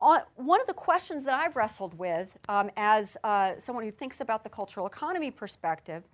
On, 0.00 0.20
one 0.36 0.60
of 0.60 0.66
the 0.66 0.74
questions 0.74 1.24
that 1.24 1.34
I've 1.34 1.56
wrestled 1.56 1.98
with 1.98 2.36
um, 2.48 2.70
as 2.76 3.16
uh, 3.24 3.52
someone 3.58 3.84
who 3.84 3.90
thinks 3.90 4.20
about 4.20 4.44
the 4.44 4.50
cultural 4.50 4.86
economy 4.86 5.30
perspective 5.30 6.04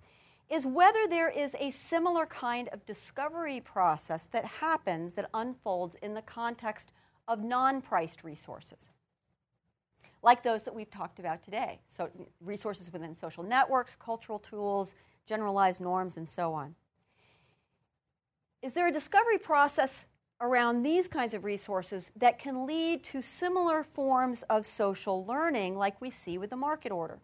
is 0.49 0.67
whether 0.67 1.07
there 1.07 1.29
is 1.29 1.55
a 1.59 1.71
similar 1.71 2.25
kind 2.25 2.67
of 2.69 2.85
discovery 2.85 3.61
process 3.61 4.25
that 4.27 4.45
happens, 4.45 5.13
that 5.13 5.29
unfolds 5.33 5.95
in 6.01 6.13
the 6.13 6.21
context 6.21 6.91
of 7.27 7.41
non 7.41 7.81
priced 7.81 8.23
resources, 8.23 8.91
like 10.21 10.43
those 10.43 10.63
that 10.63 10.75
we've 10.75 10.91
talked 10.91 11.19
about 11.19 11.41
today. 11.41 11.79
So, 11.87 12.09
resources 12.41 12.91
within 12.91 13.15
social 13.15 13.43
networks, 13.43 13.95
cultural 13.95 14.39
tools, 14.39 14.93
generalized 15.25 15.79
norms, 15.79 16.17
and 16.17 16.27
so 16.27 16.53
on. 16.53 16.75
Is 18.61 18.73
there 18.73 18.87
a 18.87 18.91
discovery 18.91 19.37
process 19.37 20.05
around 20.41 20.81
these 20.81 21.07
kinds 21.07 21.33
of 21.33 21.45
resources 21.45 22.11
that 22.15 22.39
can 22.39 22.65
lead 22.65 23.03
to 23.03 23.21
similar 23.21 23.83
forms 23.83 24.43
of 24.43 24.65
social 24.65 25.25
learning 25.25 25.77
like 25.77 26.01
we 26.01 26.09
see 26.09 26.37
with 26.37 26.49
the 26.49 26.55
market 26.57 26.91
order? 26.91 27.19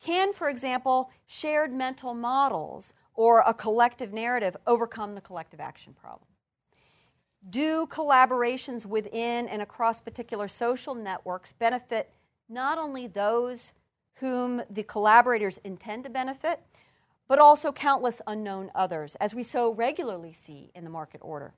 Can, 0.00 0.32
for 0.32 0.48
example, 0.48 1.10
shared 1.26 1.72
mental 1.72 2.14
models 2.14 2.92
or 3.14 3.42
a 3.46 3.54
collective 3.54 4.12
narrative 4.12 4.56
overcome 4.66 5.14
the 5.14 5.20
collective 5.20 5.60
action 5.60 5.92
problem? 5.92 6.28
Do 7.48 7.86
collaborations 7.86 8.84
within 8.84 9.48
and 9.48 9.62
across 9.62 10.00
particular 10.00 10.48
social 10.48 10.94
networks 10.94 11.52
benefit 11.52 12.12
not 12.48 12.78
only 12.78 13.06
those 13.06 13.72
whom 14.14 14.62
the 14.68 14.82
collaborators 14.82 15.58
intend 15.58 16.04
to 16.04 16.10
benefit, 16.10 16.60
but 17.28 17.38
also 17.38 17.70
countless 17.70 18.20
unknown 18.26 18.70
others, 18.74 19.14
as 19.16 19.34
we 19.34 19.42
so 19.42 19.72
regularly 19.72 20.32
see 20.32 20.70
in 20.74 20.82
the 20.82 20.90
market 20.90 21.20
order? 21.22 21.54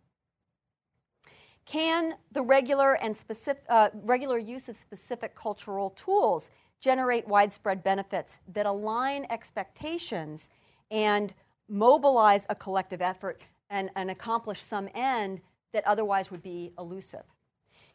Can 1.67 2.15
the 2.33 2.43
regular 2.43 2.95
and 2.95 3.17
specific, 3.17 3.65
uh, 3.69 3.91
regular 3.95 4.39
use 4.39 4.69
of 4.69 4.77
specific 4.77 5.35
cultural 5.35 5.91
tools 5.91 6.51
generate 6.81 7.29
widespread 7.29 7.85
benefits 7.85 8.39
that 8.53 8.67
align 8.67 9.27
expectations 9.31 10.51
and 10.91 11.35
mobilize 11.69 12.47
a 12.49 12.55
collective 12.55 13.01
effort 13.01 13.43
and, 13.69 13.91
and 13.95 14.11
accomplish 14.11 14.61
some 14.63 14.89
end 14.95 15.41
that 15.73 15.87
otherwise 15.87 16.31
would 16.31 16.43
be 16.43 16.73
elusive? 16.79 17.25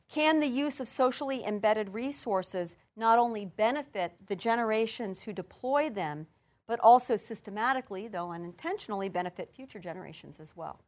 Can 0.08 0.40
the 0.40 0.48
use 0.48 0.80
of 0.80 0.88
socially 0.88 1.44
embedded 1.44 1.90
resources 1.90 2.78
not 2.96 3.18
only 3.18 3.46
benefit 3.46 4.14
the 4.28 4.36
generations 4.36 5.24
who 5.24 5.34
deploy 5.34 5.90
them, 5.90 6.28
but 6.68 6.80
also 6.80 7.18
systematically, 7.18 8.08
though 8.08 8.32
unintentionally, 8.32 9.10
benefit 9.10 9.52
future 9.52 9.80
generations 9.80 10.40
as 10.40 10.56
well? 10.56 10.80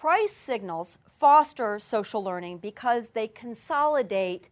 Price 0.00 0.32
signals 0.32 0.98
foster 1.06 1.78
social 1.78 2.24
learning 2.24 2.56
because 2.56 3.10
they 3.10 3.28
consolidate 3.28 4.48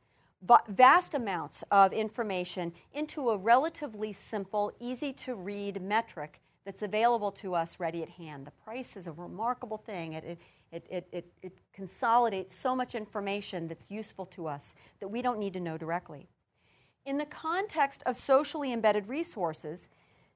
vast 0.68 1.14
amounts 1.14 1.64
of 1.70 1.94
information 1.94 2.70
into 2.92 3.30
a 3.30 3.38
relatively 3.38 4.12
simple, 4.12 4.70
easy 4.78 5.10
to 5.14 5.34
read 5.34 5.80
metric 5.80 6.42
that's 6.66 6.82
available 6.82 7.32
to 7.32 7.54
us 7.54 7.80
ready 7.80 8.02
at 8.02 8.10
hand. 8.10 8.46
The 8.46 8.50
price 8.50 8.94
is 8.94 9.06
a 9.06 9.12
remarkable 9.12 9.78
thing. 9.78 10.12
It, 10.12 10.38
it, 10.70 10.86
it, 10.90 11.08
it, 11.12 11.32
it 11.40 11.52
consolidates 11.72 12.54
so 12.54 12.76
much 12.76 12.94
information 12.94 13.68
that's 13.68 13.90
useful 13.90 14.26
to 14.26 14.48
us 14.48 14.74
that 15.00 15.08
we 15.08 15.22
don't 15.22 15.38
need 15.38 15.54
to 15.54 15.60
know 15.60 15.78
directly. 15.78 16.28
In 17.06 17.16
the 17.16 17.24
context 17.24 18.02
of 18.04 18.18
socially 18.18 18.70
embedded 18.70 19.08
resources, 19.08 19.88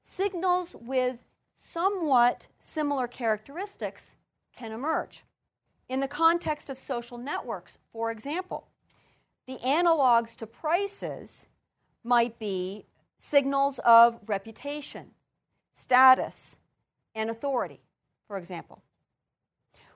signals 0.03 0.75
with 0.81 1.19
somewhat 1.55 2.49
similar 2.59 3.07
characteristics 3.07 4.17
can 4.57 4.73
emerge. 4.73 5.25
In 5.89 6.01
the 6.01 6.09
context 6.09 6.71
of 6.71 6.79
social 6.79 7.19
networks, 7.19 7.79
for 7.93 8.11
example, 8.11 8.69
the 9.47 9.59
analogs 9.59 10.37
to 10.37 10.47
prices 10.47 11.47
might 12.05 12.39
be 12.39 12.87
signals 13.19 13.79
of 13.81 14.19
reputation, 14.27 15.11
status, 15.73 16.59
and 17.15 17.31
authority, 17.31 17.81
for 18.27 18.37
example. 18.37 18.83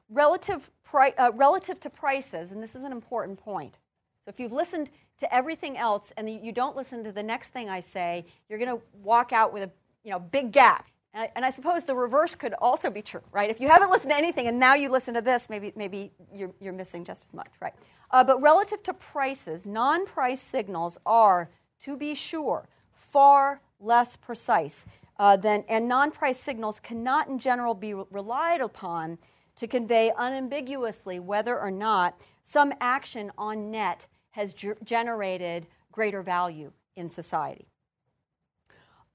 Relative, 0.09 0.71
pri- 0.85 1.15
uh, 1.19 1.33
relative 1.35 1.81
to 1.81 1.91
prices, 1.91 2.53
and 2.53 2.63
this 2.63 2.75
is 2.75 2.83
an 2.83 2.93
important 2.93 3.39
point. 3.39 3.79
So 4.25 4.31
if 4.31 4.39
you've 4.39 4.53
listened 4.53 4.91
to 5.19 5.35
everything 5.35 5.77
else 5.79 6.13
and 6.17 6.29
you 6.29 6.53
don't 6.53 6.77
listen 6.77 7.03
to 7.05 7.13
the 7.13 7.23
next 7.23 7.51
thing 7.51 7.69
I 7.69 7.81
say, 7.81 8.27
you're 8.49 8.59
going 8.59 8.77
to 8.77 8.83
walk 9.03 9.33
out 9.33 9.53
with 9.53 9.63
a 9.63 9.71
you 10.05 10.11
know, 10.11 10.21
big 10.21 10.53
gap. 10.53 10.87
And 11.17 11.23
I, 11.25 11.33
and 11.35 11.45
I, 11.47 11.51
suppose 11.51 11.85
the 11.85 11.95
reverse 11.95 12.35
could 12.35 12.53
also 12.61 12.91
be 12.91 13.01
true, 13.01 13.23
right? 13.33 13.49
If 13.49 13.59
you 13.59 13.69
haven't 13.69 13.91
listened 13.91 14.11
to 14.11 14.17
anything 14.19 14.49
and 14.49 14.59
now 14.59 14.75
you 14.75 14.91
listen 14.91 15.15
to 15.15 15.23
this, 15.23 15.49
maybe, 15.49 15.73
maybe 15.75 16.13
you're, 16.31 16.53
you're 16.61 16.75
missing 16.75 17.07
just 17.07 17.25
as 17.25 17.33
much, 17.33 17.49
right? 17.59 17.73
Uh, 18.11 18.23
but 18.23 18.43
relative 18.43 18.83
to 18.83 18.93
prices, 18.93 19.65
non 19.65 20.05
price 20.05 20.43
signals 20.43 20.99
are, 21.07 21.49
to 21.81 21.97
be 21.97 22.15
sure, 22.15 22.69
far 22.93 23.63
less 23.81 24.15
precise 24.15 24.85
uh, 25.19 25.39
than, 25.39 25.65
and 25.71 25.89
non 25.89 26.11
price 26.11 26.39
signals 26.39 26.81
cannot 26.81 27.29
in 27.29 27.39
general 27.39 27.73
be 27.73 27.95
re- 27.95 28.05
relied 28.11 28.61
upon 28.61 29.17
to 29.57 29.67
convey 29.67 30.13
unambiguously 30.19 31.19
whether 31.19 31.59
or 31.59 31.71
not 31.71 32.21
some 32.43 32.75
action 32.79 33.33
on 33.39 33.71
net 33.71 34.07
has 34.33 34.55
generated 34.85 35.67
greater 35.91 36.21
value 36.21 36.73
in 36.95 37.09
society. 37.09 37.69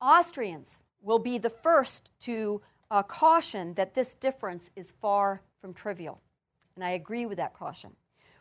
Austrians 0.02 0.80
will 1.02 1.20
be 1.20 1.38
the 1.38 1.49
first 1.49 2.12
to 2.22 2.62
uh, 2.89 3.04
caution 3.04 3.74
that 3.76 3.95
this 3.95 4.14
difference 4.14 4.70
is 4.76 4.93
far 4.99 5.41
from 5.60 5.74
trivial. 5.74 6.22
And 6.76 6.84
I 6.84 6.91
agree 6.91 7.26
with 7.26 7.38
that 7.38 7.54
caution. 7.54 7.91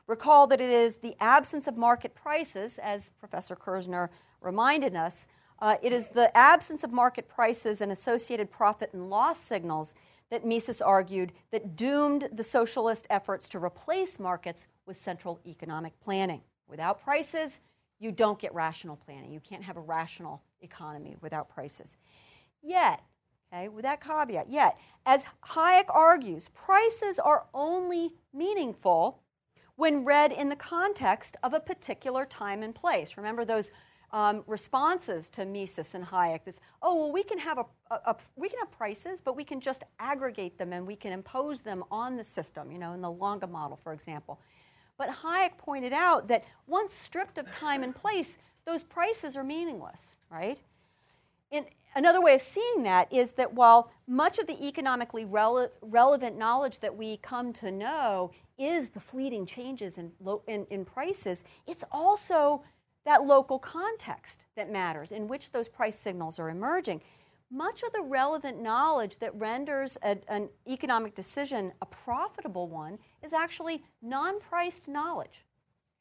Recall 0.06 0.46
that 0.48 0.60
it 0.60 0.70
is 0.70 0.96
the 0.96 1.14
absence 1.20 1.68
of 1.68 1.76
market 1.76 2.14
prices, 2.14 2.78
as 2.82 3.10
Professor 3.20 3.54
Kirzner 3.54 4.08
reminded 4.40 4.96
us, 4.96 5.28
uh, 5.60 5.76
it 5.82 5.92
is 5.92 6.08
the 6.08 6.36
absence 6.36 6.82
of 6.82 6.90
market 6.90 7.28
prices 7.28 7.80
and 7.80 7.92
associated 7.92 8.50
profit 8.50 8.90
and 8.92 9.10
loss 9.10 9.38
signals 9.38 9.94
that 10.30 10.44
Mises 10.44 10.80
argued 10.80 11.32
that 11.50 11.76
doomed 11.76 12.28
the 12.32 12.44
socialist 12.44 13.06
efforts 13.10 13.48
to 13.50 13.62
replace 13.62 14.18
markets 14.18 14.66
with 14.86 14.96
central 14.96 15.38
economic 15.46 15.98
planning. 16.00 16.40
Without 16.68 17.02
prices, 17.02 17.60
you 17.98 18.10
don't 18.10 18.38
get 18.38 18.54
rational 18.54 18.96
planning. 18.96 19.32
You 19.32 19.40
can't 19.40 19.62
have 19.62 19.76
a 19.76 19.80
rational 19.80 20.42
economy 20.62 21.16
without 21.20 21.48
prices. 21.48 21.96
Yet, 22.62 23.02
okay, 23.52 23.68
with 23.68 23.84
that 23.84 24.00
caveat, 24.00 24.50
yet, 24.50 24.78
as 25.06 25.26
Hayek 25.48 25.86
argues, 25.88 26.48
prices 26.48 27.18
are 27.18 27.46
only 27.54 28.12
meaningful 28.32 29.22
when 29.76 30.04
read 30.04 30.32
in 30.32 30.50
the 30.50 30.56
context 30.56 31.36
of 31.42 31.54
a 31.54 31.60
particular 31.60 32.26
time 32.26 32.62
and 32.62 32.74
place. 32.74 33.16
Remember 33.16 33.44
those 33.44 33.70
um, 34.12 34.42
responses 34.46 35.28
to 35.30 35.44
Mises 35.44 35.94
and 35.94 36.04
Hayek. 36.04 36.44
This, 36.44 36.60
oh 36.82 36.96
well, 36.96 37.12
we 37.12 37.22
can 37.22 37.38
have 37.38 37.58
a, 37.58 37.64
a, 37.90 37.94
a, 38.06 38.16
we 38.36 38.48
can 38.48 38.58
have 38.58 38.70
prices, 38.70 39.20
but 39.20 39.36
we 39.36 39.44
can 39.44 39.60
just 39.60 39.84
aggregate 39.98 40.58
them 40.58 40.72
and 40.72 40.86
we 40.86 40.96
can 40.96 41.12
impose 41.12 41.62
them 41.62 41.84
on 41.90 42.16
the 42.16 42.24
system. 42.24 42.70
You 42.70 42.78
know, 42.78 42.92
in 42.92 43.00
the 43.00 43.10
Lange 43.10 43.48
model, 43.50 43.76
for 43.76 43.92
example. 43.92 44.40
But 44.98 45.08
Hayek 45.22 45.56
pointed 45.56 45.94
out 45.94 46.28
that 46.28 46.44
once 46.66 46.94
stripped 46.94 47.38
of 47.38 47.50
time 47.50 47.82
and 47.82 47.94
place, 47.94 48.36
those 48.66 48.82
prices 48.82 49.34
are 49.34 49.44
meaningless, 49.44 50.14
right? 50.30 50.58
Another 51.94 52.22
way 52.22 52.34
of 52.34 52.40
seeing 52.40 52.84
that 52.84 53.12
is 53.12 53.32
that 53.32 53.52
while 53.52 53.90
much 54.06 54.38
of 54.38 54.46
the 54.46 54.66
economically 54.66 55.24
rele- 55.24 55.70
relevant 55.82 56.38
knowledge 56.38 56.78
that 56.80 56.96
we 56.96 57.16
come 57.16 57.52
to 57.54 57.72
know 57.72 58.30
is 58.58 58.90
the 58.90 59.00
fleeting 59.00 59.44
changes 59.44 59.98
in, 59.98 60.12
lo- 60.20 60.42
in, 60.46 60.66
in 60.70 60.84
prices, 60.84 61.42
it's 61.66 61.84
also 61.90 62.62
that 63.04 63.24
local 63.24 63.58
context 63.58 64.46
that 64.54 64.70
matters 64.70 65.10
in 65.10 65.26
which 65.26 65.50
those 65.50 65.68
price 65.68 65.98
signals 65.98 66.38
are 66.38 66.50
emerging. 66.50 67.00
Much 67.50 67.82
of 67.82 67.92
the 67.92 68.02
relevant 68.02 68.62
knowledge 68.62 69.18
that 69.18 69.34
renders 69.34 69.98
a, 70.04 70.16
an 70.28 70.48
economic 70.68 71.16
decision 71.16 71.72
a 71.82 71.86
profitable 71.86 72.68
one 72.68 72.98
is 73.24 73.32
actually 73.32 73.82
non 74.00 74.38
priced 74.38 74.86
knowledge. 74.86 75.44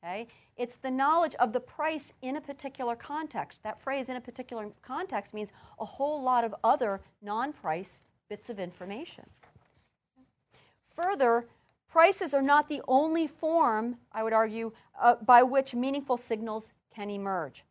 Okay? 0.04 0.28
It's 0.58 0.76
the 0.78 0.92
knowledge 0.92 1.36
of 1.36 1.54
the 1.54 1.60
price 1.60 2.14
in 2.22 2.36
a 2.36 2.42
particular 2.42 2.96
context. 2.96 3.64
That 3.64 3.80
phrase, 3.80 4.10
in 4.10 4.16
a 4.16 4.22
particular 4.22 4.70
context, 4.82 5.34
means 5.34 5.52
a 5.80 5.86
whole 5.86 6.22
lot 6.22 6.44
of 6.44 6.56
other 6.64 7.02
non 7.22 7.54
price 7.54 8.00
bits 8.30 8.50
of 8.50 8.60
information. 8.60 9.26
Further, 10.96 11.46
Prices 11.90 12.36
are 12.36 12.42
not 12.42 12.70
the 12.70 12.82
only 12.88 13.26
form, 13.26 13.98
I 14.12 14.24
would 14.24 14.34
argue, 14.34 14.72
uh, 15.02 15.16
by 15.16 15.42
which 15.42 15.74
meaningful 15.74 16.18
signals 16.18 16.72
can 16.94 17.10
emerge. 17.10 17.66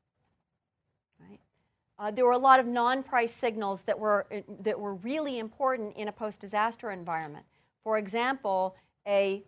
Uh, 2.01 2.11
there 2.13 2.25
were 2.25 2.33
a 2.33 2.39
lot 2.39 2.61
of 2.61 2.67
non-price 2.67 3.33
signals 3.33 3.83
that 3.83 3.99
were, 3.99 4.27
uh, 4.33 4.41
that 4.61 4.79
were 4.79 4.95
really 4.95 5.41
important 5.41 5.97
in 5.97 6.07
a 6.07 6.13
post-disaster 6.13 6.93
environment. 6.93 7.45
For 7.83 7.99
example, 7.99 8.77
a, 9.05 9.43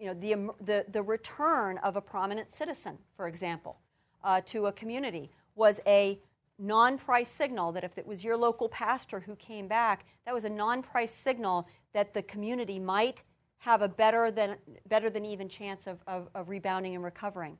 you 0.00 0.06
know, 0.06 0.14
the, 0.14 0.50
the, 0.64 0.86
the 0.90 1.02
return 1.02 1.78
of 1.78 1.94
a 1.94 2.00
prominent 2.00 2.50
citizen, 2.50 2.98
for 3.14 3.28
example, 3.28 3.78
uh, 4.24 4.40
to 4.46 4.66
a 4.66 4.72
community 4.72 5.30
was 5.54 5.78
a 5.86 6.18
non 6.58 6.98
price 6.98 7.28
signal 7.28 7.70
that 7.72 7.84
if 7.84 7.98
it 7.98 8.06
was 8.06 8.24
your 8.24 8.36
local 8.36 8.68
pastor 8.68 9.20
who 9.20 9.36
came 9.36 9.68
back, 9.68 10.06
that 10.24 10.34
was 10.34 10.44
a 10.44 10.50
non 10.50 10.82
price 10.82 11.12
signal 11.12 11.68
that 11.92 12.14
the 12.14 12.22
community 12.22 12.78
might 12.78 13.22
have 13.58 13.82
a 13.82 13.88
better 13.88 14.30
than, 14.30 14.56
better 14.88 15.10
than 15.10 15.24
even 15.24 15.48
chance 15.48 15.86
of, 15.86 15.98
of, 16.06 16.28
of 16.34 16.48
rebounding 16.48 16.94
and 16.94 17.04
recovering. 17.04 17.58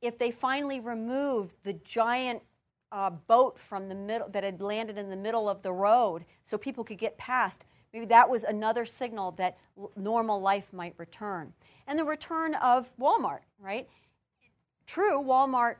If 0.00 0.18
they 0.18 0.30
finally 0.30 0.78
removed 0.78 1.56
the 1.64 1.72
giant 1.84 2.42
uh, 2.92 3.10
boat 3.10 3.58
from 3.58 3.88
the 3.88 3.94
middle 3.94 4.28
that 4.28 4.44
had 4.44 4.60
landed 4.60 4.98
in 4.98 5.10
the 5.10 5.16
middle 5.16 5.48
of 5.48 5.62
the 5.62 5.72
road 5.72 6.24
so 6.44 6.58
people 6.58 6.84
could 6.84 6.98
get 6.98 7.18
past, 7.18 7.66
maybe 7.92 8.06
that 8.06 8.28
was 8.28 8.44
another 8.44 8.84
signal 8.84 9.32
that 9.32 9.58
normal 9.96 10.40
life 10.40 10.72
might 10.72 10.94
return. 10.96 11.52
And 11.86 11.98
the 11.98 12.04
return 12.04 12.54
of 12.54 12.96
Walmart, 12.98 13.40
right? 13.58 13.88
True, 14.86 15.22
Walmart 15.22 15.76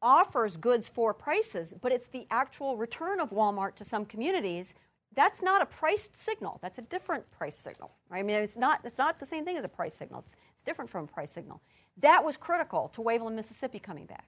offers 0.00 0.56
goods 0.56 0.88
for 0.88 1.14
prices, 1.14 1.74
but 1.80 1.92
it's 1.92 2.08
the 2.08 2.26
actual 2.30 2.76
return 2.76 3.20
of 3.20 3.30
Walmart 3.30 3.74
to 3.76 3.84
some 3.84 4.04
communities. 4.04 4.74
That's 5.14 5.42
not 5.42 5.62
a 5.62 5.66
price 5.66 6.08
signal. 6.12 6.58
That's 6.62 6.78
a 6.78 6.82
different 6.82 7.30
price 7.30 7.56
signal. 7.56 7.92
Right? 8.08 8.20
I 8.20 8.22
mean, 8.22 8.36
it's 8.40 8.56
not, 8.56 8.80
it's 8.84 8.98
not 8.98 9.20
the 9.20 9.26
same 9.26 9.44
thing 9.44 9.56
as 9.56 9.64
a 9.64 9.68
price 9.68 9.94
signal. 9.94 10.20
It's, 10.20 10.34
it's 10.52 10.62
different 10.62 10.90
from 10.90 11.04
a 11.04 11.06
price 11.06 11.30
signal. 11.30 11.60
That 11.98 12.24
was 12.24 12.36
critical 12.36 12.88
to 12.94 13.00
Waveland, 13.00 13.34
Mississippi 13.34 13.78
coming 13.78 14.06
back. 14.06 14.26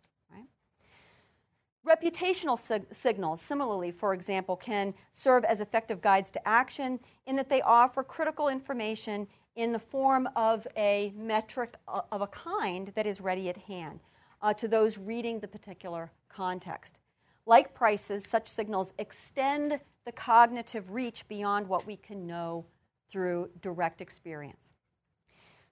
Reputational 1.87 2.59
sig- 2.59 2.87
signals, 2.93 3.43
similarly, 3.43 3.91
for 3.91 4.14
example, 4.14 4.57
can 4.57 4.95
serve 5.12 5.45
as 5.45 5.61
effective 5.61 6.01
guides 6.01 6.30
to 6.30 6.49
action 6.49 6.99
in 7.26 7.37
that 7.37 7.51
they 7.51 7.61
offer 7.61 8.03
critical 8.03 8.49
information 8.49 9.26
in 9.57 9.70
the 9.70 9.78
form 9.78 10.28
of 10.35 10.66
a 10.76 11.12
metric 11.14 11.74
of 11.87 12.22
a 12.22 12.26
kind 12.28 12.89
that 12.95 13.07
is 13.07 13.20
ready 13.20 13.49
at 13.49 13.57
hand 13.57 14.01
uh, 14.41 14.55
to 14.55 14.66
those 14.66 14.99
reading 14.99 15.41
the 15.41 15.49
particular 15.49 16.11
context. 16.28 17.01
Like 17.47 17.74
prices, 17.74 18.24
such 18.24 18.49
signals 18.49 18.95
extend 18.99 19.78
the 20.07 20.12
cognitive 20.12 20.91
reach 20.91 21.28
beyond 21.28 21.68
what 21.68 21.87
we 21.87 21.97
can 21.97 22.26
know 22.26 22.64
through 23.09 23.51
direct 23.61 24.01
experience. 24.01 24.72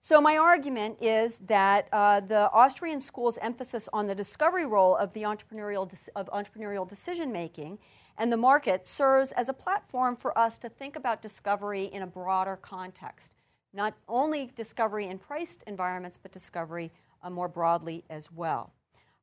So, 0.05 0.21
my 0.21 0.37
argument 0.37 0.99
is 1.01 1.39
that 1.47 1.87
uh, 1.93 2.19
the 2.19 2.51
Austrian 2.51 2.99
school's 2.99 3.39
emphasis 3.41 3.89
on 3.93 4.09
the 4.09 4.17
discovery 4.17 4.67
role 4.67 4.97
of 4.97 5.13
the 5.13 5.23
entrepreneurial, 5.23 5.89
de- 5.89 6.11
of 6.19 6.29
entrepreneurial 6.31 6.89
decision 6.89 7.31
making 7.31 7.79
and 8.19 8.33
the 8.33 8.37
market 8.37 8.85
serves 8.85 9.31
as 9.31 9.49
a 9.49 9.53
platform 9.53 10.17
for 10.17 10.37
us 10.37 10.59
to 10.59 10.69
think 10.69 10.97
about 10.97 11.23
discovery 11.23 11.85
in 11.85 12.03
a 12.03 12.07
broader 12.07 12.57
context. 12.57 13.33
Not 13.73 13.95
only 14.09 14.51
discovery 14.57 15.07
in 15.07 15.19
priced 15.19 15.63
environments, 15.69 16.19
but 16.19 16.33
discovery 16.33 16.91
uh, 17.23 17.31
more 17.31 17.49
broadly 17.49 18.03
as 18.11 18.33
well. 18.33 18.73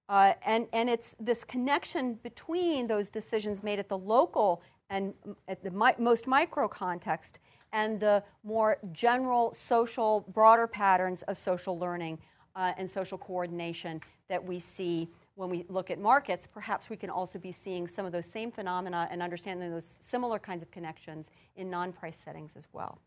Uh, 0.07 0.31
and, 0.45 0.65
and 0.71 0.89
it's 0.89 1.13
this 1.19 1.43
connection 1.43 2.13
between 2.23 2.87
those 2.87 3.09
decisions 3.09 3.63
made 3.63 3.79
at 3.79 3.89
the 3.89 3.97
local 3.97 4.61
and 4.89 5.13
at 5.49 5.61
the 5.61 5.71
mi- 5.71 5.91
most 5.99 6.25
micro 6.25 6.69
context 6.69 7.39
and 7.73 7.99
the 7.99 8.23
more 8.43 8.77
general 8.91 9.53
social, 9.53 10.25
broader 10.33 10.67
patterns 10.67 11.21
of 11.23 11.37
social 11.37 11.77
learning 11.77 12.19
uh, 12.55 12.73
and 12.77 12.89
social 12.89 13.17
coordination 13.17 14.01
that 14.27 14.43
we 14.43 14.59
see 14.59 15.09
when 15.35 15.49
we 15.49 15.65
look 15.69 15.89
at 15.89 15.99
markets. 15.99 16.45
Perhaps 16.45 16.89
we 16.89 16.97
can 16.97 17.09
also 17.09 17.39
be 17.39 17.51
seeing 17.51 17.87
some 17.87 18.05
of 18.05 18.11
those 18.11 18.25
same 18.25 18.51
phenomena 18.51 19.07
and 19.11 19.21
understanding 19.21 19.69
those 19.71 19.97
similar 20.01 20.39
kinds 20.39 20.61
of 20.61 20.69
connections 20.71 21.31
in 21.55 21.69
non 21.69 21.93
price 21.93 22.17
settings 22.17 22.55
as 22.55 22.67
well. 22.73 22.99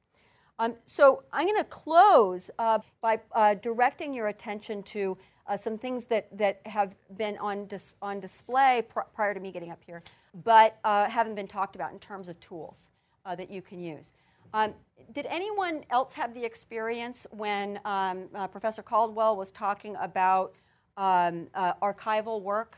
Um, 0.58 0.76
so 0.84 1.24
I'm 1.32 1.46
going 1.46 1.58
to 1.58 1.64
close 1.64 2.50
uh, 2.58 2.78
by 3.00 3.20
uh, 3.32 3.54
directing 3.54 4.14
your 4.14 4.28
attention 4.28 4.82
to 4.84 5.18
uh, 5.46 5.56
some 5.56 5.76
things 5.76 6.04
that, 6.06 6.36
that 6.36 6.60
have 6.66 6.94
been 7.16 7.36
on, 7.38 7.66
dis- 7.66 7.96
on 8.00 8.20
display 8.20 8.84
pr- 8.88 9.00
prior 9.14 9.34
to 9.34 9.40
me 9.40 9.50
getting 9.50 9.70
up 9.70 9.80
here, 9.84 10.02
but 10.44 10.78
uh, 10.84 11.08
haven't 11.08 11.34
been 11.34 11.48
talked 11.48 11.74
about 11.74 11.92
in 11.92 11.98
terms 11.98 12.28
of 12.28 12.38
tools 12.40 12.90
uh, 13.24 13.34
that 13.34 13.50
you 13.50 13.60
can 13.60 13.80
use. 13.80 14.12
Um, 14.55 14.74
did 15.12 15.26
anyone 15.26 15.84
else 15.90 16.14
have 16.14 16.34
the 16.34 16.44
experience 16.44 17.26
when 17.30 17.80
um, 17.84 18.28
uh, 18.34 18.46
Professor 18.46 18.82
Caldwell 18.82 19.36
was 19.36 19.50
talking 19.50 19.96
about 20.00 20.55
um, 20.96 21.48
archival 21.82 22.42
work, 22.42 22.76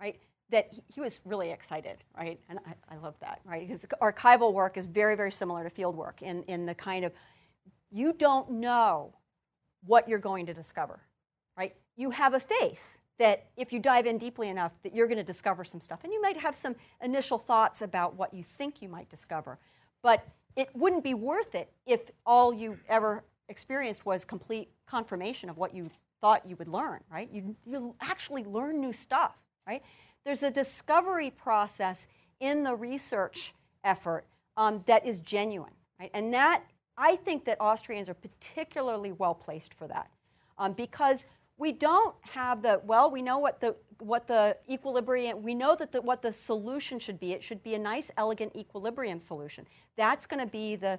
right? 0.00 0.18
that 0.50 0.72
he 0.86 1.00
was 1.00 1.20
really 1.24 1.50
excited, 1.50 1.96
right? 2.16 2.38
And 2.48 2.58
I, 2.66 2.94
I, 2.94 2.98
love 2.98 3.16
that, 3.20 3.40
right? 3.44 3.66
Because 3.66 3.84
archival 4.00 4.52
work 4.52 4.76
is 4.76 4.86
very, 4.86 5.16
very 5.16 5.32
similar 5.32 5.64
to 5.64 5.70
field 5.70 5.96
work 5.96 6.22
in, 6.22 6.44
in 6.44 6.66
the 6.66 6.74
kind 6.74 7.04
of 7.04 7.12
you 7.90 8.12
don't 8.12 8.50
know 8.50 9.14
what 9.84 10.08
you're 10.08 10.18
going 10.18 10.46
to 10.46 10.54
discover, 10.54 11.00
right? 11.56 11.74
You 11.96 12.10
have 12.10 12.34
a 12.34 12.40
faith 12.40 12.96
that 13.18 13.46
if 13.56 13.72
you 13.72 13.80
dive 13.80 14.06
in 14.06 14.18
deeply 14.18 14.48
enough 14.48 14.80
that 14.82 14.94
you're 14.94 15.06
going 15.06 15.18
to 15.18 15.24
discover 15.24 15.64
some 15.64 15.80
stuff 15.80 16.00
and 16.04 16.12
you 16.12 16.20
might 16.20 16.36
have 16.36 16.54
some 16.54 16.76
initial 17.02 17.38
thoughts 17.38 17.82
about 17.82 18.14
what 18.14 18.34
you 18.34 18.42
think 18.42 18.82
you 18.82 18.88
might 18.88 19.08
discover 19.08 19.58
but 20.02 20.26
it 20.56 20.68
wouldn't 20.74 21.04
be 21.04 21.14
worth 21.14 21.54
it 21.54 21.70
if 21.86 22.10
all 22.24 22.52
you 22.52 22.78
ever 22.88 23.24
experienced 23.48 24.04
was 24.04 24.24
complete 24.24 24.68
confirmation 24.86 25.48
of 25.48 25.56
what 25.56 25.74
you 25.74 25.88
thought 26.20 26.44
you 26.46 26.56
would 26.56 26.68
learn 26.68 27.00
right 27.10 27.28
you, 27.32 27.54
you 27.64 27.94
actually 28.00 28.44
learn 28.44 28.80
new 28.80 28.92
stuff 28.92 29.36
right 29.66 29.82
there's 30.26 30.42
a 30.42 30.50
discovery 30.50 31.30
process 31.30 32.08
in 32.40 32.64
the 32.64 32.74
research 32.74 33.54
effort 33.84 34.24
um, 34.56 34.82
that 34.86 35.06
is 35.06 35.20
genuine, 35.20 35.72
right? 36.00 36.10
And 36.12 36.34
that 36.34 36.64
I 36.98 37.16
think 37.16 37.44
that 37.44 37.60
Austrians 37.60 38.08
are 38.08 38.14
particularly 38.14 39.12
well 39.12 39.34
placed 39.34 39.72
for 39.72 39.86
that 39.86 40.10
um, 40.58 40.72
because 40.72 41.26
we 41.58 41.72
don't 41.72 42.14
have 42.20 42.62
the 42.62 42.80
well. 42.84 43.10
We 43.10 43.22
know 43.22 43.38
what 43.38 43.60
the 43.60 43.76
what 43.98 44.26
the 44.26 44.56
equilibrium. 44.68 45.42
We 45.42 45.54
know 45.54 45.74
that 45.76 45.92
the, 45.92 46.02
what 46.02 46.22
the 46.22 46.32
solution 46.32 46.98
should 46.98 47.18
be. 47.18 47.32
It 47.32 47.42
should 47.42 47.62
be 47.62 47.74
a 47.74 47.78
nice, 47.78 48.10
elegant 48.16 48.54
equilibrium 48.54 49.20
solution. 49.20 49.66
That's 49.96 50.26
going 50.26 50.44
to 50.44 50.50
be 50.50 50.76
the 50.76 50.98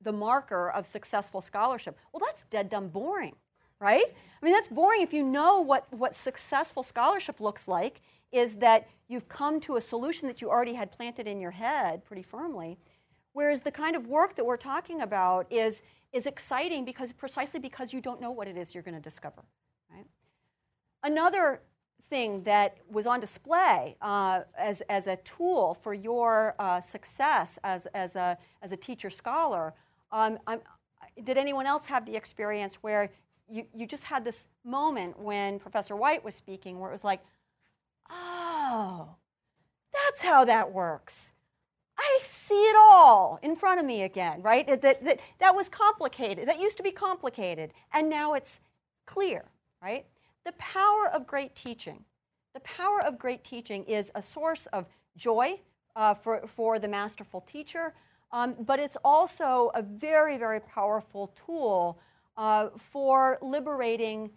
the 0.00 0.12
marker 0.12 0.70
of 0.70 0.86
successful 0.86 1.40
scholarship. 1.40 1.98
Well, 2.12 2.22
that's 2.24 2.44
dead 2.44 2.68
dumb 2.68 2.88
boring, 2.88 3.34
right? 3.80 4.04
I 4.40 4.44
mean, 4.44 4.54
that's 4.54 4.68
boring 4.68 5.02
if 5.02 5.12
you 5.12 5.22
know 5.22 5.60
what 5.60 5.86
what 5.90 6.14
successful 6.14 6.82
scholarship 6.82 7.40
looks 7.40 7.68
like 7.68 8.00
is 8.32 8.56
that 8.56 8.88
you've 9.08 9.28
come 9.28 9.60
to 9.60 9.76
a 9.76 9.80
solution 9.80 10.28
that 10.28 10.42
you 10.42 10.50
already 10.50 10.74
had 10.74 10.92
planted 10.92 11.26
in 11.26 11.40
your 11.40 11.50
head 11.50 12.04
pretty 12.04 12.22
firmly. 12.22 12.78
Whereas 13.32 13.62
the 13.62 13.70
kind 13.70 13.94
of 13.96 14.06
work 14.06 14.34
that 14.34 14.44
we're 14.44 14.56
talking 14.56 15.00
about 15.00 15.50
is, 15.50 15.82
is 16.12 16.26
exciting 16.26 16.84
because 16.84 17.12
precisely 17.12 17.60
because 17.60 17.92
you 17.92 18.00
don't 18.00 18.20
know 18.20 18.30
what 18.30 18.48
it 18.48 18.56
is 18.56 18.74
you're 18.74 18.82
going 18.82 18.96
to 18.96 19.00
discover. 19.00 19.42
Another 21.02 21.62
thing 22.08 22.42
that 22.42 22.78
was 22.90 23.06
on 23.06 23.20
display 23.20 23.96
uh, 24.00 24.40
as, 24.56 24.80
as 24.82 25.06
a 25.06 25.16
tool 25.18 25.74
for 25.74 25.94
your 25.94 26.54
uh, 26.58 26.80
success 26.80 27.58
as, 27.62 27.86
as, 27.94 28.16
a, 28.16 28.36
as 28.62 28.72
a 28.72 28.76
teacher 28.76 29.10
scholar, 29.10 29.74
um, 30.10 30.38
did 31.24 31.36
anyone 31.36 31.66
else 31.66 31.86
have 31.86 32.06
the 32.06 32.16
experience 32.16 32.76
where 32.76 33.10
you, 33.50 33.66
you 33.74 33.86
just 33.86 34.04
had 34.04 34.24
this 34.24 34.48
moment 34.64 35.18
when 35.18 35.58
Professor 35.58 35.96
White 35.96 36.24
was 36.24 36.34
speaking 36.34 36.78
where 36.78 36.90
it 36.90 36.92
was 36.92 37.04
like, 37.04 37.20
oh, 38.10 39.08
that's 39.92 40.22
how 40.22 40.44
that 40.44 40.72
works. 40.72 41.32
I 41.98 42.20
see 42.22 42.54
it 42.54 42.76
all 42.78 43.38
in 43.42 43.56
front 43.56 43.80
of 43.80 43.86
me 43.86 44.02
again, 44.02 44.40
right? 44.42 44.66
That, 44.66 44.82
that, 44.82 45.20
that 45.40 45.54
was 45.54 45.68
complicated. 45.68 46.46
That 46.46 46.60
used 46.60 46.76
to 46.76 46.82
be 46.82 46.92
complicated, 46.92 47.72
and 47.92 48.08
now 48.08 48.34
it's 48.34 48.60
clear, 49.04 49.46
right? 49.82 50.06
The 50.48 50.52
power 50.52 51.10
of 51.12 51.26
great 51.26 51.54
teaching. 51.54 52.06
The 52.54 52.60
power 52.60 53.04
of 53.04 53.18
great 53.18 53.44
teaching 53.44 53.84
is 53.84 54.10
a 54.14 54.22
source 54.22 54.64
of 54.72 54.86
joy 55.14 55.60
uh, 55.94 56.14
for, 56.14 56.46
for 56.46 56.78
the 56.78 56.88
masterful 56.88 57.42
teacher, 57.42 57.92
um, 58.32 58.56
but 58.58 58.80
it's 58.80 58.96
also 59.04 59.70
a 59.74 59.82
very, 59.82 60.38
very 60.38 60.60
powerful 60.60 61.34
tool 61.46 62.00
uh, 62.38 62.70
for 62.78 63.36
liberating, 63.42 64.30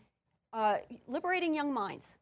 uh, 0.51 0.79
liberating 1.07 1.55
young 1.55 1.73
minds 1.73 2.17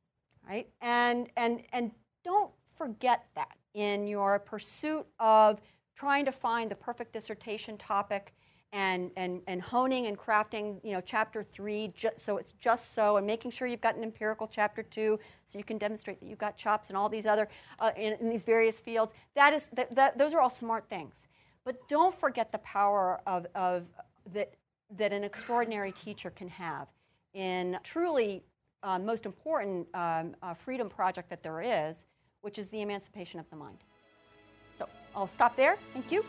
right? 0.47 0.67
And, 0.81 1.29
and, 1.37 1.61
and 1.73 1.91
don't 2.23 2.51
forget 2.75 3.25
that 3.35 3.57
in 3.73 4.07
your 4.07 4.39
pursuit 4.39 5.05
of 5.19 5.61
trying 5.95 6.25
to 6.25 6.31
find 6.31 6.71
the 6.71 6.75
perfect 6.75 7.13
dissertation 7.13 7.77
topic 7.77 8.33
and, 8.71 9.11
and, 9.15 9.41
and 9.47 9.61
honing 9.61 10.05
and 10.05 10.17
crafting, 10.17 10.79
you 10.83 10.91
know, 10.91 11.01
chapter 11.01 11.41
three, 11.41 11.91
ju- 11.95 12.09
so 12.15 12.37
it's 12.37 12.51
just 12.53 12.93
so, 12.93 13.17
and 13.17 13.25
making 13.25 13.51
sure 13.51 13.67
you've 13.67 13.81
got 13.81 13.95
an 13.95 14.03
empirical 14.03 14.47
chapter 14.47 14.83
two, 14.83 15.19
so 15.45 15.57
you 15.57 15.63
can 15.63 15.77
demonstrate 15.77 16.19
that 16.19 16.27
you've 16.27 16.37
got 16.37 16.55
chops 16.55 16.89
and 16.89 16.97
all 16.97 17.09
these 17.09 17.25
other, 17.25 17.47
uh, 17.79 17.91
in, 17.97 18.13
in, 18.19 18.29
these 18.29 18.43
various 18.43 18.79
fields. 18.79 19.13
That 19.33 19.53
is, 19.53 19.69
that, 19.73 19.95
that, 19.95 20.17
those 20.17 20.33
are 20.33 20.39
all 20.39 20.49
smart 20.51 20.87
things. 20.87 21.27
But 21.65 21.87
don't 21.87 22.13
forget 22.13 22.51
the 22.51 22.59
power 22.59 23.21
of, 23.25 23.47
of 23.55 23.87
that, 24.33 24.53
that 24.97 25.13
an 25.13 25.23
extraordinary 25.23 25.91
teacher 25.91 26.29
can 26.29 26.49
have 26.49 26.87
in 27.33 27.77
truly 27.83 28.43
uh, 28.83 28.99
most 28.99 29.25
important 29.25 29.87
um, 29.93 30.35
uh, 30.41 30.53
freedom 30.53 30.89
project 30.89 31.29
that 31.29 31.43
there 31.43 31.61
is, 31.61 32.05
which 32.41 32.57
is 32.59 32.69
the 32.69 32.81
emancipation 32.81 33.39
of 33.39 33.49
the 33.49 33.55
mind. 33.55 33.77
So 34.77 34.87
I'll 35.15 35.27
stop 35.27 35.55
there. 35.55 35.77
Thank 35.93 36.11
you. 36.11 36.23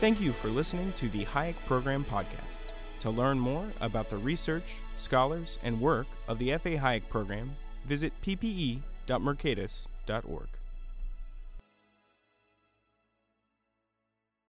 Thank 0.00 0.18
you 0.18 0.32
for 0.32 0.48
listening 0.48 0.94
to 0.94 1.10
the 1.10 1.26
Hayek 1.26 1.56
Program 1.66 2.06
Podcast. 2.06 2.64
To 3.00 3.10
learn 3.10 3.38
more 3.38 3.66
about 3.82 4.08
the 4.08 4.16
research, 4.16 4.76
scholars, 4.96 5.58
and 5.62 5.78
work 5.78 6.06
of 6.26 6.38
the 6.38 6.52
F.A. 6.52 6.78
Hayek 6.78 7.06
program, 7.10 7.54
visit 7.86 8.14
ppe.mercatus.org. 8.24 10.48